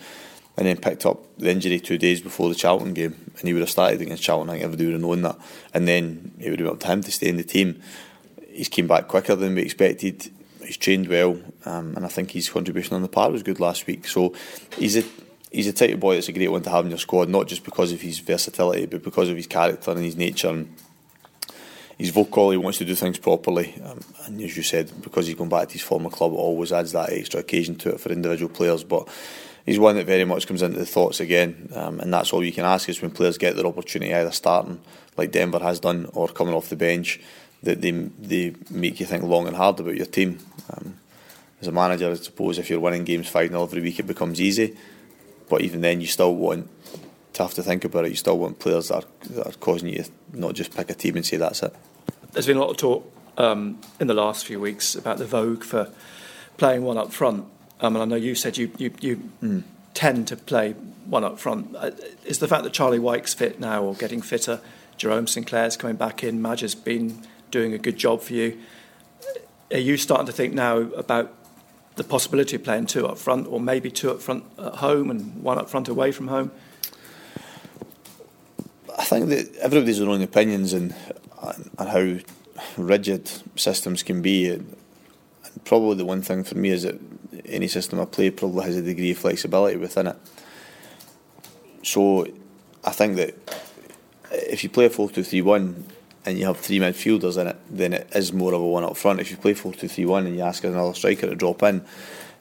and 0.58 0.68
then 0.68 0.78
picked 0.78 1.06
up 1.06 1.20
the 1.38 1.50
injury 1.50 1.80
two 1.80 1.98
days 1.98 2.22
before 2.22 2.50
the 2.50 2.56
Charlton 2.56 2.94
game, 2.94 3.32
and 3.38 3.48
he 3.48 3.54
would 3.54 3.62
have 3.62 3.70
started 3.70 4.02
against 4.02 4.24
Charlton. 4.24 4.50
I 4.50 4.54
think 4.54 4.66
everybody 4.66 4.86
would 4.86 4.94
have 4.94 5.02
known 5.02 5.22
that, 5.24 5.38
and 5.74 5.88
then 5.88 6.34
it 6.40 6.50
would 6.50 6.60
have 6.60 6.68
been 6.68 6.76
up 6.76 6.80
to 6.82 6.88
him 6.88 7.02
to 7.04 7.12
stay 7.12 7.30
in 7.30 7.38
the 7.38 7.44
team. 7.44 7.82
He's 8.50 8.70
came 8.70 8.88
back 8.88 9.08
quicker 9.08 9.36
than 9.36 9.56
we 9.56 9.62
expected. 9.62 10.30
He's 10.64 10.78
trained 10.78 11.08
well, 11.08 11.40
um, 11.66 11.96
and 11.96 12.06
I 12.06 12.10
think 12.10 12.32
his 12.32 12.50
contribution 12.50 12.96
on 12.96 13.02
the 13.02 13.08
par 13.08 13.32
was 13.32 13.44
good 13.44 13.60
last 13.60 13.88
week. 13.88 14.08
So 14.08 14.34
he's 14.78 14.98
a 14.98 15.04
he's 15.52 15.68
a 15.68 15.74
type 15.74 15.94
of 15.94 16.00
boy 16.00 16.16
that's 16.16 16.30
a 16.30 16.34
great 16.34 16.50
one 16.50 16.62
to 16.64 16.70
have 16.70 16.86
in 16.86 16.92
your 16.92 17.00
squad, 17.00 17.30
not 17.30 17.48
just 17.48 17.64
because 17.64 17.92
of 17.92 18.02
his 18.02 18.20
versatility, 18.20 18.86
but 18.86 19.04
because 19.04 19.30
of 19.30 19.38
his 19.38 19.48
character 19.48 19.92
and 19.92 20.04
his 20.04 20.18
nature 20.18 20.50
and 20.50 20.76
he's 22.02 22.10
vocal. 22.10 22.50
He 22.50 22.58
wants 22.58 22.80
to 22.80 22.86
do 22.86 22.96
things 22.96 23.20
properly, 23.20 23.80
um, 23.86 24.00
and 24.26 24.42
as 24.42 24.58
you 24.58 24.64
said, 24.64 24.92
because 25.04 25.28
he's 25.28 25.36
gone 25.36 25.50
back 25.50 25.68
to 25.68 25.74
his 25.74 25.84
former 25.84 26.10
club, 26.10 26.32
it 26.32 26.36
always 26.36 26.74
adds 26.74 26.94
that 26.94 27.14
extra 27.14 27.42
occasion 27.42 27.76
to 27.76 27.90
it 27.90 28.00
for 28.00 28.12
individual 28.12 28.50
players. 28.50 28.84
But 28.84 29.08
he's 29.68 29.78
one 29.78 29.96
that 29.98 30.08
very 30.08 30.26
much 30.26 30.48
comes 30.48 30.64
into 30.64 30.80
the 30.80 30.86
thoughts 30.86 31.20
again, 31.20 31.70
um, 31.76 32.00
and 32.00 32.12
that's 32.12 32.34
all 32.34 32.44
you 32.44 32.52
can 32.52 32.66
ask 32.66 32.90
is 32.90 33.04
when 33.04 33.12
players 33.12 33.38
get 33.38 33.56
their 33.56 33.68
opportunity, 33.68 34.14
either 34.14 34.32
starting 34.32 34.82
like 35.16 35.32
Denver 35.32 35.60
has 35.60 35.80
done 35.80 36.10
or 36.14 36.28
coming 36.28 36.56
off 36.56 36.70
the 36.70 36.76
bench, 36.76 37.20
that 37.62 37.82
they 37.82 37.92
they 37.92 38.56
make 38.72 39.00
you 39.00 39.06
think 39.06 39.24
long 39.24 39.46
and 39.46 39.56
hard 39.56 39.80
about 39.80 39.96
your 39.96 40.08
team. 40.08 40.40
Um, 40.72 40.98
as 41.62 41.68
a 41.68 41.72
manager, 41.72 42.10
I 42.10 42.16
suppose 42.16 42.58
if 42.58 42.72
you're 42.72 42.80
winning 42.80 43.04
games 43.04 43.28
five 43.28 43.52
0 43.52 43.62
every 43.62 43.82
week, 43.82 44.00
it 44.00 44.08
becomes 44.08 44.42
easy. 44.42 44.76
But 45.50 45.62
even 45.62 45.82
then, 45.82 46.02
you 46.02 46.08
still 46.08 46.34
want 46.34 46.68
to 47.34 47.44
have 47.44 47.54
to 47.54 47.62
think 47.62 47.86
about 47.86 48.06
it. 48.06 48.10
You 48.10 48.16
still 48.16 48.40
want 48.40 48.58
players 48.58 48.88
that 48.88 49.04
are, 49.04 49.34
that 49.34 49.48
are 49.48 49.60
causing 49.60 49.90
you 49.90 50.04
not 50.34 50.56
just 50.56 50.76
pick 50.76 50.90
a 50.90 50.96
team 50.96 51.18
and 51.18 51.26
say 51.26 51.38
that's 51.38 51.62
it. 51.62 51.76
There's 52.32 52.48
been 52.48 52.58
a 52.58 52.62
lot 52.62 52.70
of 52.70 52.78
talk 52.78 53.14
um, 53.38 53.80
in 54.00 54.08
the 54.08 54.14
last 54.14 54.46
few 54.46 54.60
weeks 54.60 54.96
about 54.96 55.18
the 55.18 55.26
vogue 55.26 55.64
for 55.64 55.90
playing 56.58 56.84
one 56.84 56.98
up 56.98 57.12
front 57.12 57.46
um, 57.82 57.96
and 57.96 58.04
I 58.04 58.06
know 58.06 58.16
you 58.16 58.36
said 58.36 58.58
you 58.58 58.72
you, 58.78 58.94
you 59.02 59.30
mm. 59.42 59.64
tend 59.94 60.28
to 60.28 60.38
play 60.38 60.74
one 61.06 61.24
up 61.24 61.40
front. 61.40 61.76
Uh, 61.76 61.92
is 62.26 62.40
the 62.40 62.48
fact 62.48 62.64
that 62.64 62.74
Charlie 62.74 63.00
Wyke's 63.00 63.34
fit 63.34 63.60
now 63.60 63.84
or 63.84 63.96
getting 63.96 64.22
fitter, 64.22 64.62
Jerome 64.98 65.28
Sinclair's 65.28 65.76
coming 65.76 65.96
back 65.96 66.24
in, 66.24 66.42
Madge 66.42 66.62
has 66.62 66.76
been 66.76 67.26
doing 67.50 67.74
a 67.74 67.78
good 67.78 67.98
job 67.98 68.22
for 68.22 68.34
you. 68.34 68.58
Are 69.72 69.80
you 69.80 69.98
starting 69.98 70.28
to 70.28 70.32
think 70.32 70.54
now 70.54 70.78
about 70.78 71.34
the 71.96 72.04
possibility 72.04 72.56
of 72.56 72.64
playing 72.64 72.86
two 72.86 73.08
up 73.08 73.18
front, 73.18 73.48
or 73.48 73.60
maybe 73.60 73.90
two 73.90 74.12
up 74.12 74.22
front 74.22 74.44
at 74.60 74.76
home 74.76 75.10
and 75.10 75.42
one 75.44 75.58
up 75.58 75.70
front 75.70 75.88
away 75.88 76.12
from 76.12 76.28
home? 76.28 76.52
I 78.98 79.04
think 79.06 79.30
that 79.30 79.56
everybody's 79.58 80.00
their 80.00 80.10
own 80.10 80.22
opinions 80.22 80.74
and 80.74 80.94
and 81.42 81.90
how 81.90 82.18
rigid 82.78 83.32
systems 83.56 84.04
can 84.04 84.22
be. 84.22 84.50
And 84.50 84.76
probably 85.66 85.96
the 85.96 86.06
one 86.06 86.22
thing 86.22 86.44
for 86.44 86.56
me 86.56 86.70
is 86.70 86.84
that 86.84 87.00
any 87.46 87.68
system 87.68 88.00
I 88.00 88.06
play 88.06 88.32
probably 88.32 88.66
has 88.66 88.78
a 88.78 88.82
degree 88.82 89.12
of 89.12 89.18
flexibility 89.18 89.78
within 89.78 90.08
it. 90.08 90.18
So 91.84 92.28
I 92.84 92.92
think 92.92 93.16
that 93.18 93.36
if 94.32 94.64
you 94.64 94.70
play 94.70 94.86
a 94.86 94.90
4 94.90 95.10
2 95.10 95.24
3 95.24 95.42
1 95.42 95.86
and 96.26 96.38
you 96.38 96.46
have 96.46 96.58
three 96.58 96.80
midfielders 96.80 97.40
in 97.40 97.48
it, 97.48 97.58
then 97.70 97.94
it 97.94 98.08
is 98.14 98.32
more 98.32 98.54
of 98.54 98.62
a 98.62 98.68
one 98.68 98.84
up 98.84 98.96
front. 98.96 99.20
If 99.20 99.32
you 99.32 99.38
play 99.38 99.54
4 99.54 99.74
2 99.74 99.88
3 99.88 100.06
1 100.06 100.28
and 100.28 100.36
you 100.36 100.42
ask 100.42 100.64
another 100.64 100.94
striker 100.94 101.28
to 101.28 101.36
drop 101.36 101.64
in, 101.64 101.84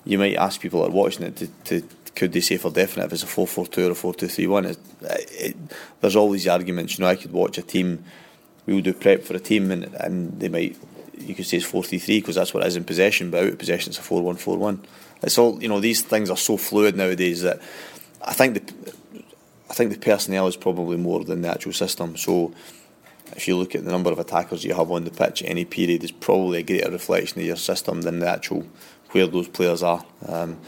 you 0.05 0.19
might 0.19 0.37
ask 0.37 0.61
people 0.61 0.83
that 0.83 0.89
are 0.89 0.95
watching 0.95 1.27
it 1.27 1.37
to, 1.37 1.47
to 1.65 1.83
could 2.15 2.33
they 2.33 2.41
say 2.41 2.57
for 2.57 2.71
definite 2.71 3.07
if 3.07 3.13
it's 3.13 3.23
a 3.23 3.27
4 3.27 3.47
4 3.47 3.67
2 3.67 3.89
or 3.89 3.91
a 3.93 3.95
4 3.95 4.15
2 4.15 4.29
3 4.29 4.47
1. 4.47 4.65
It, 4.67 4.79
it, 5.03 5.57
there's 6.01 6.17
all 6.17 6.31
these 6.31 6.49
arguments. 6.49 6.99
You 6.99 7.05
know, 7.05 7.11
I 7.11 7.17
could 7.17 7.33
watch 7.33 7.59
a 7.59 7.63
team, 7.63 8.05
we 8.67 8.75
will 8.75 8.83
do 8.83 8.93
prep 8.93 9.23
for 9.23 9.35
a 9.35 9.41
team 9.41 9.71
and, 9.71 9.85
and 9.95 10.39
they 10.41 10.49
might 10.49 10.77
you 11.21 11.35
could 11.35 11.47
say 11.47 11.59
it's 11.59 11.67
4 11.67 11.83
3 11.83 11.99
3 11.99 12.21
because 12.21 12.35
that's 12.35 12.55
what 12.55 12.65
it 12.65 12.67
is 12.67 12.77
in 12.77 12.85
possession, 12.85 13.31
but 13.31 13.45
out 13.45 13.53
of 13.53 13.59
possession 13.59 13.91
it's 13.91 13.99
a 13.99 14.03
4 14.03 14.23
1 14.23 14.37
4 14.37 14.57
1. 14.57 14.85
It's 15.23 15.39
all, 15.39 15.63
you 15.63 15.69
know, 15.69 15.81
these 15.81 16.03
things 16.03 16.31
are 16.31 16.37
so 16.37 16.57
fluid 16.57 16.97
nowadays 16.97 17.43
that 17.43 17.61
I 18.23 18.33
think 18.33 18.55
the, 18.55 18.95
I 19.69 19.75
think 19.75 19.93
the 19.93 19.99
personnel 19.99 20.47
is 20.47 20.57
probably 20.57 20.97
more 20.97 21.25
than 21.25 21.43
the 21.43 21.49
actual 21.49 21.73
system. 21.73 22.17
So 22.17 22.55
if 23.37 23.47
you 23.47 23.57
look 23.57 23.75
at 23.75 23.85
the 23.85 23.91
number 23.91 24.11
of 24.11 24.19
attackers 24.19 24.65
you 24.65 24.75
have 24.75 24.91
on 24.91 25.05
the 25.05 25.11
pitch 25.11 25.43
at 25.43 25.51
any 25.51 25.65
period, 25.65 26.03
is 26.03 26.11
probably 26.11 26.61
a 26.61 26.63
greater 26.63 26.91
reflection 26.91 27.41
of 27.41 27.47
your 27.47 27.57
system 27.57 28.03
than 28.03 28.19
the 28.19 28.29
actual 28.29 28.67
where 29.11 29.27
those 29.27 29.49
players 29.49 29.83
are. 29.83 30.05
Um, 30.27 30.59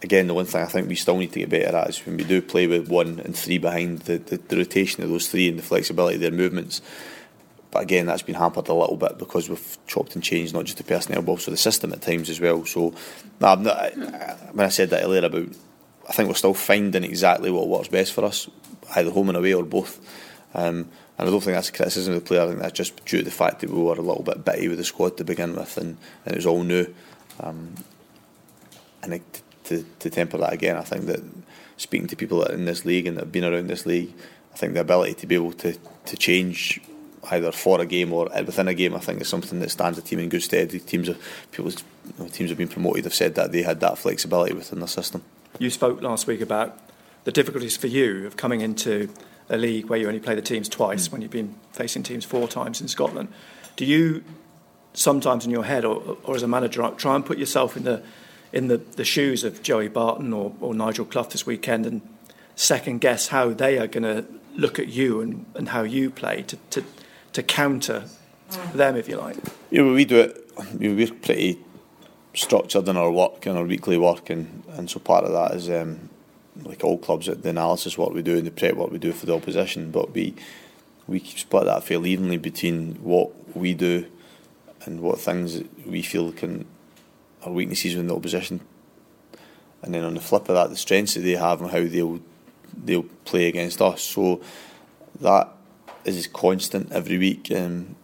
again, 0.00 0.26
the 0.26 0.34
one 0.34 0.46
thing 0.46 0.62
I 0.62 0.66
think 0.66 0.88
we 0.88 0.94
still 0.94 1.16
need 1.16 1.32
to 1.32 1.40
get 1.40 1.50
better 1.50 1.76
at 1.76 1.88
is 1.88 2.06
when 2.06 2.16
we 2.16 2.24
do 2.24 2.40
play 2.40 2.66
with 2.66 2.88
one 2.88 3.20
and 3.20 3.36
three 3.36 3.58
behind, 3.58 4.00
the, 4.00 4.18
the, 4.18 4.36
the 4.36 4.56
rotation 4.58 5.02
of 5.02 5.10
those 5.10 5.28
three 5.28 5.48
and 5.48 5.58
the 5.58 5.62
flexibility 5.62 6.16
of 6.16 6.20
their 6.20 6.30
movements 6.30 6.82
but 7.72 7.82
again, 7.82 8.04
that's 8.04 8.22
been 8.22 8.34
hampered 8.34 8.68
a 8.68 8.74
little 8.74 8.98
bit 8.98 9.18
because 9.18 9.48
we've 9.48 9.78
chopped 9.86 10.14
and 10.14 10.22
changed 10.22 10.52
not 10.52 10.66
just 10.66 10.76
the 10.76 10.84
personnel 10.84 11.22
but 11.22 11.32
also 11.32 11.50
the 11.50 11.56
system 11.56 11.90
at 11.92 12.02
times 12.02 12.28
as 12.28 12.38
well. 12.38 12.64
So, 12.66 12.94
no, 13.40 13.54
not, 13.54 13.96
when 13.96 14.66
I 14.66 14.68
said 14.68 14.90
that 14.90 15.02
earlier 15.02 15.24
about, 15.24 15.48
I 16.06 16.12
think 16.12 16.28
we're 16.28 16.34
still 16.34 16.52
finding 16.52 17.02
exactly 17.02 17.50
what 17.50 17.68
works 17.68 17.88
best 17.88 18.12
for 18.12 18.26
us, 18.26 18.46
either 18.94 19.10
home 19.10 19.30
and 19.30 19.38
away 19.38 19.54
or 19.54 19.64
both. 19.64 19.98
Um, 20.54 20.90
and 21.18 21.28
I 21.28 21.30
don't 21.30 21.40
think 21.40 21.54
that's 21.54 21.70
a 21.70 21.72
criticism 21.72 22.12
of 22.12 22.22
the 22.22 22.28
player. 22.28 22.42
I 22.42 22.48
think 22.48 22.58
that's 22.60 22.76
just 22.76 23.02
due 23.06 23.18
to 23.18 23.24
the 23.24 23.30
fact 23.30 23.60
that 23.60 23.70
we 23.70 23.80
were 23.80 23.94
a 23.94 24.02
little 24.02 24.22
bit 24.22 24.44
bitty 24.44 24.68
with 24.68 24.76
the 24.76 24.84
squad 24.84 25.16
to 25.16 25.24
begin 25.24 25.56
with, 25.56 25.78
and, 25.78 25.96
and 26.26 26.34
it 26.34 26.36
was 26.36 26.46
all 26.46 26.62
new. 26.62 26.94
Um, 27.40 27.74
and 29.02 29.14
I, 29.14 29.20
to, 29.64 29.82
to 30.00 30.10
temper 30.10 30.36
that 30.36 30.52
again, 30.52 30.76
I 30.76 30.82
think 30.82 31.06
that 31.06 31.22
speaking 31.78 32.08
to 32.08 32.16
people 32.16 32.40
that 32.40 32.50
are 32.50 32.54
in 32.54 32.66
this 32.66 32.84
league 32.84 33.06
and 33.06 33.16
that 33.16 33.24
have 33.24 33.32
been 33.32 33.44
around 33.44 33.68
this 33.68 33.86
league, 33.86 34.12
I 34.52 34.56
think 34.58 34.74
the 34.74 34.80
ability 34.80 35.14
to 35.14 35.26
be 35.26 35.36
able 35.36 35.52
to, 35.54 35.74
to 36.04 36.16
change 36.16 36.82
either 37.30 37.52
for 37.52 37.80
a 37.80 37.86
game 37.86 38.12
or 38.12 38.28
within 38.44 38.68
a 38.68 38.74
game, 38.74 38.94
I 38.94 38.98
think 38.98 39.20
is 39.20 39.28
something 39.28 39.60
that 39.60 39.70
stands 39.70 39.98
a 39.98 40.02
team 40.02 40.18
in 40.18 40.28
good 40.28 40.42
stead. 40.42 40.70
The 40.70 40.80
teams 40.80 41.08
have 41.08 41.18
people, 41.50 41.70
teams 42.30 42.50
have 42.50 42.58
been 42.58 42.68
promoted 42.68 43.04
have 43.04 43.14
said 43.14 43.34
that 43.36 43.52
they 43.52 43.62
had 43.62 43.80
that 43.80 43.98
flexibility 43.98 44.54
within 44.54 44.80
the 44.80 44.88
system. 44.88 45.22
you 45.58 45.70
spoke 45.70 46.02
last 46.02 46.26
week 46.26 46.40
about 46.40 46.78
the 47.24 47.32
difficulties 47.32 47.76
for 47.76 47.86
you 47.86 48.26
of 48.26 48.36
coming 48.36 48.60
into 48.60 49.08
a 49.48 49.56
league 49.56 49.86
where 49.86 49.98
you 49.98 50.06
only 50.06 50.20
play 50.20 50.34
the 50.34 50.42
teams 50.42 50.68
twice 50.68 51.12
when 51.12 51.22
you've 51.22 51.30
been 51.30 51.54
facing 51.72 52.02
teams 52.02 52.24
four 52.24 52.48
times 52.48 52.80
in 52.80 52.88
Scotland. 52.88 53.28
Do 53.76 53.84
you 53.84 54.24
sometimes 54.94 55.44
in 55.44 55.50
your 55.50 55.64
head 55.64 55.84
or, 55.84 56.18
or 56.24 56.34
as 56.36 56.42
a 56.42 56.48
manager 56.48 56.82
uh, 56.82 56.90
try 56.90 57.14
and 57.14 57.24
put 57.24 57.38
yourself 57.38 57.76
in 57.76 57.84
the 57.84 58.02
in 58.52 58.68
the, 58.68 58.76
the 58.76 59.04
shoes 59.04 59.44
of 59.44 59.62
Joey 59.62 59.88
Barton 59.88 60.32
or, 60.32 60.52
or 60.60 60.74
Nigel 60.74 61.06
Clough 61.06 61.22
this 61.24 61.46
weekend 61.46 61.86
and 61.86 62.02
second 62.54 63.00
guess 63.00 63.28
how 63.28 63.48
they 63.50 63.78
are 63.78 63.86
going 63.86 64.02
to 64.02 64.26
look 64.54 64.78
at 64.78 64.88
you 64.88 65.22
and, 65.22 65.46
and 65.54 65.70
how 65.70 65.82
you 65.82 66.10
play 66.10 66.42
to, 66.42 66.56
to, 66.70 66.84
to 67.32 67.42
counter 67.42 68.04
them, 68.74 68.96
if 68.96 69.08
you 69.08 69.16
like? 69.16 69.36
Yeah, 69.70 69.84
we 69.84 70.04
do 70.04 70.20
it. 70.20 70.50
We're 70.74 71.10
pretty 71.10 71.58
structured 72.34 72.88
in 72.88 72.96
our 72.96 73.10
work 73.10 73.46
and 73.46 73.56
our 73.58 73.64
weekly 73.64 73.98
work, 73.98 74.30
and, 74.30 74.62
and 74.70 74.90
so 74.90 75.00
part 75.00 75.24
of 75.24 75.32
that 75.32 75.56
is 75.56 75.70
um, 75.70 76.10
like 76.62 76.84
all 76.84 76.98
clubs, 76.98 77.26
the 77.26 77.48
analysis 77.48 77.96
what 77.96 78.14
we 78.14 78.22
do 78.22 78.36
and 78.36 78.46
the 78.46 78.50
prep 78.50 78.74
what 78.74 78.92
we 78.92 78.98
do 78.98 79.12
for 79.12 79.26
the 79.26 79.34
opposition. 79.34 79.90
But 79.90 80.12
we 80.14 80.34
we 81.06 81.20
split 81.20 81.64
that 81.64 81.84
fairly 81.84 82.10
evenly 82.10 82.36
between 82.36 82.94
what 83.02 83.56
we 83.56 83.74
do 83.74 84.06
and 84.84 85.00
what 85.00 85.20
things 85.20 85.62
we 85.84 86.02
feel 86.02 86.32
can 86.32 86.66
our 87.44 87.52
weaknesses 87.52 87.94
in 87.94 88.06
the 88.06 88.14
opposition, 88.14 88.60
and 89.82 89.94
then 89.94 90.04
on 90.04 90.14
the 90.14 90.20
flip 90.20 90.48
of 90.48 90.54
that, 90.54 90.70
the 90.70 90.76
strengths 90.76 91.14
that 91.14 91.20
they 91.20 91.32
have 91.32 91.60
and 91.60 91.70
how 91.70 91.84
they'll 91.84 92.20
they'll 92.84 93.02
play 93.24 93.48
against 93.48 93.80
us. 93.82 94.02
So 94.02 94.40
that 95.20 95.48
is 96.04 96.26
constant 96.26 96.92
every 96.92 97.18
week, 97.18 97.50
um, 97.50 97.96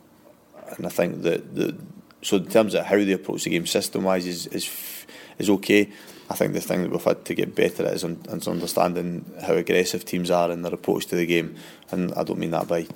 and 0.76 0.86
I 0.86 0.88
think 0.88 1.22
that 1.22 1.54
the 1.54 1.76
so 2.22 2.36
in 2.36 2.46
terms 2.46 2.74
of 2.74 2.84
how 2.84 2.96
they 2.96 3.12
approach 3.12 3.44
the 3.44 3.50
game 3.50 3.66
system 3.66 4.04
wise 4.04 4.26
is 4.26 4.46
is 4.48 5.06
is 5.38 5.50
okay. 5.50 5.90
I 6.30 6.34
think 6.34 6.52
the 6.52 6.60
thing 6.60 6.82
that 6.82 6.90
we've 6.90 7.02
had 7.02 7.24
to 7.24 7.34
get 7.34 7.54
better 7.54 7.86
at 7.86 7.94
is, 7.94 8.04
un, 8.04 8.20
is 8.28 8.46
understanding 8.46 9.24
how 9.40 9.54
aggressive 9.54 10.04
teams 10.04 10.30
are 10.30 10.50
in 10.50 10.60
their 10.60 10.74
approach 10.74 11.06
to 11.06 11.16
the 11.16 11.24
game, 11.24 11.56
and 11.90 12.12
I 12.14 12.24
don't 12.24 12.38
mean 12.38 12.50
that 12.50 12.68
by 12.68 12.86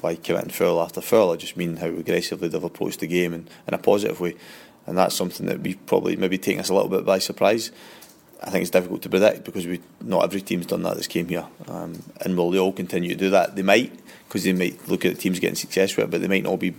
by 0.00 0.14
committing 0.14 0.50
foul 0.50 0.80
after 0.80 1.00
foul. 1.00 1.32
I 1.32 1.36
just 1.36 1.56
mean 1.56 1.76
how 1.76 1.88
aggressively 1.88 2.48
they've 2.48 2.62
approached 2.62 3.00
the 3.00 3.06
game 3.06 3.34
in 3.34 3.48
a 3.66 3.78
positive 3.78 4.20
way 4.20 4.36
and 4.88 4.96
that's 4.96 5.14
something 5.14 5.46
that 5.46 5.60
we've 5.60 5.84
probably 5.84 6.16
maybe 6.16 6.38
taken 6.38 6.60
us 6.60 6.70
a 6.70 6.74
little 6.74 6.88
bit 6.88 7.04
by 7.04 7.18
surprise. 7.18 7.70
I 8.42 8.50
think 8.50 8.62
it's 8.62 8.70
difficult 8.70 9.02
to 9.02 9.08
predict 9.08 9.44
because 9.44 9.66
we 9.66 9.80
not 10.00 10.22
every 10.22 10.40
team's 10.40 10.66
done 10.66 10.82
that 10.82 10.94
that's 10.94 11.08
came 11.08 11.28
here, 11.28 11.46
um, 11.66 12.02
and 12.20 12.36
will 12.36 12.50
they 12.50 12.58
all 12.58 12.72
continue 12.72 13.10
to 13.10 13.16
do 13.16 13.30
that? 13.30 13.56
They 13.56 13.62
might 13.62 13.92
because 14.28 14.44
they 14.44 14.52
might 14.52 14.88
look 14.88 15.04
at 15.04 15.18
teams 15.18 15.40
getting 15.40 15.56
success 15.56 15.96
with 15.96 16.04
it, 16.04 16.10
but 16.10 16.20
they 16.20 16.28
might 16.28 16.44
not 16.44 16.58
be. 16.58 16.74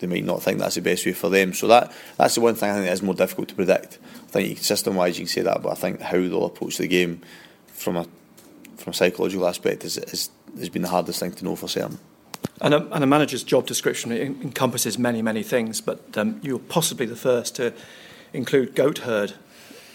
They 0.00 0.08
might 0.08 0.24
not 0.24 0.42
think 0.42 0.58
that's 0.58 0.74
the 0.74 0.80
best 0.80 1.06
way 1.06 1.12
for 1.12 1.30
them. 1.30 1.54
So 1.54 1.68
that 1.68 1.92
that's 2.18 2.34
the 2.34 2.40
one 2.40 2.56
thing 2.56 2.70
I 2.70 2.74
think 2.74 2.90
is 2.90 3.02
more 3.02 3.14
difficult 3.14 3.48
to 3.48 3.54
predict. 3.54 3.98
I 4.24 4.30
think 4.30 4.58
system 4.58 4.96
wise 4.96 5.18
you 5.18 5.24
can 5.24 5.32
say 5.32 5.42
that, 5.42 5.62
but 5.62 5.70
I 5.70 5.74
think 5.74 6.00
how 6.00 6.18
they'll 6.18 6.44
approach 6.44 6.78
the 6.78 6.88
game 6.88 7.22
from 7.68 7.96
a 7.96 8.06
from 8.76 8.90
a 8.90 8.94
psychological 8.94 9.46
aspect 9.46 9.84
is, 9.84 9.96
is 9.96 10.30
has 10.58 10.68
been 10.68 10.82
the 10.82 10.88
hardest 10.88 11.20
thing 11.20 11.32
to 11.32 11.44
know 11.44 11.56
for 11.56 11.68
certain. 11.68 11.98
And 12.60 12.74
a, 12.74 12.94
and 12.94 13.02
a 13.02 13.06
manager's 13.06 13.42
job 13.42 13.66
description 13.66 14.12
encompasses 14.12 14.98
many, 14.98 15.22
many 15.22 15.42
things, 15.42 15.80
but 15.80 16.00
um, 16.16 16.40
you're 16.42 16.58
possibly 16.58 17.06
the 17.06 17.16
first 17.16 17.56
to 17.56 17.72
include 18.32 18.74
goat 18.74 18.98
herd 18.98 19.34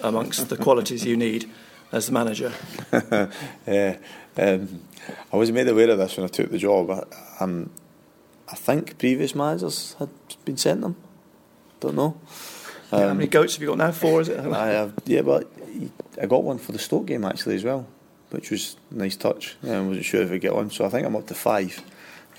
amongst 0.02 0.50
the 0.50 0.58
qualities 0.58 1.06
you 1.06 1.18
need 1.18 1.50
as 1.92 2.08
the 2.08 2.12
manager. 2.12 2.52
yeah, 3.68 3.98
um, 4.38 4.82
I 5.32 5.38
was 5.38 5.52
made 5.52 5.68
aware 5.68 5.90
of 5.90 5.98
this 5.98 6.18
when 6.18 6.26
I 6.26 6.30
took 6.30 6.52
the 6.52 6.58
job. 6.58 6.90
I, 6.92 7.04
um, 7.44 7.70
I 8.50 8.56
think 8.56 8.98
previous 8.98 9.36
managers 9.36 9.96
had 10.00 10.10
been 10.46 10.58
sent 10.58 10.82
them. 10.82 10.96
Don't 11.80 11.96
know. 11.96 12.20
Um, 12.92 13.02
How 13.02 13.14
many 13.14 13.28
goats 13.28 13.56
have 13.56 13.62
you 13.62 13.70
got 13.70 13.78
now? 13.78 13.92
Four, 13.92 14.22
is 14.22 14.30
it? 14.30 14.40
I 14.46 14.68
have, 14.68 14.94
yeah, 15.06 15.22
but 15.22 15.52
I 16.22 16.26
got 16.26 16.44
one 16.44 16.58
for 16.58 16.72
the 16.72 16.80
Stoke 16.80 17.06
game 17.06 17.26
actually 17.26 17.56
as 17.56 17.64
well, 17.64 17.88
which 18.30 18.50
was 18.52 18.78
a 18.92 18.96
nice 18.96 19.16
touch. 19.16 19.58
Yeah, 19.62 19.80
I 19.80 19.82
wasn't 19.82 20.06
sure 20.06 20.22
if 20.22 20.32
I'd 20.32 20.42
get 20.42 20.56
one, 20.56 20.72
so 20.72 20.86
I 20.86 20.90
think 20.90 21.06
I'm 21.06 21.16
up 21.16 21.28
to 21.28 21.36
five. 21.36 21.82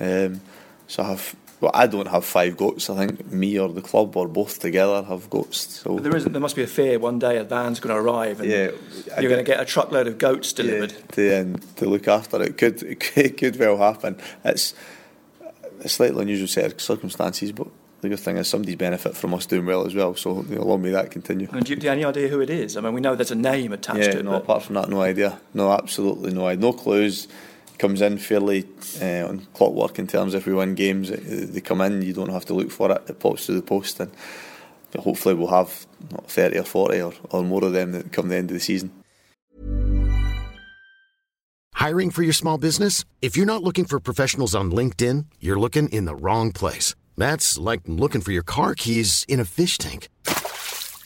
Um, 0.01 0.41
so 0.87 1.03
I 1.03 1.09
have. 1.11 1.37
Well, 1.61 1.73
I 1.75 1.89
don't 1.89 2.07
have 2.07 2.25
five 2.25 2.57
goats. 2.57 2.89
I 2.89 3.07
think 3.07 3.33
me 3.33 3.59
or 3.59 3.69
the 3.69 3.83
club 3.83 4.17
or 4.17 4.29
both 4.29 4.61
together 4.61 5.03
have 5.03 5.29
goats. 5.29 5.81
So 5.81 5.95
but 5.95 6.05
there 6.05 6.17
isn't. 6.17 6.33
There 6.33 6.41
must 6.41 6.55
be 6.55 6.63
a 6.63 6.69
fear 6.69 6.99
one 6.99 7.19
day 7.19 7.37
a 7.39 7.45
van's 7.45 7.81
going 7.81 7.95
to 7.95 8.01
arrive 8.01 8.41
and 8.41 8.49
yeah, 8.49 8.71
you're 9.21 9.31
going 9.31 9.45
to 9.45 9.51
get 9.51 9.61
a 9.61 9.65
truckload 9.65 10.07
of 10.07 10.19
goats 10.19 10.53
delivered. 10.53 10.93
Yeah, 10.93 11.07
to, 11.13 11.41
um, 11.41 11.57
to 11.77 11.87
look 11.87 12.07
after 12.07 12.41
it 12.43 12.57
could 12.57 12.83
it 12.83 13.37
could 13.39 13.59
well 13.59 13.79
happen. 13.79 14.19
It's 14.45 14.75
a 15.81 15.89
slightly 15.89 16.23
unusual 16.23 16.49
set 16.49 16.73
of 16.73 16.81
circumstances, 16.81 17.51
but 17.51 17.67
the 18.01 18.09
good 18.09 18.21
thing 18.21 18.37
is 18.37 18.47
somebody's 18.47 18.77
benefit 18.77 19.17
from 19.17 19.35
us 19.35 19.47
doing 19.47 19.67
well 19.67 19.85
as 19.85 19.95
well. 19.95 20.15
So 20.15 20.45
you 20.49 20.57
know, 20.57 20.65
long 20.65 20.83
may 20.83 20.91
that 20.91 21.11
continue. 21.11 21.49
And 21.51 21.65
do 21.65 21.73
you, 21.73 21.77
do 21.77 21.85
you 21.85 21.89
have 21.89 21.99
any 21.99 22.05
idea 22.05 22.29
who 22.29 22.41
it 22.41 22.51
is? 22.51 22.77
I 22.77 22.81
mean, 22.81 22.95
we 22.95 23.01
know 23.01 23.17
there's 23.17 23.33
a 23.33 23.37
name 23.37 23.73
attached 23.73 23.99
yeah, 23.99 24.13
to 24.13 24.19
it. 24.21 24.25
No, 24.25 24.35
apart 24.35 24.63
from 24.63 24.77
that, 24.77 24.89
no 24.89 25.01
idea. 25.01 25.41
No, 25.55 25.73
absolutely 25.73 26.33
no 26.33 26.47
idea. 26.47 26.63
No 26.63 26.73
clues 26.73 27.27
comes 27.79 28.01
in 28.01 28.19
fairly 28.19 28.67
uh, 29.01 29.29
on 29.29 29.47
clockwork 29.55 29.99
in 29.99 30.07
terms 30.07 30.35
of 30.35 30.43
if 30.43 30.47
we 30.47 30.55
win 30.55 30.75
games, 30.75 31.11
they 31.11 31.61
come 31.61 31.81
in. 31.81 32.03
You 32.03 32.13
don't 32.13 32.31
have 32.31 32.45
to 32.47 32.55
look 32.55 32.71
for 32.71 32.91
it; 32.93 33.03
it 33.09 33.19
pops 33.21 33.47
through 33.47 33.57
the 33.57 33.63
post, 33.63 34.01
and 34.01 34.11
hopefully 34.99 35.35
we'll 35.35 35.49
have 35.49 35.71
thirty 36.27 36.59
or 36.59 36.65
forty 36.65 37.01
or, 37.01 37.13
or 37.31 37.43
more 37.43 37.65
of 37.65 37.73
them 37.73 37.93
that 37.93 38.13
come 38.13 38.29
the 38.29 38.37
end 38.37 38.51
of 38.51 38.55
the 38.55 38.61
season. 38.61 38.93
Hiring 41.75 42.11
for 42.11 42.25
your 42.25 42.33
small 42.33 42.59
business? 42.59 43.05
If 43.23 43.37
you're 43.37 43.47
not 43.47 43.63
looking 43.63 43.85
for 43.85 44.01
professionals 44.01 44.55
on 44.55 44.73
LinkedIn, 44.73 45.27
you're 45.39 45.61
looking 45.61 45.89
in 45.91 46.07
the 46.07 46.17
wrong 46.17 46.51
place. 46.51 46.97
That's 47.17 47.57
like 47.57 47.83
looking 47.87 48.21
for 48.21 48.33
your 48.33 48.43
car 48.43 48.75
keys 48.75 49.25
in 49.29 49.39
a 49.39 49.45
fish 49.45 49.79
tank. 49.79 50.09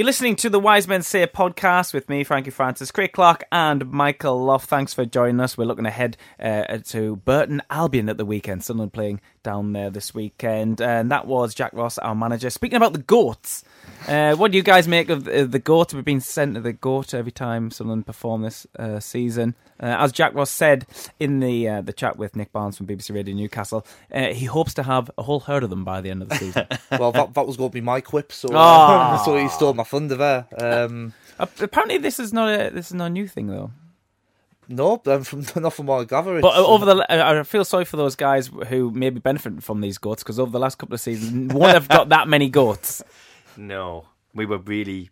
You're 0.00 0.06
listening 0.06 0.36
to 0.36 0.48
the 0.48 0.58
Wise 0.58 0.88
Men 0.88 1.02
Say 1.02 1.26
podcast 1.26 1.92
with 1.92 2.08
me, 2.08 2.24
Frankie 2.24 2.48
Francis, 2.48 2.90
Craig 2.90 3.12
Clark, 3.12 3.44
and 3.52 3.90
Michael 3.90 4.42
Loft. 4.42 4.66
Thanks 4.66 4.94
for 4.94 5.04
joining 5.04 5.40
us. 5.40 5.58
We're 5.58 5.66
looking 5.66 5.84
ahead 5.84 6.16
uh, 6.42 6.78
to 6.86 7.16
Burton 7.16 7.60
Albion 7.68 8.08
at 8.08 8.16
the 8.16 8.24
weekend. 8.24 8.64
Sunderland 8.64 8.94
playing 8.94 9.20
down 9.42 9.72
there 9.72 9.90
this 9.90 10.14
weekend. 10.14 10.80
And 10.80 11.10
that 11.10 11.26
was 11.26 11.54
Jack 11.54 11.72
Ross, 11.72 11.98
our 11.98 12.14
manager. 12.14 12.50
Speaking 12.50 12.76
about 12.76 12.92
the 12.92 13.00
goats, 13.00 13.64
uh, 14.08 14.34
what 14.34 14.50
do 14.52 14.56
you 14.56 14.62
guys 14.62 14.88
make 14.88 15.08
of 15.08 15.24
the, 15.24 15.44
the 15.44 15.58
goat? 15.58 15.92
We've 15.92 16.04
been 16.04 16.20
sent 16.20 16.54
to 16.54 16.60
the 16.60 16.72
goat 16.72 17.14
every 17.14 17.32
time 17.32 17.70
Sunderland 17.70 18.06
perform 18.06 18.42
this 18.42 18.66
uh, 18.78 19.00
season. 19.00 19.54
Uh, 19.82 19.96
as 19.98 20.12
Jack 20.12 20.34
Ross 20.34 20.50
said 20.50 20.86
in 21.18 21.40
the 21.40 21.68
uh, 21.68 21.80
the 21.80 21.92
chat 21.92 22.16
with 22.16 22.36
Nick 22.36 22.52
Barnes 22.52 22.76
from 22.76 22.86
BBC 22.86 23.14
Radio 23.14 23.34
Newcastle, 23.34 23.86
uh, 24.12 24.28
he 24.28 24.44
hopes 24.44 24.74
to 24.74 24.82
have 24.82 25.10
a 25.16 25.22
whole 25.22 25.40
herd 25.40 25.64
of 25.64 25.70
them 25.70 25.84
by 25.84 26.00
the 26.00 26.10
end 26.10 26.22
of 26.22 26.28
the 26.28 26.36
season. 26.36 26.66
well, 26.92 27.12
that, 27.12 27.34
that 27.34 27.46
was 27.46 27.56
going 27.56 27.70
to 27.70 27.74
be 27.74 27.80
my 27.80 28.00
quip, 28.00 28.30
so, 28.32 28.48
oh. 28.52 29.22
so 29.24 29.36
he 29.36 29.48
stole 29.48 29.72
my 29.72 29.84
thunder 29.84 30.16
there. 30.16 30.46
Um, 30.58 31.14
apparently, 31.38 31.98
this 31.98 32.20
is 32.20 32.32
not 32.32 32.48
a 32.48 32.70
this 32.70 32.88
is 32.88 32.94
not 32.94 33.06
a 33.06 33.10
new 33.10 33.26
thing 33.26 33.46
though. 33.46 33.70
No, 34.70 35.02
um, 35.06 35.24
from 35.24 35.44
not 35.62 35.72
from 35.72 35.86
what 35.86 36.00
I 36.00 36.04
gather. 36.04 36.40
But 36.40 36.56
over 36.56 36.84
the, 36.86 37.04
I 37.10 37.42
feel 37.42 37.64
sorry 37.64 37.84
for 37.84 37.96
those 37.96 38.14
guys 38.14 38.48
who 38.68 38.92
maybe 38.92 39.18
benefit 39.18 39.62
from 39.64 39.80
these 39.80 39.98
goats 39.98 40.22
because 40.22 40.38
over 40.38 40.50
the 40.52 40.60
last 40.60 40.78
couple 40.78 40.94
of 40.94 41.00
seasons, 41.00 41.52
won't 41.52 41.74
have 41.74 41.88
got 41.88 42.08
that 42.10 42.28
many 42.28 42.48
goats. 42.48 43.02
No, 43.56 44.06
we 44.32 44.46
were 44.46 44.58
really 44.58 45.10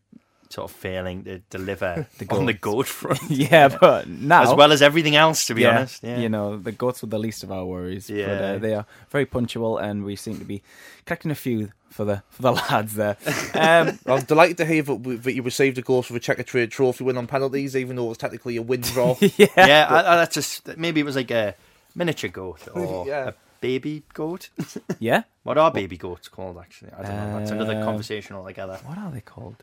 sort 0.51 0.71
of 0.71 0.77
failing 0.77 1.25
to 1.25 1.39
deliver 1.51 2.07
the 2.19 2.27
on 2.31 2.47
the 2.47 2.53
goat 2.53 2.87
front. 2.87 3.21
yeah, 3.29 3.69
but 3.69 4.09
now 4.09 4.43
as 4.43 4.55
well 4.55 4.73
as 4.73 4.83
everything 4.83 5.17
else, 5.17 5.47
to 5.47 5.55
be 5.55 5.63
yeah, 5.63 5.77
honest. 5.77 6.03
Yeah. 6.03 6.19
You 6.19 6.29
know, 6.29 6.57
the 6.57 6.73
goats 6.73 7.03
were 7.03 7.09
the 7.09 7.19
least 7.19 7.43
of 7.43 7.53
our 7.53 7.65
worries. 7.65 8.09
Yeah, 8.09 8.27
but, 8.27 8.43
uh, 8.43 8.59
they 8.59 8.75
are 8.75 8.87
very 9.11 9.27
punctual, 9.27 9.79
and 9.79 10.05
we 10.05 10.17
seem 10.17 10.39
to 10.39 10.45
be 10.45 10.63
collecting 11.05 11.31
a 11.31 11.35
few 11.35 11.73
for 11.91 12.05
the 12.05 12.23
for 12.31 12.43
the 12.43 12.53
lads 12.71 12.95
there. 12.95 13.17
Um, 13.55 13.99
I'm 14.07 14.25
delighted 14.25 14.57
to 14.59 14.65
hear 14.65 14.83
that, 14.83 15.21
that 15.23 15.35
you 15.35 15.43
received 15.43 15.79
a 15.79 15.83
goal 15.83 16.03
for 16.03 16.17
a 16.17 16.21
Checkatrade 16.21 16.71
trophy 16.71 17.05
win 17.05 17.17
on 17.17 17.27
penalties, 17.27 17.77
even 17.77 17.97
though 17.97 18.07
it 18.07 18.11
was 18.11 18.19
technically 18.19 18.57
a 18.57 18.63
win 18.63 18.81
draw. 18.81 19.17
yeah, 19.21 19.47
yeah. 19.57 19.87
I, 19.89 19.99
I, 19.99 20.17
that's 20.17 20.35
just 20.35 20.77
maybe 20.77 21.01
it 21.01 21.05
was 21.05 21.17
like 21.17 21.31
a 21.31 21.55
miniature 21.95 22.31
goat 22.31 22.69
or 22.75 23.07
yeah. 23.07 23.29
a 23.29 23.33
baby 23.61 24.03
goat. 24.15 24.51
Yeah. 24.99 25.23
what 25.43 25.59
are 25.59 25.71
baby 25.71 25.97
goats 25.97 26.29
called? 26.29 26.59
Actually, 26.59 26.93
I 26.93 27.03
don't 27.03 27.17
know. 27.17 27.39
That's 27.39 27.51
another 27.51 27.81
Uh, 27.81 27.85
conversation 27.85 28.37
altogether. 28.37 28.79
What 28.85 28.99
are 28.99 29.11
they 29.11 29.21
called? 29.21 29.63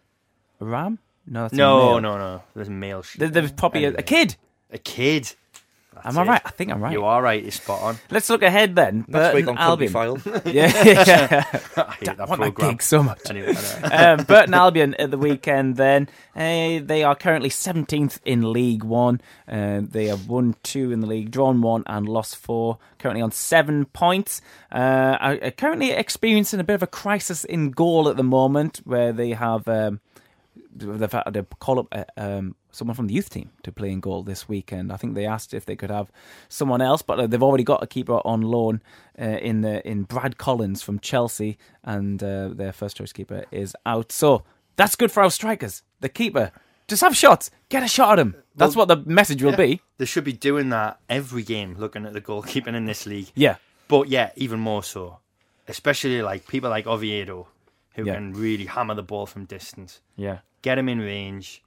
A 0.61 0.65
ram? 0.65 0.99
No, 1.27 1.43
that's 1.43 1.53
No, 1.53 1.93
male. 1.93 2.01
no, 2.01 2.17
no. 2.17 2.43
There's 2.55 2.67
a 2.67 2.71
male 2.71 3.01
sheep. 3.01 3.19
There- 3.19 3.29
There's 3.29 3.51
probably 3.51 3.85
a, 3.85 3.89
a 3.95 4.03
kid. 4.03 4.35
A 4.71 4.77
kid. 4.77 5.33
Am 6.03 6.17
I 6.17 6.23
it. 6.23 6.27
right? 6.27 6.41
I 6.43 6.49
think 6.51 6.71
I'm 6.71 6.83
right. 6.83 6.91
You 6.91 7.05
are 7.05 7.21
right. 7.21 7.41
You're 7.41 7.51
spot 7.51 7.81
on. 7.81 7.97
Let's 8.11 8.29
look 8.29 8.43
ahead 8.43 8.75
then. 8.75 9.05
Next 9.07 9.33
week 9.33 9.45
Burton 9.45 9.57
on 9.57 9.77
Country 9.79 9.87
Albion. 9.87 10.17
File. 10.19 10.41
Yeah, 10.53 10.67
yeah. 10.83 11.43
I 11.77 11.91
hate 11.93 12.09
I 12.09 12.13
that 12.15 12.27
want 12.27 12.41
that 12.41 12.53
program. 12.53 12.71
gig 12.71 12.81
so 12.83 13.01
much. 13.01 13.21
Anyway, 13.29 13.55
I 13.81 14.11
um, 14.11 14.25
Burton 14.25 14.53
Albion 14.53 14.93
at 14.95 15.09
the 15.09 15.17
weekend. 15.17 15.77
Then 15.77 16.09
uh, 16.35 16.83
they 16.85 17.03
are 17.03 17.15
currently 17.15 17.49
17th 17.49 18.19
in 18.25 18.51
League 18.51 18.83
One. 18.83 19.21
Uh, 19.47 19.81
they 19.83 20.07
have 20.07 20.27
won 20.27 20.55
two 20.63 20.91
in 20.91 20.99
the 20.99 21.07
league, 21.07 21.31
drawn 21.31 21.61
one, 21.61 21.83
and 21.87 22.09
lost 22.09 22.35
four. 22.35 22.77
Currently 22.99 23.21
on 23.21 23.31
seven 23.31 23.85
points. 23.85 24.41
Uh, 24.71 25.17
are, 25.21 25.39
are 25.41 25.51
currently 25.51 25.91
experiencing 25.91 26.59
a 26.59 26.63
bit 26.65 26.73
of 26.75 26.83
a 26.83 26.87
crisis 26.87 27.45
in 27.45 27.71
goal 27.71 28.09
at 28.09 28.17
the 28.17 28.23
moment, 28.23 28.81
where 28.83 29.13
they 29.13 29.29
have 29.29 29.65
um, 29.69 30.01
they've 30.75 31.11
had 31.11 31.33
to 31.33 31.43
call 31.59 31.79
up 31.79 31.87
uh, 31.91 32.03
um, 32.17 32.55
someone 32.71 32.95
from 32.95 33.07
the 33.07 33.13
youth 33.13 33.29
team 33.29 33.51
to 33.63 33.71
play 33.71 33.91
in 33.91 33.99
goal 33.99 34.23
this 34.23 34.47
weekend. 34.49 34.91
I 34.91 34.97
think 34.97 35.15
they 35.15 35.25
asked 35.25 35.53
if 35.53 35.65
they 35.65 35.75
could 35.75 35.89
have 35.89 36.11
someone 36.49 36.81
else, 36.81 37.01
but 37.01 37.19
uh, 37.19 37.27
they've 37.27 37.41
already 37.41 37.63
got 37.63 37.81
a 37.81 37.87
keeper 37.87 38.19
on 38.25 38.41
loan 38.41 38.81
uh, 39.19 39.23
in 39.23 39.61
the 39.61 39.87
in 39.87 40.03
Brad 40.03 40.37
Collins 40.37 40.81
from 40.81 40.99
Chelsea, 40.99 41.57
and 41.83 42.21
uh, 42.21 42.49
their 42.49 42.73
first 42.73 42.97
choice 42.97 43.13
keeper 43.13 43.45
is 43.51 43.75
out. 43.85 44.11
So 44.11 44.43
that's 44.75 44.95
good 44.95 45.11
for 45.11 45.23
our 45.23 45.31
strikers. 45.31 45.83
The 46.01 46.09
keeper 46.09 46.51
just 46.87 47.01
have 47.01 47.15
shots, 47.15 47.49
get 47.69 47.83
a 47.83 47.87
shot 47.87 48.13
at 48.13 48.19
him. 48.19 48.35
That's 48.55 48.75
what 48.75 48.87
the 48.87 48.97
message 48.97 49.41
will 49.43 49.55
be. 49.55 49.81
They 49.97 50.05
should 50.05 50.23
be 50.23 50.33
doing 50.33 50.69
that 50.69 50.99
every 51.09 51.43
game, 51.43 51.75
looking 51.77 52.05
at 52.05 52.13
the 52.13 52.21
goalkeeping 52.21 52.75
in 52.75 52.85
this 52.85 53.05
league. 53.05 53.31
Yeah, 53.35 53.55
But 53.87 54.07
yeah, 54.07 54.31
even 54.35 54.59
more 54.59 54.83
so, 54.83 55.19
especially 55.67 56.21
like 56.21 56.47
people 56.47 56.69
like 56.69 56.85
Oviedo, 56.87 57.47
who 57.95 58.05
Yeah. 58.05 58.15
can 58.15 58.33
really 58.33 58.65
hammer 58.65 58.93
the 58.93 59.03
ball 59.03 59.25
from 59.25 59.45
distance. 59.45 60.01
yeah. 60.15 60.39
Get 60.61 60.77
him 60.79 60.89
in 60.89 60.99
range, 60.99 61.61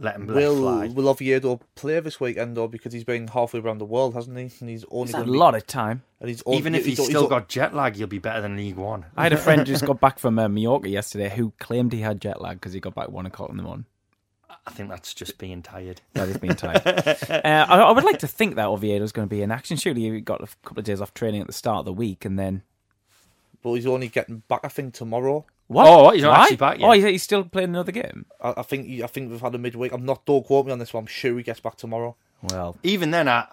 let 0.00 0.16
him 0.16 0.26
Will 0.26 0.56
fly. 0.56 0.88
Will 0.88 1.08
Oviedo 1.08 1.60
play 1.76 2.00
this 2.00 2.18
weekend 2.20 2.56
though? 2.56 2.66
Because 2.68 2.92
he's 2.92 3.04
been 3.04 3.28
halfway 3.28 3.60
around 3.60 3.78
the 3.78 3.84
world, 3.84 4.14
hasn't 4.14 4.36
he? 4.36 4.50
And 4.60 4.68
he's 4.68 4.84
only 4.90 5.10
It's 5.10 5.18
a 5.18 5.24
be- 5.24 5.30
lot 5.30 5.54
of 5.54 5.66
time. 5.68 6.02
And 6.20 6.28
he's 6.28 6.42
only, 6.44 6.58
Even 6.58 6.74
if 6.74 6.84
he's 6.84 6.96
he's- 6.98 7.08
still 7.08 7.22
he's- 7.22 7.30
got 7.30 7.48
jet 7.48 7.74
lag, 7.74 7.94
he'll 7.94 8.08
be 8.08 8.18
better 8.18 8.40
than 8.40 8.56
League 8.56 8.76
One. 8.76 9.06
I 9.16 9.22
had 9.24 9.32
a 9.32 9.36
friend 9.36 9.60
who 9.60 9.64
just 9.64 9.84
got 9.86 10.00
back 10.00 10.18
from 10.18 10.36
uh, 10.38 10.48
Mallorca 10.48 10.88
yesterday 10.88 11.28
who 11.28 11.52
claimed 11.60 11.92
he 11.92 12.00
had 12.00 12.20
jet 12.20 12.40
lag 12.40 12.56
because 12.60 12.72
he 12.72 12.80
got 12.80 12.94
back 12.96 13.04
at 13.04 13.12
one 13.12 13.26
o'clock 13.26 13.50
in 13.50 13.56
the 13.56 13.62
morning. 13.62 13.86
I 14.66 14.70
think 14.70 14.88
that's 14.90 15.14
just 15.14 15.38
being 15.38 15.62
tired. 15.62 16.00
That 16.14 16.28
is 16.28 16.36
being 16.38 16.54
tired. 16.54 16.82
uh, 16.86 17.40
I, 17.44 17.64
I 17.80 17.90
would 17.92 18.04
like 18.04 18.18
to 18.18 18.26
think 18.28 18.56
that 18.56 18.66
Oviedo's 18.66 19.12
going 19.12 19.28
to 19.28 19.34
be 19.34 19.42
in 19.42 19.50
action. 19.50 19.76
Surely 19.76 20.02
he 20.10 20.20
got 20.20 20.42
a 20.42 20.48
couple 20.64 20.80
of 20.80 20.84
days 20.84 21.00
off 21.00 21.14
training 21.14 21.40
at 21.40 21.46
the 21.46 21.52
start 21.54 21.78
of 21.80 21.84
the 21.86 21.92
week, 21.92 22.24
and 22.24 22.38
then 22.38 22.62
But 23.62 23.74
he's 23.74 23.86
only 23.86 24.08
getting 24.08 24.42
back, 24.48 24.60
I 24.64 24.68
think, 24.68 24.94
tomorrow. 24.94 25.44
what? 25.66 25.86
Oh, 25.88 26.10
he's 26.10 26.22
not 26.22 26.36
Why? 26.36 26.42
actually 26.42 26.56
back 26.56 26.78
yet. 26.78 26.86
Oh, 26.88 26.92
he's, 26.92 27.04
he's 27.04 27.22
still 27.22 27.44
playing 27.44 27.70
another 27.70 27.92
game. 27.92 28.26
I, 28.40 28.54
I 28.58 28.62
think. 28.62 28.86
He, 28.86 29.02
I 29.02 29.06
think 29.08 29.30
we've 29.30 29.40
had 29.40 29.54
a 29.54 29.58
midweek. 29.58 29.92
I'm 29.92 30.04
not. 30.04 30.24
Don't 30.26 30.44
quote 30.46 30.66
me 30.66 30.72
on 30.72 30.78
this 30.78 30.92
one. 30.94 31.02
I'm 31.04 31.06
sure 31.08 31.36
he 31.36 31.42
gets 31.42 31.60
back 31.60 31.76
tomorrow. 31.76 32.14
Well, 32.50 32.76
Even 32.84 33.10
then, 33.10 33.28
I, 33.28 33.46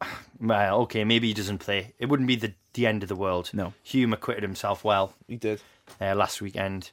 well, 0.40 0.80
okay, 0.82 1.04
maybe 1.04 1.28
he 1.28 1.34
doesn't 1.34 1.58
play. 1.58 1.92
It 1.98 2.06
wouldn't 2.06 2.26
be 2.26 2.36
the, 2.36 2.54
the 2.72 2.86
end 2.86 3.02
of 3.02 3.08
the 3.08 3.16
world. 3.16 3.50
No. 3.52 3.74
Hume 3.82 4.12
acquitted 4.12 4.42
himself 4.42 4.84
well 4.84 5.12
He 5.28 5.36
did. 5.36 5.60
uh, 6.00 6.14
last 6.14 6.40
weekend. 6.40 6.90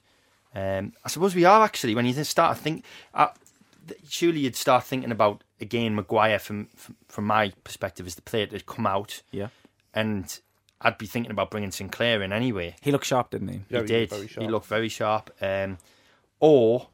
Um, 0.56 0.94
I 1.04 1.10
suppose 1.10 1.34
we 1.34 1.46
are 1.46 1.64
actually 1.64 1.96
when 1.96 2.06
you 2.06 2.24
start 2.24 2.58
to 2.58 2.62
think. 2.64 2.86
Uh, 3.14 3.30
th- 3.88 4.00
surely 4.08 4.42
you'd 4.42 4.56
start 4.56 4.84
thinking 4.84 5.12
about 5.12 5.44
again 5.60 5.96
Maguire 5.96 6.40
from 6.40 6.68
from, 6.76 6.96
from 7.08 7.26
my 7.26 7.52
perspective 7.64 8.06
as 8.06 8.16
the 8.16 8.22
player 8.22 8.46
to 8.48 8.60
come 8.60 8.86
out, 8.86 9.24
yeah, 9.32 9.48
and 9.96 10.40
I'd 10.84 10.98
be 10.98 11.06
thinking 11.08 11.32
about 11.32 11.50
bringing 11.50 11.72
Sinclair 11.72 12.22
in 12.22 12.34
anyway. 12.34 12.76
he 12.82 12.92
looked 12.92 13.06
sharp, 13.06 13.30
didn't 13.32 13.48
he? 13.48 13.62
Yeah, 13.70 13.82
he 13.82 13.86
did. 13.88 14.10
very 14.10 14.28
He 14.28 14.48
looked 14.48 14.66
very 14.68 14.90
sharp. 14.90 15.32
Um, 15.42 15.78
or, 16.40 16.90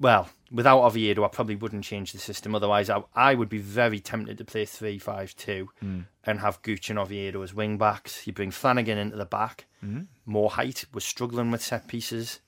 well, 0.00 0.28
without 0.50 0.80
Oviedo, 0.82 1.24
I 1.24 1.28
probably 1.28 1.56
wouldn't 1.56 1.84
change 1.84 2.12
the 2.12 2.18
system. 2.18 2.54
Otherwise, 2.54 2.88
I, 2.88 3.02
I 3.14 3.34
would 3.34 3.48
be 3.48 3.58
very 3.58 4.00
tempted 4.00 4.38
to 4.38 4.44
play 4.44 4.64
three 4.64 4.98
five 4.98 5.34
two 5.36 5.70
Hmm. 5.80 6.00
and 6.24 6.40
have 6.40 6.62
Gooch 6.62 6.88
and 6.90 6.98
Oviedo 6.98 7.42
as 7.42 7.52
wing 7.52 7.76
backs. 7.78 8.26
You 8.26 8.32
bring 8.32 8.50
Flanagan 8.50 8.98
into 8.98 9.16
the 9.16 9.26
back. 9.26 9.66
Hmm. 9.80 10.02
More 10.24 10.50
height. 10.50 10.84
Was 10.94 11.04
struggling 11.04 11.50
with 11.50 11.62
set 11.62 11.88
pieces. 11.88 12.40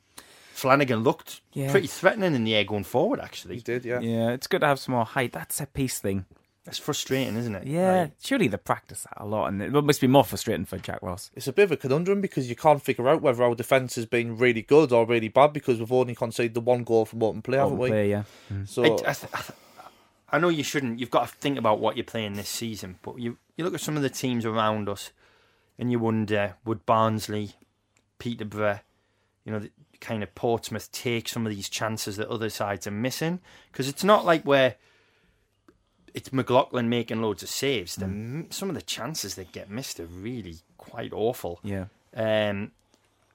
Flanagan 0.52 1.02
looked 1.02 1.40
Yeah. 1.52 1.70
pretty 1.70 1.86
threatening 1.86 2.34
in 2.34 2.44
the 2.44 2.54
air 2.54 2.64
going 2.64 2.84
forward. 2.84 3.18
Actually, 3.20 3.56
He 3.56 3.60
did. 3.62 3.84
Yeah. 3.84 4.00
Yeah, 4.00 4.30
it's 4.30 4.46
good 4.46 4.60
to 4.60 4.66
have 4.66 4.78
some 4.78 4.94
more 4.94 5.04
height. 5.06 5.32
That 5.32 5.52
set 5.52 5.72
piece 5.72 5.98
thing. 5.98 6.26
It's 6.66 6.78
frustrating, 6.78 7.36
isn't 7.36 7.54
it? 7.54 7.66
Yeah, 7.66 8.02
Like, 8.02 8.12
surely 8.22 8.48
they 8.48 8.56
practice 8.56 9.02
that 9.02 9.22
a 9.22 9.26
lot, 9.26 9.48
and 9.48 9.62
it 9.62 9.70
must 9.70 10.00
be 10.00 10.06
more 10.06 10.24
frustrating 10.24 10.66
for 10.66 10.78
Jack 10.78 11.00
Ross. 11.02 11.30
It's 11.34 11.48
a 11.48 11.52
bit 11.52 11.64
of 11.64 11.72
a 11.72 11.76
conundrum 11.76 12.20
because 12.20 12.50
you 12.50 12.56
can't 12.56 12.82
figure 12.82 13.08
out 13.08 13.22
whether 13.22 13.42
our 13.42 13.54
defence 13.54 13.94
has 13.96 14.06
been 14.06 14.36
really 14.36 14.62
good 14.62 14.92
or 14.92 15.06
really 15.06 15.28
bad 15.28 15.52
because 15.52 15.78
we've 15.78 15.92
only 15.92 16.14
conceded 16.14 16.54
the 16.54 16.60
one 16.60 16.84
goal 16.84 17.06
from 17.06 17.22
open 17.22 17.42
play, 17.42 17.58
haven't 17.58 17.78
we? 17.78 17.88
play, 17.88 18.10
yeah. 18.10 18.24
Mm. 18.52 18.68
So 18.68 18.84
I, 18.84 19.10
I, 19.10 19.12
th- 19.14 19.52
I 20.32 20.38
know 20.38 20.50
you 20.50 20.62
shouldn't. 20.62 20.98
You've 21.00 21.10
got 21.10 21.28
to 21.28 21.34
think 21.34 21.58
about 21.58 21.80
what 21.80 21.96
you're 21.96 22.04
playing 22.04 22.34
this 22.34 22.48
season. 22.48 22.98
But 23.02 23.18
you, 23.18 23.38
you 23.56 23.64
look 23.64 23.74
at 23.74 23.80
some 23.80 23.96
of 23.96 24.02
the 24.02 24.10
teams 24.10 24.44
around 24.44 24.88
us, 24.88 25.12
and 25.78 25.90
you 25.90 25.98
wonder 25.98 26.56
would 26.66 26.84
Barnsley, 26.84 27.52
Peterborough, 28.18 28.80
you 29.44 29.52
know, 29.52 29.60
the, 29.60 29.70
kind 30.00 30.22
of 30.22 30.34
Portsmouth 30.34 30.90
take 30.92 31.28
some 31.28 31.46
of 31.46 31.52
these 31.54 31.68
chances 31.68 32.16
that 32.16 32.28
other 32.28 32.50
sides 32.50 32.86
are 32.86 32.92
missing? 32.92 33.40
Because 33.72 33.88
it's 33.88 34.04
not 34.04 34.26
like 34.26 34.44
we're 34.44 34.74
it's 36.14 36.32
McLaughlin 36.32 36.88
making 36.88 37.22
loads 37.22 37.42
of 37.42 37.48
saves. 37.48 37.96
The, 37.96 38.04
m 38.04 38.46
Some 38.50 38.68
of 38.68 38.74
the 38.74 38.82
chances 38.82 39.34
that 39.34 39.52
get 39.52 39.70
missed 39.70 40.00
are 40.00 40.06
really 40.06 40.56
quite 40.78 41.12
awful. 41.12 41.60
Yeah. 41.62 41.86
Um, 42.14 42.72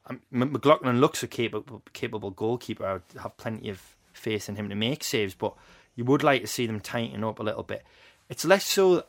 um, 0.07 0.21
McLaughlin 0.31 0.99
looks 0.99 1.23
a 1.23 1.27
capable, 1.27 1.81
capable 1.93 2.31
goalkeeper. 2.31 2.85
I 2.85 2.93
would 2.93 3.03
have 3.21 3.37
plenty 3.37 3.69
of 3.69 3.95
faith 4.13 4.49
in 4.49 4.55
him 4.55 4.69
to 4.69 4.75
make 4.75 5.03
saves, 5.03 5.33
but 5.33 5.53
you 5.95 6.05
would 6.05 6.23
like 6.23 6.41
to 6.41 6.47
see 6.47 6.67
them 6.67 6.79
tighten 6.79 7.23
up 7.23 7.39
a 7.39 7.43
little 7.43 7.63
bit. 7.63 7.83
It's 8.29 8.45
less 8.45 8.65
so, 8.65 9.03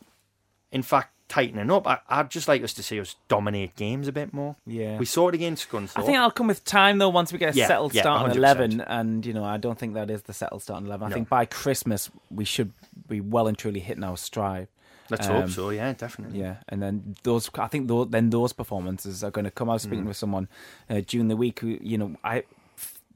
in 0.71 0.83
fact, 0.83 1.13
tightening 1.29 1.71
up. 1.71 1.87
I, 1.87 1.99
I'd 2.09 2.31
just 2.31 2.49
like 2.49 2.63
us 2.63 2.73
to 2.75 2.83
see 2.83 3.01
us 3.01 3.17
dominate 3.29 3.75
games 3.77 4.09
a 4.09 4.13
bit 4.13 4.33
more. 4.33 4.57
Yeah. 4.67 4.99
We 4.99 5.07
saw 5.07 5.29
it 5.29 5.35
against 5.35 5.69
Scunthorpe. 5.69 5.99
I 5.99 6.03
think 6.03 6.17
that'll 6.17 6.31
come 6.31 6.47
with 6.47 6.65
time, 6.65 6.99
though. 6.99 7.09
Once 7.09 7.33
we 7.33 7.39
get 7.39 7.55
a 7.55 7.59
Yeah, 7.59 7.67
settled 7.67 7.95
yeah, 7.95 8.03
starting 8.03 8.33
100%. 8.33 8.37
eleven, 8.37 8.81
and 8.83 9.27
you 9.27 9.33
know, 9.33 9.45
I 9.45 9.57
don't 9.57 9.79
think 9.79 9.95
that 9.95 10.11
is 10.11 10.23
the 10.23 10.33
settled 10.33 10.63
starting 10.63 10.87
eleven. 10.87 11.07
I 11.07 11.09
No. 11.11 11.15
think 11.15 11.29
by 11.29 11.45
Christmas 11.47 12.11
we 12.31 12.45
should 12.45 12.73
be 13.09 13.21
well 13.21 13.47
and 13.49 13.57
truly 13.59 13.81
hitting 13.81 14.05
our 14.05 14.17
stride. 14.17 14.69
Let's 15.09 15.29
um, 15.29 15.43
hope 15.43 15.51
so. 15.51 15.71
Yeah, 15.71 15.93
definitely. 15.93 16.41
Yeah, 16.41 16.57
and 16.69 16.83
then 16.83 17.15
those, 17.23 17.49
I 17.57 17.69
think, 17.69 17.87
those, 17.87 18.09
then 18.11 18.31
those 18.31 18.53
performances 18.53 19.23
are 19.23 19.31
going 19.31 19.45
to 19.45 19.53
come. 19.53 19.71
I 19.71 19.75
was 19.75 19.83
speaking 19.83 20.05
Mm. 20.05 20.09
with 20.09 20.17
someone 20.17 20.49
uh, 20.91 21.01
during 21.07 21.29
the 21.29 21.37
week 21.37 21.61
who, 21.61 21.79
you 21.81 21.97
know, 21.97 22.17
I, 22.25 22.43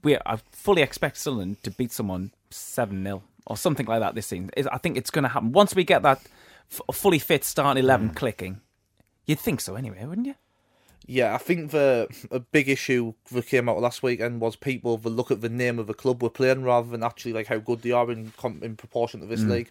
we, 0.05 0.16
I 0.16 0.38
fully 0.53 0.83
expect 0.83 1.16
Sunderland 1.16 1.62
to 1.64 1.70
beat 1.73 1.90
someone 1.90 2.31
seven 2.51 3.03
0 3.03 3.23
or 3.46 3.57
something 3.57 3.87
like 3.87 3.99
that 4.01 4.14
this 4.14 4.29
season. 4.29 4.51
I 4.70 4.79
think 4.79 4.96
it's 4.96 5.11
going 5.11 5.25
to 5.25 5.29
happen 5.29 5.51
once 5.51 5.75
we 5.75 5.83
get 5.83 6.03
that 6.03 6.20
f- 6.72 6.94
fully 6.96 7.18
fit 7.18 7.44
starting 7.44 7.83
eleven 7.83 8.11
Mm. 8.11 8.16
clicking. 8.16 8.61
You'd 9.26 9.40
think 9.40 9.61
so 9.61 9.74
anyway, 9.76 10.04
wouldn't 10.04 10.26
you? 10.26 10.35
Yeah, 11.06 11.35
I 11.35 11.38
think 11.38 11.70
the 11.70 12.09
a 12.30 12.40
big 12.40 12.68
issue 12.68 13.14
that 13.33 13.46
came 13.46 13.68
out 13.68 13.80
last 13.80 14.02
weekend 14.02 14.40
was 14.40 14.54
people 14.56 14.98
will 14.98 15.11
look 15.12 15.30
at 15.30 15.40
the 15.40 15.48
name 15.48 15.78
of 15.78 15.87
the 15.87 15.94
club 15.94 16.22
we're 16.22 16.28
playing 16.28 16.62
rather 16.62 16.88
than 16.88 17.02
actually 17.02 17.33
like 17.33 17.46
how 17.48 17.59
good 17.59 17.83
they 17.83 17.90
are 17.90 18.11
in 18.11 18.33
in 18.62 18.76
proportion 18.76 19.20
to 19.20 19.26
this 19.26 19.42
league. 19.42 19.70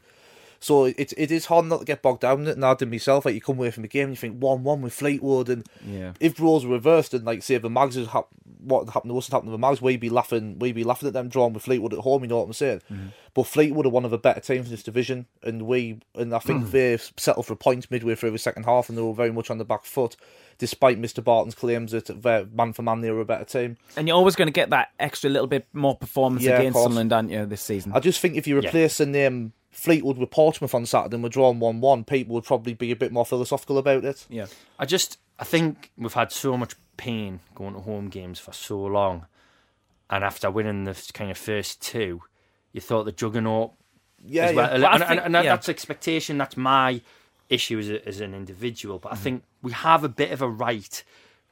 So 0.62 0.86
it 0.86 1.14
it 1.18 1.32
is 1.32 1.46
hard 1.46 1.66
not 1.66 1.80
to 1.80 1.86
get 1.86 2.02
bogged 2.02 2.22
down 2.22 2.42
in 2.42 2.48
it. 2.48 2.56
And 2.56 2.66
I 2.66 2.74
did 2.74 2.92
myself. 2.92 3.26
Like 3.26 3.36
you 3.36 3.42
come 3.42 3.58
away 3.58 3.72
from 3.72 3.84
the 3.84 3.88
game, 3.88 4.06
and 4.06 4.12
you 4.12 4.18
think 4.18 4.42
one 4.42 4.64
one 4.64 4.82
with 4.82 4.94
Fleetwood, 4.94 5.50
and 5.50 5.66
Yeah. 5.86 6.14
if 6.20 6.40
roles 6.40 6.66
were 6.66 6.76
reversed 6.76 7.14
and 7.14 7.26
like 7.26 7.44
say 7.44 7.58
the 7.58 7.70
Mags 7.70 7.96
hap- 7.96 8.28
what 8.62 8.90
happened 8.90 9.12
to 9.12 9.18
us 9.18 9.28
had 9.28 9.34
happened 9.34 9.48
to 9.48 9.52
the 9.52 9.58
Mags, 9.58 9.82
we'd 9.82 10.02
be 10.02 10.10
laughing, 10.10 10.60
we'd 10.60 10.76
be 10.76 10.84
laughing 10.84 11.08
at 11.08 11.14
them 11.14 11.30
drawing 11.30 11.54
with 11.54 11.64
Fleetwood 11.64 11.94
at 11.94 12.00
home. 12.00 12.24
You 12.24 12.28
know 12.28 12.40
what 12.40 12.48
I'm 12.48 12.54
saying? 12.54 12.82
Mm-hmm. 12.92 13.08
But 13.34 13.44
Fleetwood 13.44 13.86
are 13.86 13.90
one 13.90 14.04
of 14.06 14.12
the 14.12 14.18
better 14.18 14.42
teams 14.42 14.66
in 14.66 14.72
this 14.72 14.84
division, 14.84 15.28
and 15.44 15.62
we 15.64 16.00
and 16.16 16.34
I 16.36 16.40
think 16.40 16.66
mm. 16.66 16.72
they 16.72 16.98
settled 17.18 17.46
for 17.46 17.56
points 17.56 17.90
midway 17.90 18.16
through 18.16 18.32
the 18.32 18.38
second 18.38 18.64
half, 18.66 18.90
and 18.90 18.98
they 18.98 19.02
were 19.02 19.14
very 19.14 19.32
much 19.32 19.50
on 19.50 19.60
the 19.60 19.66
back 19.66 19.86
foot, 19.86 20.18
despite 20.58 21.00
Mr. 21.02 21.24
Barton's 21.24 21.56
claims 21.56 21.92
that 21.94 22.10
man 22.54 22.74
for 22.74 22.82
man 22.82 23.00
they 23.02 23.12
were 23.12 23.22
a 23.22 23.26
better 23.26 23.46
team. 23.46 23.78
And 23.96 24.08
you're 24.08 24.18
always 24.18 24.36
going 24.36 24.48
to 24.48 24.52
get 24.54 24.72
that 24.72 24.90
extra 25.00 25.30
little 25.30 25.48
bit 25.48 25.68
more 25.72 25.96
performance 25.96 26.44
Yeah, 26.44 26.60
against. 26.60 26.80
Sunderland, 26.80 27.14
aren't 27.14 27.32
you, 27.32 27.46
this 27.46 27.62
season? 27.62 27.94
I 27.94 28.00
just 28.02 28.20
think 28.20 28.36
if 28.36 28.46
you 28.46 28.60
Yeah. 28.60 28.68
replace 28.68 28.98
the 28.98 29.06
name 29.06 29.54
Fleetwood 29.72 30.18
with 30.18 30.32
Portsmouth 30.32 30.74
on 30.74 30.86
Saturday 30.86 31.16
and 31.16 31.24
we're 31.24 31.30
drawing 31.30 31.60
one 31.60 31.80
one, 31.82 32.04
people 32.04 32.34
would 32.36 32.44
probably 32.44 32.74
be 32.74 32.92
a 32.92 32.96
bit 32.96 33.12
more 33.12 33.26
philosophical 33.26 33.78
about 33.78 34.04
it. 34.06 34.26
yeah. 34.30 34.48
I 34.78 34.86
just 34.86 35.18
I 35.38 35.44
think 35.44 35.92
we've 35.98 36.14
had 36.14 36.32
so 36.32 36.58
much 36.58 36.76
pain 36.98 37.40
going 37.56 37.74
to 37.76 37.80
home 37.80 38.10
games 38.10 38.40
for 38.40 38.52
so 38.52 38.78
long, 38.80 39.26
and 40.10 40.24
after 40.24 40.52
winning 40.52 40.84
the 40.84 41.12
kind 41.14 41.32
of 41.32 41.38
first 41.38 41.82
two, 41.82 42.24
you 42.74 42.82
thought 42.82 43.06
the 43.06 43.12
juggernaut 43.12 43.72
Yeah, 44.26 44.46
as 44.46 44.56
well. 44.56 44.68
yeah. 44.68 44.74
And, 44.74 44.82
But 44.82 45.02
I 45.02 45.12
and- 45.14 45.20
and 45.20 45.34
yeah. 45.34 45.44
that's 45.44 45.70
expectation. 45.70 46.38
That's 46.38 46.58
my 46.58 47.02
issue 47.48 47.80
as, 47.80 47.90
a, 47.90 48.08
as 48.08 48.20
an 48.20 48.34
individual. 48.34 49.00
But 49.00 49.14
I 49.14 49.16
mm-hmm. 49.16 49.24
think 49.24 49.44
we 49.62 49.72
have 49.72 50.04
a 50.04 50.10
bit 50.10 50.32
of 50.32 50.42
a 50.42 50.50
right, 50.50 51.04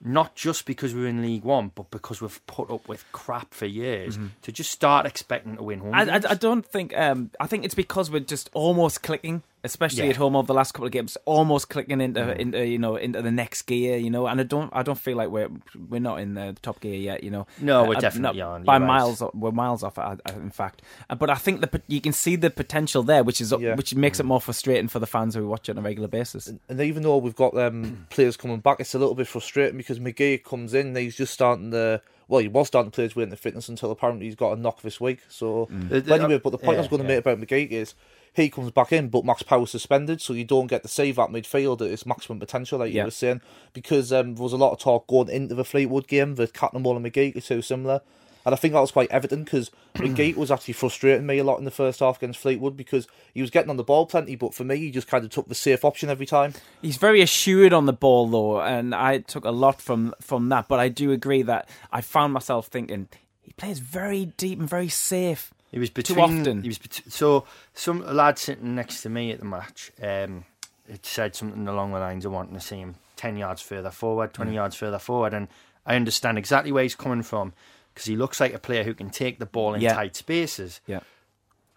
not 0.04 0.36
just 0.36 0.66
because 0.66 0.94
we're 0.94 1.08
in 1.08 1.22
League 1.22 1.44
One, 1.44 1.72
but 1.74 1.90
because 1.90 2.22
we've 2.22 2.46
put 2.46 2.70
up 2.70 2.88
with 2.88 3.04
crap 3.12 3.54
for 3.54 3.66
years, 3.66 4.18
to 4.44 4.52
just 4.52 4.72
start 4.72 5.06
expecting 5.06 5.58
to 5.58 5.64
win 5.64 5.80
home. 5.80 5.94
I, 5.94 6.04
I. 6.04 6.22
I 6.30 6.34
don't 6.36 6.66
think. 6.66 6.96
Um, 6.98 7.32
I 7.40 7.48
think 7.48 7.66
it's 7.66 7.76
because 7.76 8.12
we're 8.12 8.20
just 8.20 8.50
almost 8.54 9.02
clicking. 9.02 9.44
Especially 9.64 10.04
Yeah. 10.04 10.12
at 10.12 10.16
home 10.18 10.36
over 10.36 10.48
the 10.48 10.54
last 10.54 10.74
couple 10.74 10.86
of 10.86 10.92
games, 10.92 11.18
almost 11.26 11.70
clicking 11.70 12.00
into 12.00 12.20
Mm. 12.22 12.38
into 12.40 12.66
you 12.66 12.78
know 12.78 12.96
into 12.96 13.22
the 13.22 13.32
next 13.32 13.64
gear, 13.64 13.98
you 13.98 14.10
know. 14.10 14.28
And 14.28 14.40
I 14.40 14.44
don't 14.44 14.70
I 14.74 14.84
don't 14.84 14.98
feel 15.00 15.18
like 15.18 15.30
we're 15.30 15.50
we're 15.90 16.00
not 16.00 16.20
in 16.20 16.36
the 16.36 16.56
top 16.62 16.80
gear 16.80 16.96
yet, 16.96 17.24
you 17.24 17.32
know. 17.32 17.48
No, 17.60 17.84
we're 17.86 17.96
Uh, 17.98 18.00
definitely 18.00 18.40
not- 18.40 18.48
aren't, 18.50 18.66
by 18.66 18.78
right. 18.78 18.86
miles. 18.86 19.22
We're 19.34 19.52
miles 19.52 19.84
off, 19.84 19.98
uh, 19.98 20.16
uh, 20.26 20.34
in 20.36 20.52
fact. 20.52 20.82
Uh, 21.10 21.16
But 21.16 21.30
I 21.30 21.36
think 21.36 21.62
the 21.62 21.82
you 21.88 22.02
can 22.02 22.14
see 22.14 22.36
the 22.36 22.50
potential 22.50 23.04
there, 23.04 23.24
which 23.24 23.42
is 23.42 23.54
Yeah. 23.60 23.76
which 23.76 23.94
makes 23.96 24.20
it 24.20 24.26
more 24.26 24.40
frustrating 24.42 24.88
for 24.88 25.00
the 25.00 25.08
fans 25.08 25.36
who 25.36 25.48
watch 25.48 25.70
it 25.70 25.72
on 25.74 25.80
a 25.80 25.82
regular 25.82 26.08
basis. 26.08 26.48
And 26.70 26.80
even 26.82 27.04
though 27.04 27.18
we've 27.18 27.36
got 27.36 27.58
um, 27.58 28.06
players 28.10 28.38
coming 28.38 28.60
back, 28.60 28.80
it's 28.80 28.94
a 28.94 29.00
little 29.00 29.16
bit 29.16 29.28
frustrating 29.28 29.78
because 29.78 30.00
McGee 30.00 30.44
comes 30.44 30.74
in 30.74 30.96
he's 30.96 31.16
just 31.16 31.34
starting 31.34 31.72
to. 31.72 32.02
Well, 32.28 32.42
he 32.42 32.48
was 32.50 32.68
starting 32.68 32.92
to 32.92 32.96
play 32.96 33.06
his 33.06 33.16
way 33.16 33.24
into 33.24 33.38
fitness 33.38 33.70
until 33.70 33.90
apparently 33.92 34.26
he's 34.26 34.36
got 34.36 34.58
a 34.58 34.60
knock 34.60 34.82
this 34.82 35.00
week. 35.00 35.20
So, 35.30 35.68
The- 35.70 35.86
but 36.02 36.06
the- 36.06 36.14
anyway, 36.16 36.38
but 36.44 36.50
the 36.50 36.58
point 36.58 36.78
I 36.78 36.82
was 36.82 36.90
going 36.90 37.02
to 37.02 37.08
yeah. 37.08 37.16
make 37.16 37.26
about 37.26 37.40
McGeouch 37.40 37.72
is 37.72 37.94
he 38.34 38.50
comes 38.50 38.70
back 38.72 38.92
in, 38.92 39.08
but 39.08 39.24
Max 39.26 39.42
Power 39.44 39.66
suspended, 39.66 40.22
so 40.22 40.34
you 40.34 40.44
don't 40.44 40.68
get 40.68 40.84
to 40.84 40.90
save 40.90 41.18
at 41.20 41.30
midfield 41.30 41.82
at 41.82 41.88
its 41.92 42.06
maximum 42.06 42.40
potential, 42.40 42.80
like 42.80 42.94
Yeah. 42.94 43.04
you 43.04 43.06
were 43.08 43.12
saying. 43.12 43.42
Because 43.74 44.12
um, 44.12 44.36
there 44.36 44.44
was 44.44 44.54
a 44.54 44.58
lot 44.58 44.74
of 44.74 44.80
talk 44.80 45.08
going 45.08 45.30
into 45.30 45.56
the 45.56 45.64
Fleetwood 45.66 46.08
game 46.08 46.36
that 46.36 46.54
Cattermole 46.54 46.98
and 46.98 47.06
McGeouch 47.06 47.38
are 47.38 47.42
too 47.42 47.62
similar. 47.62 48.02
And 48.48 48.54
I 48.54 48.58
think 48.58 48.74
that 48.74 48.80
was 48.80 48.92
quite 48.92 49.12
evident 49.12 49.44
because 49.44 49.72
McGeouch 49.96 50.36
was 50.38 50.52
actually 50.52 50.76
frustrating 50.76 51.26
me 51.28 51.38
a 51.38 51.44
lot 51.44 51.60
in 51.60 51.66
the 51.66 51.70
first 51.70 52.00
half 52.00 52.16
against 52.16 52.40
Fleetwood 52.40 52.78
because 52.78 53.06
he 53.34 53.42
was 53.42 53.50
getting 53.50 53.70
on 53.70 53.76
the 53.76 53.84
ball 53.84 54.06
plenty, 54.06 54.38
but 54.38 54.54
for 54.54 54.64
me, 54.64 54.78
he 54.78 54.90
just 54.90 55.10
kind 55.10 55.26
of 55.26 55.32
took 55.32 55.50
the 55.50 55.54
safe 55.54 55.84
option 55.84 56.10
every 56.10 56.26
time. 56.26 56.54
He's 56.82 56.96
very 56.96 57.22
assured 57.22 57.74
on 57.74 57.88
the 57.88 57.94
ball 57.94 58.26
though, 58.26 58.62
and 58.62 58.96
I 58.96 59.18
took 59.18 59.44
a 59.44 59.52
lot 59.52 59.82
from 59.82 60.14
from 60.22 60.48
that. 60.48 60.70
But 60.70 60.80
I 60.80 60.88
do 60.88 61.12
agree 61.12 61.42
that 61.42 61.68
I 61.92 62.00
found 62.00 62.32
myself 62.32 62.68
thinking 62.68 63.10
he 63.42 63.52
plays 63.52 63.80
very 63.80 64.28
deep 64.38 64.60
and 64.60 64.70
very 64.70 64.88
safe. 64.88 65.54
He 65.70 65.78
was 65.78 65.90
between, 65.90 66.16
Too 66.16 66.22
between. 66.22 66.40
often. 66.40 66.62
He 66.62 66.70
was 66.70 66.78
bet- 66.78 67.02
so 67.10 67.44
some 67.74 68.00
lad 68.16 68.40
sitting 68.40 68.76
next 68.76 69.02
to 69.02 69.10
me 69.10 69.32
at 69.32 69.40
the 69.40 69.46
match. 69.46 69.92
Um, 70.02 70.46
it 70.88 71.06
said 71.06 71.36
something 71.36 71.68
along 71.68 71.92
the 71.92 72.00
lines 72.00 72.24
of 72.24 72.32
wanting 72.32 72.54
to 72.54 72.62
see 72.62 72.78
him 72.78 72.96
ten 73.18 73.36
yards 73.36 73.62
further 73.62 73.92
forward, 73.92 74.34
twenty 74.34 74.54
yards 74.54 74.78
further 74.78 75.00
forward, 75.00 75.34
and 75.34 75.50
I 75.86 75.98
understand 75.98 76.38
exactly 76.38 76.72
where 76.72 76.84
he's 76.84 76.96
coming 76.96 77.24
from 77.24 77.52
because 77.98 78.06
he 78.06 78.16
looks 78.16 78.40
like 78.40 78.54
a 78.54 78.60
player 78.60 78.84
who 78.84 78.94
can 78.94 79.10
take 79.10 79.40
the 79.40 79.46
ball 79.48 79.74
in 79.74 79.82
Yeah. 79.82 79.96
tight 79.96 80.16
spaces. 80.16 80.82
Yeah. 80.86 81.00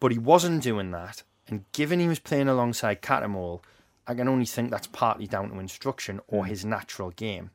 But 0.00 0.12
he 0.12 0.18
wasn't 0.18 0.62
doing 0.62 0.90
that, 0.90 1.22
and 1.48 1.64
given 1.72 1.98
he 1.98 2.06
was 2.08 2.18
playing 2.18 2.46
alongside 2.46 3.00
Cattermole, 3.00 3.62
I 4.06 4.12
can 4.12 4.28
only 4.28 4.44
think 4.44 4.70
that's 4.70 4.86
partly 4.86 5.26
down 5.26 5.48
to 5.48 5.58
instruction 5.58 6.20
or 6.28 6.44
mm. 6.44 6.48
his 6.48 6.62
natural 6.62 7.10
game. 7.10 7.52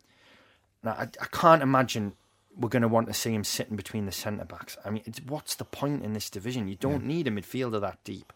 Now, 0.82 0.94
I, 0.94 1.04
I 1.22 1.26
can't 1.32 1.62
imagine 1.62 2.14
we're 2.58 2.70
going 2.70 2.82
to 2.82 2.88
want 2.88 3.06
to 3.08 3.14
see 3.14 3.36
him 3.36 3.44
sitting 3.44 3.76
between 3.76 4.08
the 4.08 4.12
centre 4.12 4.46
backs. 4.46 4.78
I 4.84 4.90
mean, 4.90 5.04
it's, 5.06 5.20
what's 5.28 5.54
the 5.56 5.66
point 5.66 6.04
in 6.04 6.14
this 6.14 6.32
division? 6.32 6.68
You 6.68 6.76
don't 6.76 7.06
need 7.06 7.28
a 7.28 7.32
midfielder 7.32 7.82
that 7.82 8.04
deep. 8.04 8.34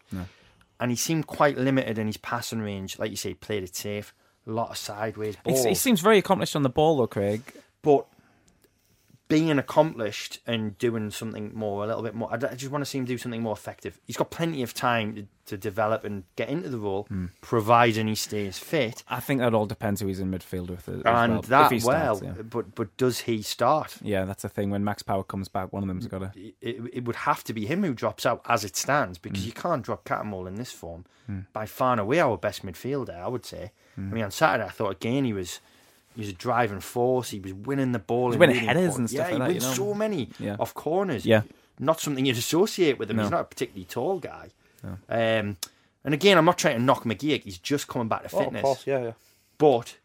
And 0.78 0.90
he 0.92 0.96
seemed 0.96 1.26
quite 1.26 1.58
limited 1.58 1.98
in 1.98 2.06
his 2.06 2.18
passing 2.18 2.60
range. 2.60 3.00
Like 3.00 3.10
you 3.10 3.16
say, 3.16 3.34
played 3.34 3.64
it 3.64 3.74
safe. 3.74 4.14
A 4.46 4.50
lot 4.52 4.70
of 4.70 4.76
sideways 4.76 5.36
He, 5.44 5.52
balls. 5.52 5.64
he 5.64 5.74
seems 5.74 6.00
very 6.00 6.18
accomplished 6.18 6.54
on 6.54 6.62
the 6.62 6.68
ball 6.68 6.98
though, 6.98 7.06
Craig. 7.08 7.42
but 7.82 8.06
being 9.30 9.58
accomplished 9.58 10.40
and 10.46 10.76
doing 10.76 11.10
something 11.10 11.52
more, 11.54 11.82
a 11.84 11.86
little 11.86 12.02
bit 12.02 12.14
more, 12.14 12.28
I 12.32 12.36
just 12.36 12.70
want 12.70 12.82
to 12.82 12.86
see 12.90 12.98
him 12.98 13.06
do 13.06 13.16
something 13.16 13.40
more 13.42 13.54
effective. 13.54 13.98
He's 14.06 14.16
got 14.18 14.30
plenty 14.30 14.62
of 14.62 14.74
time 14.74 15.14
to, 15.14 15.26
to 15.46 15.56
develop 15.56 16.04
and 16.04 16.24
get 16.36 16.48
into 16.50 16.68
the 16.68 16.76
role, 16.78 17.04
Hmm. 17.08 17.26
providing 17.40 18.06
he 18.08 18.14
stays 18.14 18.58
fit. 18.58 19.02
I 19.08 19.20
think 19.20 19.40
that 19.40 19.54
all 19.54 19.66
depends 19.66 20.00
who 20.00 20.08
he's 20.08 20.20
in 20.20 20.30
midfield 20.30 20.68
with. 20.68 20.88
As 20.88 21.02
and 21.04 21.32
well. 21.32 21.42
That 21.42 21.68
starts, 21.68 21.84
well, 21.84 22.20
yeah. 22.22 22.42
but 22.42 22.74
but 22.74 22.94
does 22.98 23.20
he 23.20 23.40
start? 23.42 23.96
Yeah, 24.02 24.24
that's 24.26 24.42
the 24.42 24.48
thing. 24.48 24.68
When 24.70 24.84
Max 24.84 25.02
Power 25.02 25.22
comes 25.24 25.48
back, 25.48 25.72
one 25.72 25.82
of 25.82 25.88
them's 25.88 26.06
got 26.06 26.18
to. 26.18 26.32
it, 26.38 26.54
it 26.60 26.76
it 26.92 27.04
would 27.06 27.16
have 27.16 27.42
to 27.44 27.52
be 27.54 27.64
him 27.66 27.82
who 27.82 27.94
drops 27.94 28.26
out 28.26 28.42
as 28.46 28.64
it 28.64 28.76
stands 28.76 29.18
Mm. 29.18 29.22
because 29.22 29.46
you 29.46 29.52
can't 29.52 29.82
drop 29.82 30.04
Cattermole 30.04 30.46
in 30.48 30.56
this 30.56 30.72
form. 30.72 31.04
By 31.52 31.64
far 31.66 31.92
and 31.92 32.00
away 32.00 32.18
our 32.18 32.36
best 32.36 32.66
midfielder, 32.66 33.16
I 33.16 33.28
would 33.28 33.46
say. 33.46 33.70
Mm. 33.96 34.10
I 34.10 34.14
mean, 34.14 34.24
on 34.24 34.30
Saturday 34.32 34.64
I 34.68 34.70
thought 34.72 34.90
again 34.90 35.24
he 35.24 35.32
was 35.32 35.60
he 36.14 36.20
was 36.20 36.28
a 36.30 36.32
driving 36.34 36.80
force. 36.80 37.30
He 37.30 37.40
was 37.40 37.52
winning 37.54 37.92
the 37.92 37.98
ball. 37.98 38.28
He's 38.28 38.34
in 38.34 38.40
winning 38.40 38.56
really 38.56 38.66
headers 38.66 38.82
important- 38.96 38.98
and 39.00 39.10
stuff 39.10 39.18
Yeah, 39.18 39.22
like 39.24 39.32
he 39.32 39.38
that, 39.38 39.48
wins 39.48 39.62
you 39.64 39.70
know. 39.84 39.92
so 39.92 39.94
many 39.94 40.28
Yeah. 40.38 40.56
off 40.58 40.74
corners. 40.74 41.24
Yeah. 41.26 41.42
not 41.82 41.98
something 41.98 42.26
you'd 42.26 42.36
associate 42.36 42.98
with 42.98 43.08
him. 43.10 43.16
No. 43.16 43.22
He's 43.22 43.30
not 43.30 43.40
a 43.40 43.44
particularly 43.44 43.86
tall 43.86 44.18
guy. 44.18 44.50
Um, 44.84 45.56
and 46.04 46.12
again, 46.12 46.36
I'm 46.36 46.44
not 46.44 46.58
trying 46.58 46.76
to 46.76 46.82
knock 46.82 47.04
McGeouch. 47.04 47.44
He's 47.44 47.56
just 47.56 47.88
coming 47.88 48.06
back 48.06 48.28
to 48.28 48.36
Oh, 48.36 48.38
of 48.40 48.44
fitness 48.44 48.62
course, 48.62 48.86
yeah, 48.86 49.02
yeah. 49.02 49.12
but 49.56 49.96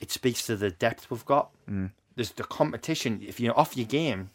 it 0.00 0.10
speaks 0.10 0.44
to 0.46 0.56
the 0.56 0.70
depth 0.70 1.10
we've 1.12 1.24
got. 1.24 1.50
Mm. 1.70 1.90
There's 2.16 2.32
the 2.32 2.42
competition. 2.42 3.22
If 3.24 3.38
you're 3.38 3.56
off 3.56 3.76
your 3.76 3.86
game, 3.86 4.30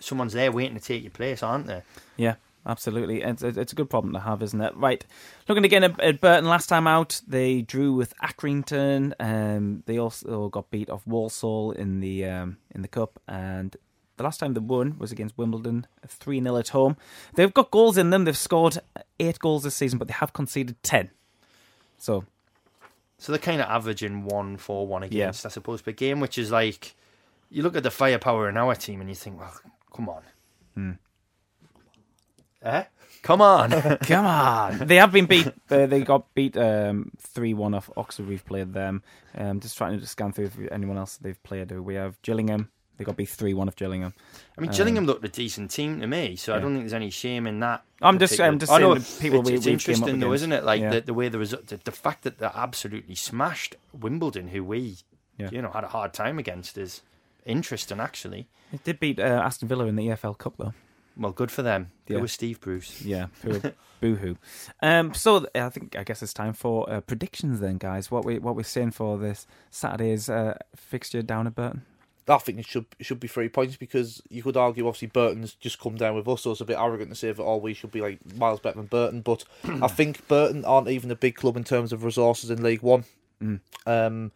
someone's 0.00 0.32
there 0.32 0.50
waiting 0.50 0.74
to 0.76 0.82
take 0.82 1.02
your 1.02 1.10
place, 1.12 1.42
aren't 1.44 1.66
they? 1.68 1.82
Yeah, 2.16 2.34
absolutely. 2.66 3.22
It's, 3.22 3.42
it's 3.42 3.72
a 3.72 3.76
good 3.76 3.90
problem 3.90 4.12
to 4.14 4.20
have, 4.20 4.42
isn't 4.42 4.60
it? 4.60 4.76
Right. 4.76 5.04
Looking 5.48 5.64
again 5.64 5.84
at, 5.84 6.00
at 6.00 6.20
Burton 6.20 6.48
last 6.48 6.68
time 6.68 6.86
out, 6.86 7.20
they 7.26 7.62
drew 7.62 7.92
with 7.92 8.14
Accrington. 8.22 9.12
Um, 9.20 9.82
they 9.86 9.98
also 9.98 10.48
got 10.48 10.70
beat 10.70 10.90
off 10.90 11.06
Walsall 11.06 11.72
in 11.72 12.00
the 12.00 12.24
um, 12.26 12.58
in 12.74 12.82
the 12.82 12.88
cup, 12.88 13.20
and 13.28 13.76
the 14.16 14.22
last 14.22 14.38
time 14.38 14.54
they 14.54 14.60
won 14.60 14.98
was 14.98 15.12
against 15.12 15.36
Wimbledon, 15.36 15.86
three 16.06 16.40
0 16.40 16.56
at 16.56 16.68
home. 16.68 16.96
They've 17.34 17.52
got 17.52 17.70
goals 17.70 17.96
in 17.98 18.10
them. 18.10 18.24
They've 18.24 18.36
scored 18.36 18.78
eight 19.18 19.38
goals 19.38 19.64
this 19.64 19.74
season, 19.74 19.98
but 19.98 20.08
they 20.08 20.14
have 20.14 20.32
conceded 20.32 20.82
ten. 20.82 21.10
So 21.98 22.24
So 23.18 23.32
they're 23.32 23.38
kind 23.38 23.60
of 23.60 23.68
averaging 23.68 24.24
one 24.24 24.56
for 24.56 24.86
one 24.86 25.02
against, 25.02 25.44
I 25.46 25.48
suppose, 25.48 25.82
per 25.82 25.92
game, 25.92 26.20
which 26.20 26.38
is 26.38 26.50
like 26.50 26.94
you 27.50 27.62
look 27.62 27.76
at 27.76 27.82
the 27.82 27.90
firepower 27.90 28.48
in 28.48 28.56
our 28.56 28.74
team 28.74 29.00
and 29.00 29.08
you 29.08 29.14
think, 29.14 29.38
well, 29.38 29.54
come 29.94 30.08
on. 30.08 30.22
Hmm. 30.74 30.92
Eh? 32.64 32.84
Come 33.22 33.40
on. 33.40 33.70
Come 34.02 34.26
on. 34.26 34.78
they 34.86 34.96
have 34.96 35.12
been 35.12 35.26
beat. 35.26 35.46
Uh, 35.70 35.86
they 35.86 36.02
got 36.02 36.34
beat 36.34 36.56
um, 36.56 37.10
3 37.18 37.54
1 37.54 37.74
off 37.74 37.90
Oxford. 37.96 38.26
We've 38.26 38.44
played 38.44 38.72
them. 38.74 39.02
Um, 39.34 39.60
just 39.60 39.76
trying 39.78 39.92
to 39.94 39.98
just 39.98 40.12
scan 40.12 40.32
through 40.32 40.46
if 40.46 40.58
anyone 40.72 40.96
else 40.98 41.16
they've 41.16 41.42
played. 41.42 41.70
We 41.70 41.94
have 41.94 42.20
Gillingham. 42.22 42.70
They 42.96 43.04
got 43.04 43.16
beat 43.16 43.28
3 43.28 43.54
1 43.54 43.66
of 43.66 43.76
Gillingham. 43.76 44.14
I 44.56 44.60
mean, 44.60 44.70
Gillingham 44.70 45.04
looked 45.06 45.24
a 45.24 45.28
decent 45.28 45.70
team 45.70 46.00
to 46.00 46.06
me, 46.06 46.36
so 46.36 46.54
I 46.54 46.58
don't 46.60 46.72
think 46.72 46.82
there's 46.84 46.92
any 46.92 47.10
shame 47.10 47.46
in 47.46 47.60
that. 47.60 47.82
I'm 48.00 48.18
just- 48.18 48.32
particular- 48.32 48.50
I'm 48.50 48.58
just 48.58 48.70
I 48.72 48.78
know 48.78 48.94
saying 48.98 49.20
people 49.20 49.40
it's, 49.40 49.48
we- 49.50 49.56
it's 49.56 49.66
we 49.66 49.72
interesting 49.72 50.20
though, 50.20 50.32
isn't 50.32 50.52
it? 50.52 50.62
Like 50.64 50.80
Yeah. 50.80 50.90
the, 50.90 51.00
the 51.00 51.14
way 51.14 51.28
the 51.28 51.38
result, 51.38 51.66
the, 51.66 51.78
the 51.78 51.90
fact 51.92 52.22
that 52.22 52.38
they 52.38 52.46
absolutely 52.54 53.14
smashed 53.16 53.74
Wimbledon, 53.92 54.48
who 54.48 54.62
we, 54.62 54.98
Yeah. 55.38 55.48
you 55.50 55.60
know, 55.62 55.70
had 55.70 55.82
a 55.84 55.88
hard 55.88 56.12
time 56.12 56.38
against, 56.38 56.78
is 56.78 57.00
interesting. 57.44 57.98
Actually, 57.98 58.46
it 58.72 58.84
did 58.84 59.00
beat 59.00 59.18
uh, 59.18 59.22
Aston 59.44 59.66
Villa 59.66 59.86
in 59.86 59.96
the 59.96 60.06
EFL 60.08 60.38
Cup, 60.38 60.54
though. 60.58 60.74
Well, 61.16 61.32
good 61.32 61.50
for 61.50 61.62
them. 61.62 61.90
Yeah. 62.06 62.18
It 62.18 62.20
was 62.20 62.32
Steve 62.32 62.60
Bruce. 62.60 63.02
Yeah, 63.02 63.26
boo 64.00 64.16
hoo. 64.16 64.36
Um, 64.82 65.14
so 65.14 65.46
I 65.54 65.68
think 65.68 65.96
I 65.96 66.04
guess 66.04 66.22
it's 66.22 66.34
time 66.34 66.52
for 66.52 66.90
uh, 66.90 67.00
predictions 67.00 67.60
then, 67.60 67.78
guys. 67.78 68.10
What 68.10 68.24
we 68.24 68.38
what 68.38 68.56
we're 68.56 68.62
saying 68.64 68.92
for 68.92 69.18
this 69.18 69.46
Saturday's 69.70 70.28
uh, 70.28 70.58
fixture 70.76 71.22
down 71.22 71.46
at 71.46 71.54
Burton. 71.54 71.82
I 72.26 72.38
think 72.38 72.58
it 72.58 72.66
should 72.66 72.86
should 73.00 73.20
be 73.20 73.28
three 73.28 73.48
points 73.48 73.76
because 73.76 74.22
you 74.30 74.42
could 74.42 74.56
argue 74.56 74.86
obviously 74.86 75.08
Burton's 75.08 75.54
just 75.54 75.78
come 75.78 75.96
down 75.96 76.14
with 76.14 76.26
us, 76.26 76.42
so 76.42 76.52
it's 76.52 76.60
a 76.60 76.64
bit 76.64 76.78
arrogant 76.78 77.10
to 77.10 77.16
say 77.16 77.30
that 77.32 77.42
all 77.42 77.60
we 77.60 77.74
should 77.74 77.90
be 77.90 78.00
like 78.00 78.18
miles 78.36 78.60
better 78.60 78.76
than 78.76 78.86
Burton. 78.86 79.20
But 79.20 79.44
I 79.64 79.88
think 79.88 80.26
Burton 80.26 80.64
aren't 80.64 80.88
even 80.88 81.10
a 81.10 81.16
big 81.16 81.36
club 81.36 81.56
in 81.56 81.64
terms 81.64 81.92
of 81.92 82.02
resources 82.04 82.50
in 82.50 82.62
League 82.62 82.82
One. 82.82 83.04
Um, 83.86 84.32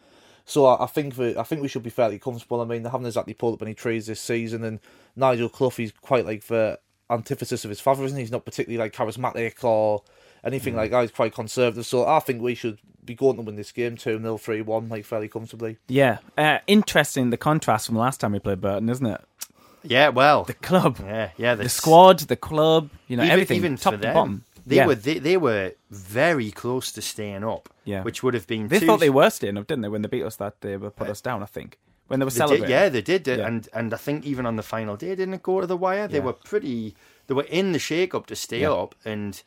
so 0.48 0.64
I, 0.64 0.84
I 0.84 0.86
think 0.86 1.16
that 1.16 1.36
I 1.36 1.42
think 1.42 1.60
we 1.60 1.68
should 1.68 1.82
be 1.82 1.90
fairly 1.90 2.18
comfortable. 2.18 2.60
I 2.60 2.64
mean, 2.64 2.82
they 2.82 2.88
haven't 2.88 3.06
exactly 3.06 3.34
pulled 3.34 3.54
up 3.54 3.62
any 3.62 3.74
trees 3.74 4.06
this 4.06 4.20
season, 4.20 4.64
and 4.64 4.80
Nigel 5.14 5.50
Clough 5.50 5.70
he's 5.70 5.92
quite 5.92 6.24
like 6.24 6.44
the 6.44 6.80
antithesis 7.10 7.64
of 7.64 7.68
his 7.68 7.80
father, 7.80 8.04
isn't 8.04 8.16
he? 8.16 8.22
He's 8.22 8.32
not 8.32 8.44
particularly 8.46 8.82
like 8.82 8.94
charismatic 8.94 9.62
or 9.62 10.02
anything 10.42 10.74
like 10.74 10.90
that. 10.90 11.02
He's 11.02 11.10
quite 11.10 11.34
conservative. 11.34 11.84
So 11.84 12.06
I 12.06 12.20
think 12.20 12.40
we 12.40 12.54
should 12.54 12.78
be 13.04 13.14
going 13.14 13.36
to 13.36 13.42
win 13.42 13.56
this 13.56 13.72
game 13.72 13.96
2 13.96 14.18
0 14.18 14.38
3 14.38 14.62
1, 14.62 14.88
like 14.88 15.04
fairly 15.04 15.28
comfortably. 15.28 15.76
Yeah, 15.86 16.18
uh, 16.38 16.58
interesting 16.66 17.28
the 17.30 17.36
contrast 17.36 17.86
from 17.86 17.96
the 17.96 18.00
last 18.00 18.20
time 18.20 18.32
we 18.32 18.38
played 18.38 18.62
Burton, 18.62 18.88
isn't 18.88 19.06
it? 19.06 19.20
Yeah, 19.84 20.08
well, 20.08 20.44
The 20.44 20.54
club, 20.54 20.98
yeah, 21.00 21.30
yeah. 21.36 21.54
the 21.54 21.68
squad, 21.68 22.18
the 22.20 22.36
club, 22.36 22.90
you 23.06 23.16
know, 23.16 23.22
even, 23.22 23.32
everything, 23.32 23.56
even 23.56 23.76
top 23.76 23.94
to 23.94 23.98
them, 23.98 24.14
bottom. 24.14 24.44
They 24.68 24.76
yeah. 24.76 24.86
were 24.86 24.94
they, 24.94 25.18
they 25.18 25.36
were 25.36 25.72
very 25.90 26.50
close 26.50 26.92
to 26.92 27.02
staying 27.02 27.44
up. 27.44 27.68
Yeah. 27.84 28.02
which 28.02 28.22
would 28.22 28.34
have 28.34 28.46
been. 28.46 28.68
They 28.68 28.80
thought 28.80 29.00
they 29.00 29.08
were 29.10 29.30
staying 29.30 29.56
up, 29.56 29.66
didn't 29.66 29.82
they? 29.82 29.88
When 29.88 30.02
they 30.02 30.08
beat 30.08 30.22
us 30.24 30.36
that 30.36 30.54
but 30.60 30.94
put 30.96 31.08
uh, 31.08 31.12
us 31.12 31.22
down. 31.22 31.42
I 31.42 31.46
think 31.46 31.78
when 32.08 32.20
they 32.20 32.24
were 32.24 32.30
They 32.30 32.36
celebrating. 32.36 32.66
did, 32.66 32.72
yeah, 32.72 32.88
they 32.90 33.00
did, 33.02 33.28
uh, 33.28 33.32
Yeah. 33.32 33.46
and 33.48 33.68
and 33.72 33.94
I 33.94 33.96
think 33.96 34.26
even 34.26 34.44
on 34.46 34.56
the 34.56 34.62
final 34.62 34.96
day, 34.96 35.14
didn't 35.14 35.34
it 35.34 35.42
go 35.42 35.60
to 35.60 35.66
the 35.66 35.76
wire? 35.76 36.06
They 36.08 36.18
Yeah. 36.18 36.24
were 36.24 36.34
pretty. 36.34 36.94
They 37.26 37.34
were 37.34 37.46
in 37.48 37.72
the 37.72 37.78
shake 37.78 38.14
up 38.14 38.26
to 38.26 38.36
stay 38.36 38.64
up, 38.64 38.94
and 39.04 39.42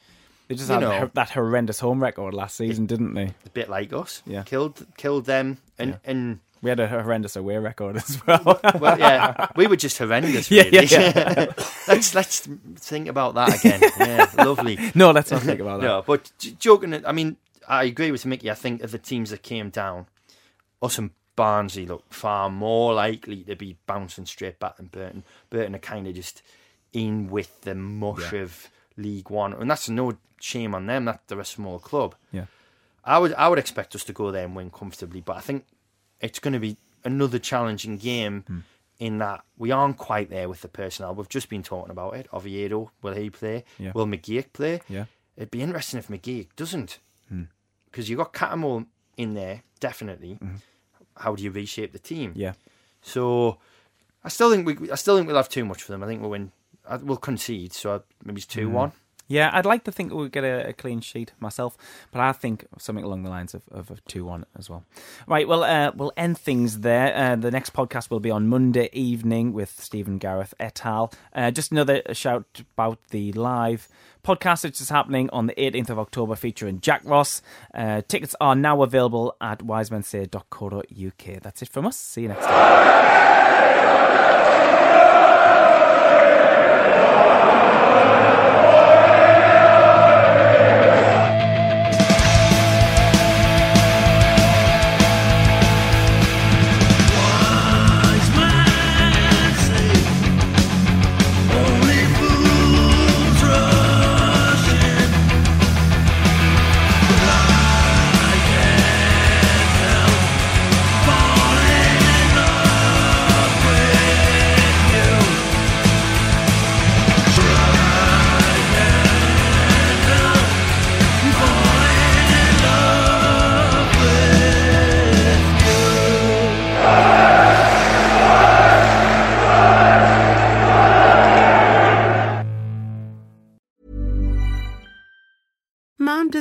They 0.47 0.55
just 0.55 0.69
you 0.69 0.75
had 0.75 0.81
know. 0.81 1.09
that 1.13 1.29
horrendous 1.31 1.79
home 1.81 2.01
record 2.01 2.33
last 2.33 2.55
season, 2.57 2.85
didn't 2.87 3.13
they? 3.13 3.33
a 3.45 3.49
bit 3.53 3.69
like 3.69 3.93
us. 3.93 4.23
Yeah. 4.25 4.43
killed 4.43 4.85
killed 4.97 5.25
them, 5.25 5.57
and 5.77 5.99
and 6.03 6.39
We 6.61 6.69
had 6.69 6.79
a 6.79 6.87
horrendous 6.87 7.35
away 7.35 7.57
record 7.57 7.97
as 7.97 8.21
well. 8.27 8.59
well, 8.79 8.99
yeah, 8.99 9.47
we 9.55 9.65
were 9.67 9.75
just 9.75 9.97
horrendous. 9.97 10.49
Yeah, 10.51 10.63
Really. 10.63 10.85
yeah, 10.87 11.45
let's 11.87 12.13
let's 12.13 12.47
think 12.75 13.07
about 13.07 13.33
that 13.35 13.59
again. 13.63 13.81
Yeah, 13.99 14.29
lovely. 14.37 14.77
no, 14.95 15.09
let's 15.11 15.31
not 15.31 15.41
think 15.41 15.59
about 15.59 15.81
that. 15.81 15.87
No, 15.87 16.03
but 16.05 16.31
joking. 16.59 17.03
I 17.05 17.11
mean, 17.11 17.37
I 17.67 17.85
agree 17.85 18.11
with 18.11 18.25
Micky. 18.27 18.51
I 18.51 18.53
think 18.53 18.83
of 18.83 18.91
the 18.91 18.99
teams 18.99 19.31
that 19.31 19.41
came 19.41 19.69
down, 19.71 20.05
us 20.83 20.97
and 20.99 21.09
Barnsley 21.35 21.85
look 21.87 22.03
far 22.13 22.49
more 22.49 22.93
likely 22.93 23.43
to 23.45 23.55
be 23.55 23.77
bouncing 23.87 24.25
straight 24.27 24.59
back 24.59 24.77
than 24.77 24.87
Burton. 24.87 25.23
Burton 25.49 25.73
are 25.75 25.79
kind 25.79 26.05
of 26.07 26.13
just 26.13 26.43
in 26.93 27.29
with 27.31 27.61
the 27.61 27.73
mush 27.73 28.33
Yeah. 28.33 28.41
of 28.41 28.69
League 28.97 29.31
One, 29.31 29.53
and 29.53 29.71
that's 29.71 29.89
no 29.89 30.15
shame 30.39 30.75
on 30.75 30.85
them. 30.85 31.05
That 31.05 31.21
they're 31.27 31.39
a 31.39 31.45
small 31.45 31.79
club. 31.79 32.13
Yeah. 32.31 32.45
I 33.03 33.17
would 33.17 33.33
I 33.33 33.47
would 33.47 33.57
expect 33.57 33.95
us 33.95 34.03
to 34.03 34.13
go 34.13 34.29
there 34.29 34.45
and 34.45 34.55
win 34.55 34.69
comfortably, 34.69 35.21
but 35.21 35.37
I 35.37 35.39
think 35.39 35.65
it's 36.21 36.39
going 36.39 36.53
to 36.53 36.59
be 36.59 36.77
another 37.03 37.39
challenging 37.39 37.97
game 37.97 38.43
Hmm. 38.47 38.59
in 38.99 39.17
that 39.17 39.43
we 39.57 39.71
aren't 39.71 39.97
quite 39.97 40.29
there 40.29 40.47
with 40.47 40.61
the 40.61 40.67
personnel. 40.67 41.15
We've 41.15 41.27
just 41.29 41.49
been 41.49 41.63
talking 41.63 41.91
about 41.91 42.15
it. 42.15 42.27
Oviedo, 42.33 42.91
will 43.01 43.13
he 43.15 43.29
play? 43.29 43.63
Yeah. 43.79 43.91
Will 43.95 44.05
McGeouch 44.05 44.53
play? 44.53 44.81
Yeah. 44.87 45.05
It'd 45.35 45.51
be 45.51 45.61
interesting 45.61 45.97
if 45.99 46.07
McGeouch 46.07 46.49
doesn't, 46.55 46.99
Hmm. 47.29 47.43
because 47.85 48.09
you've 48.09 48.17
got 48.19 48.33
Cattermole 48.33 48.85
in 49.17 49.33
there 49.33 49.63
definitely. 49.79 50.37
How 51.17 51.35
do 51.35 51.43
you 51.43 51.51
reshape 51.51 51.91
the 51.91 51.99
team? 51.99 52.31
Mm-hmm. 52.31 52.39
Yeah. 52.39 52.53
So 53.01 53.57
I 54.23 54.29
still 54.29 54.51
think 54.51 54.65
we 54.67 54.91
I 54.91 54.95
still 54.95 55.15
think 55.15 55.27
we'll 55.27 55.35
have 55.37 55.49
too 55.49 55.65
much 55.65 55.81
for 55.83 55.91
them. 55.91 56.03
I 56.03 56.07
think 56.07 56.21
we'll 56.21 56.29
win. 56.31 56.51
I- 56.87 56.97
We'll 56.97 57.17
concede, 57.17 57.73
so 57.73 58.03
maybe 58.23 58.37
it's 58.37 58.45
two 58.45 58.69
one. 58.69 58.91
Yeah, 59.31 59.49
I'd 59.53 59.65
like 59.65 59.85
to 59.85 59.93
think 59.93 60.13
we'll 60.13 60.27
get 60.27 60.43
a, 60.43 60.67
a 60.69 60.73
clean 60.73 60.99
sheet 60.99 61.31
myself, 61.39 61.77
but 62.11 62.19
I 62.19 62.33
think 62.33 62.65
something 62.77 63.05
along 63.05 63.23
the 63.23 63.29
lines 63.29 63.53
of, 63.53 63.61
of 63.71 63.89
a 63.89 63.95
2 64.09 64.25
1 64.25 64.45
as 64.59 64.69
well. 64.69 64.83
Right, 65.25 65.47
well, 65.47 65.63
uh, 65.63 65.93
we'll 65.95 66.11
end 66.17 66.37
things 66.37 66.81
there. 66.81 67.15
Uh, 67.15 67.37
the 67.37 67.49
next 67.49 67.71
podcast 67.71 68.09
will 68.09 68.19
be 68.19 68.29
on 68.29 68.49
Monday 68.49 68.89
evening 68.91 69.53
with 69.53 69.79
Stephen 69.79 70.17
Gareth 70.17 70.53
et 70.59 70.85
al. 70.85 71.13
Uh, 71.33 71.49
just 71.49 71.71
another 71.71 72.01
shout 72.11 72.61
about 72.75 72.99
the 73.11 73.31
live 73.31 73.87
podcast 74.21 74.65
which 74.65 74.81
is 74.81 74.89
happening 74.89 75.29
on 75.31 75.47
the 75.47 75.53
18th 75.53 75.91
of 75.91 75.99
October 75.99 76.35
featuring 76.35 76.81
Jack 76.81 77.01
Ross. 77.05 77.41
Uh, 77.73 78.01
tickets 78.09 78.35
are 78.41 78.55
now 78.55 78.81
available 78.83 79.37
at 79.39 79.59
wisemensay.co.uk. 79.59 81.41
That's 81.41 81.61
it 81.61 81.69
from 81.69 81.85
us. 81.87 81.95
See 81.95 82.23
you 82.23 82.27
next 82.27 82.45
time. 82.45 83.11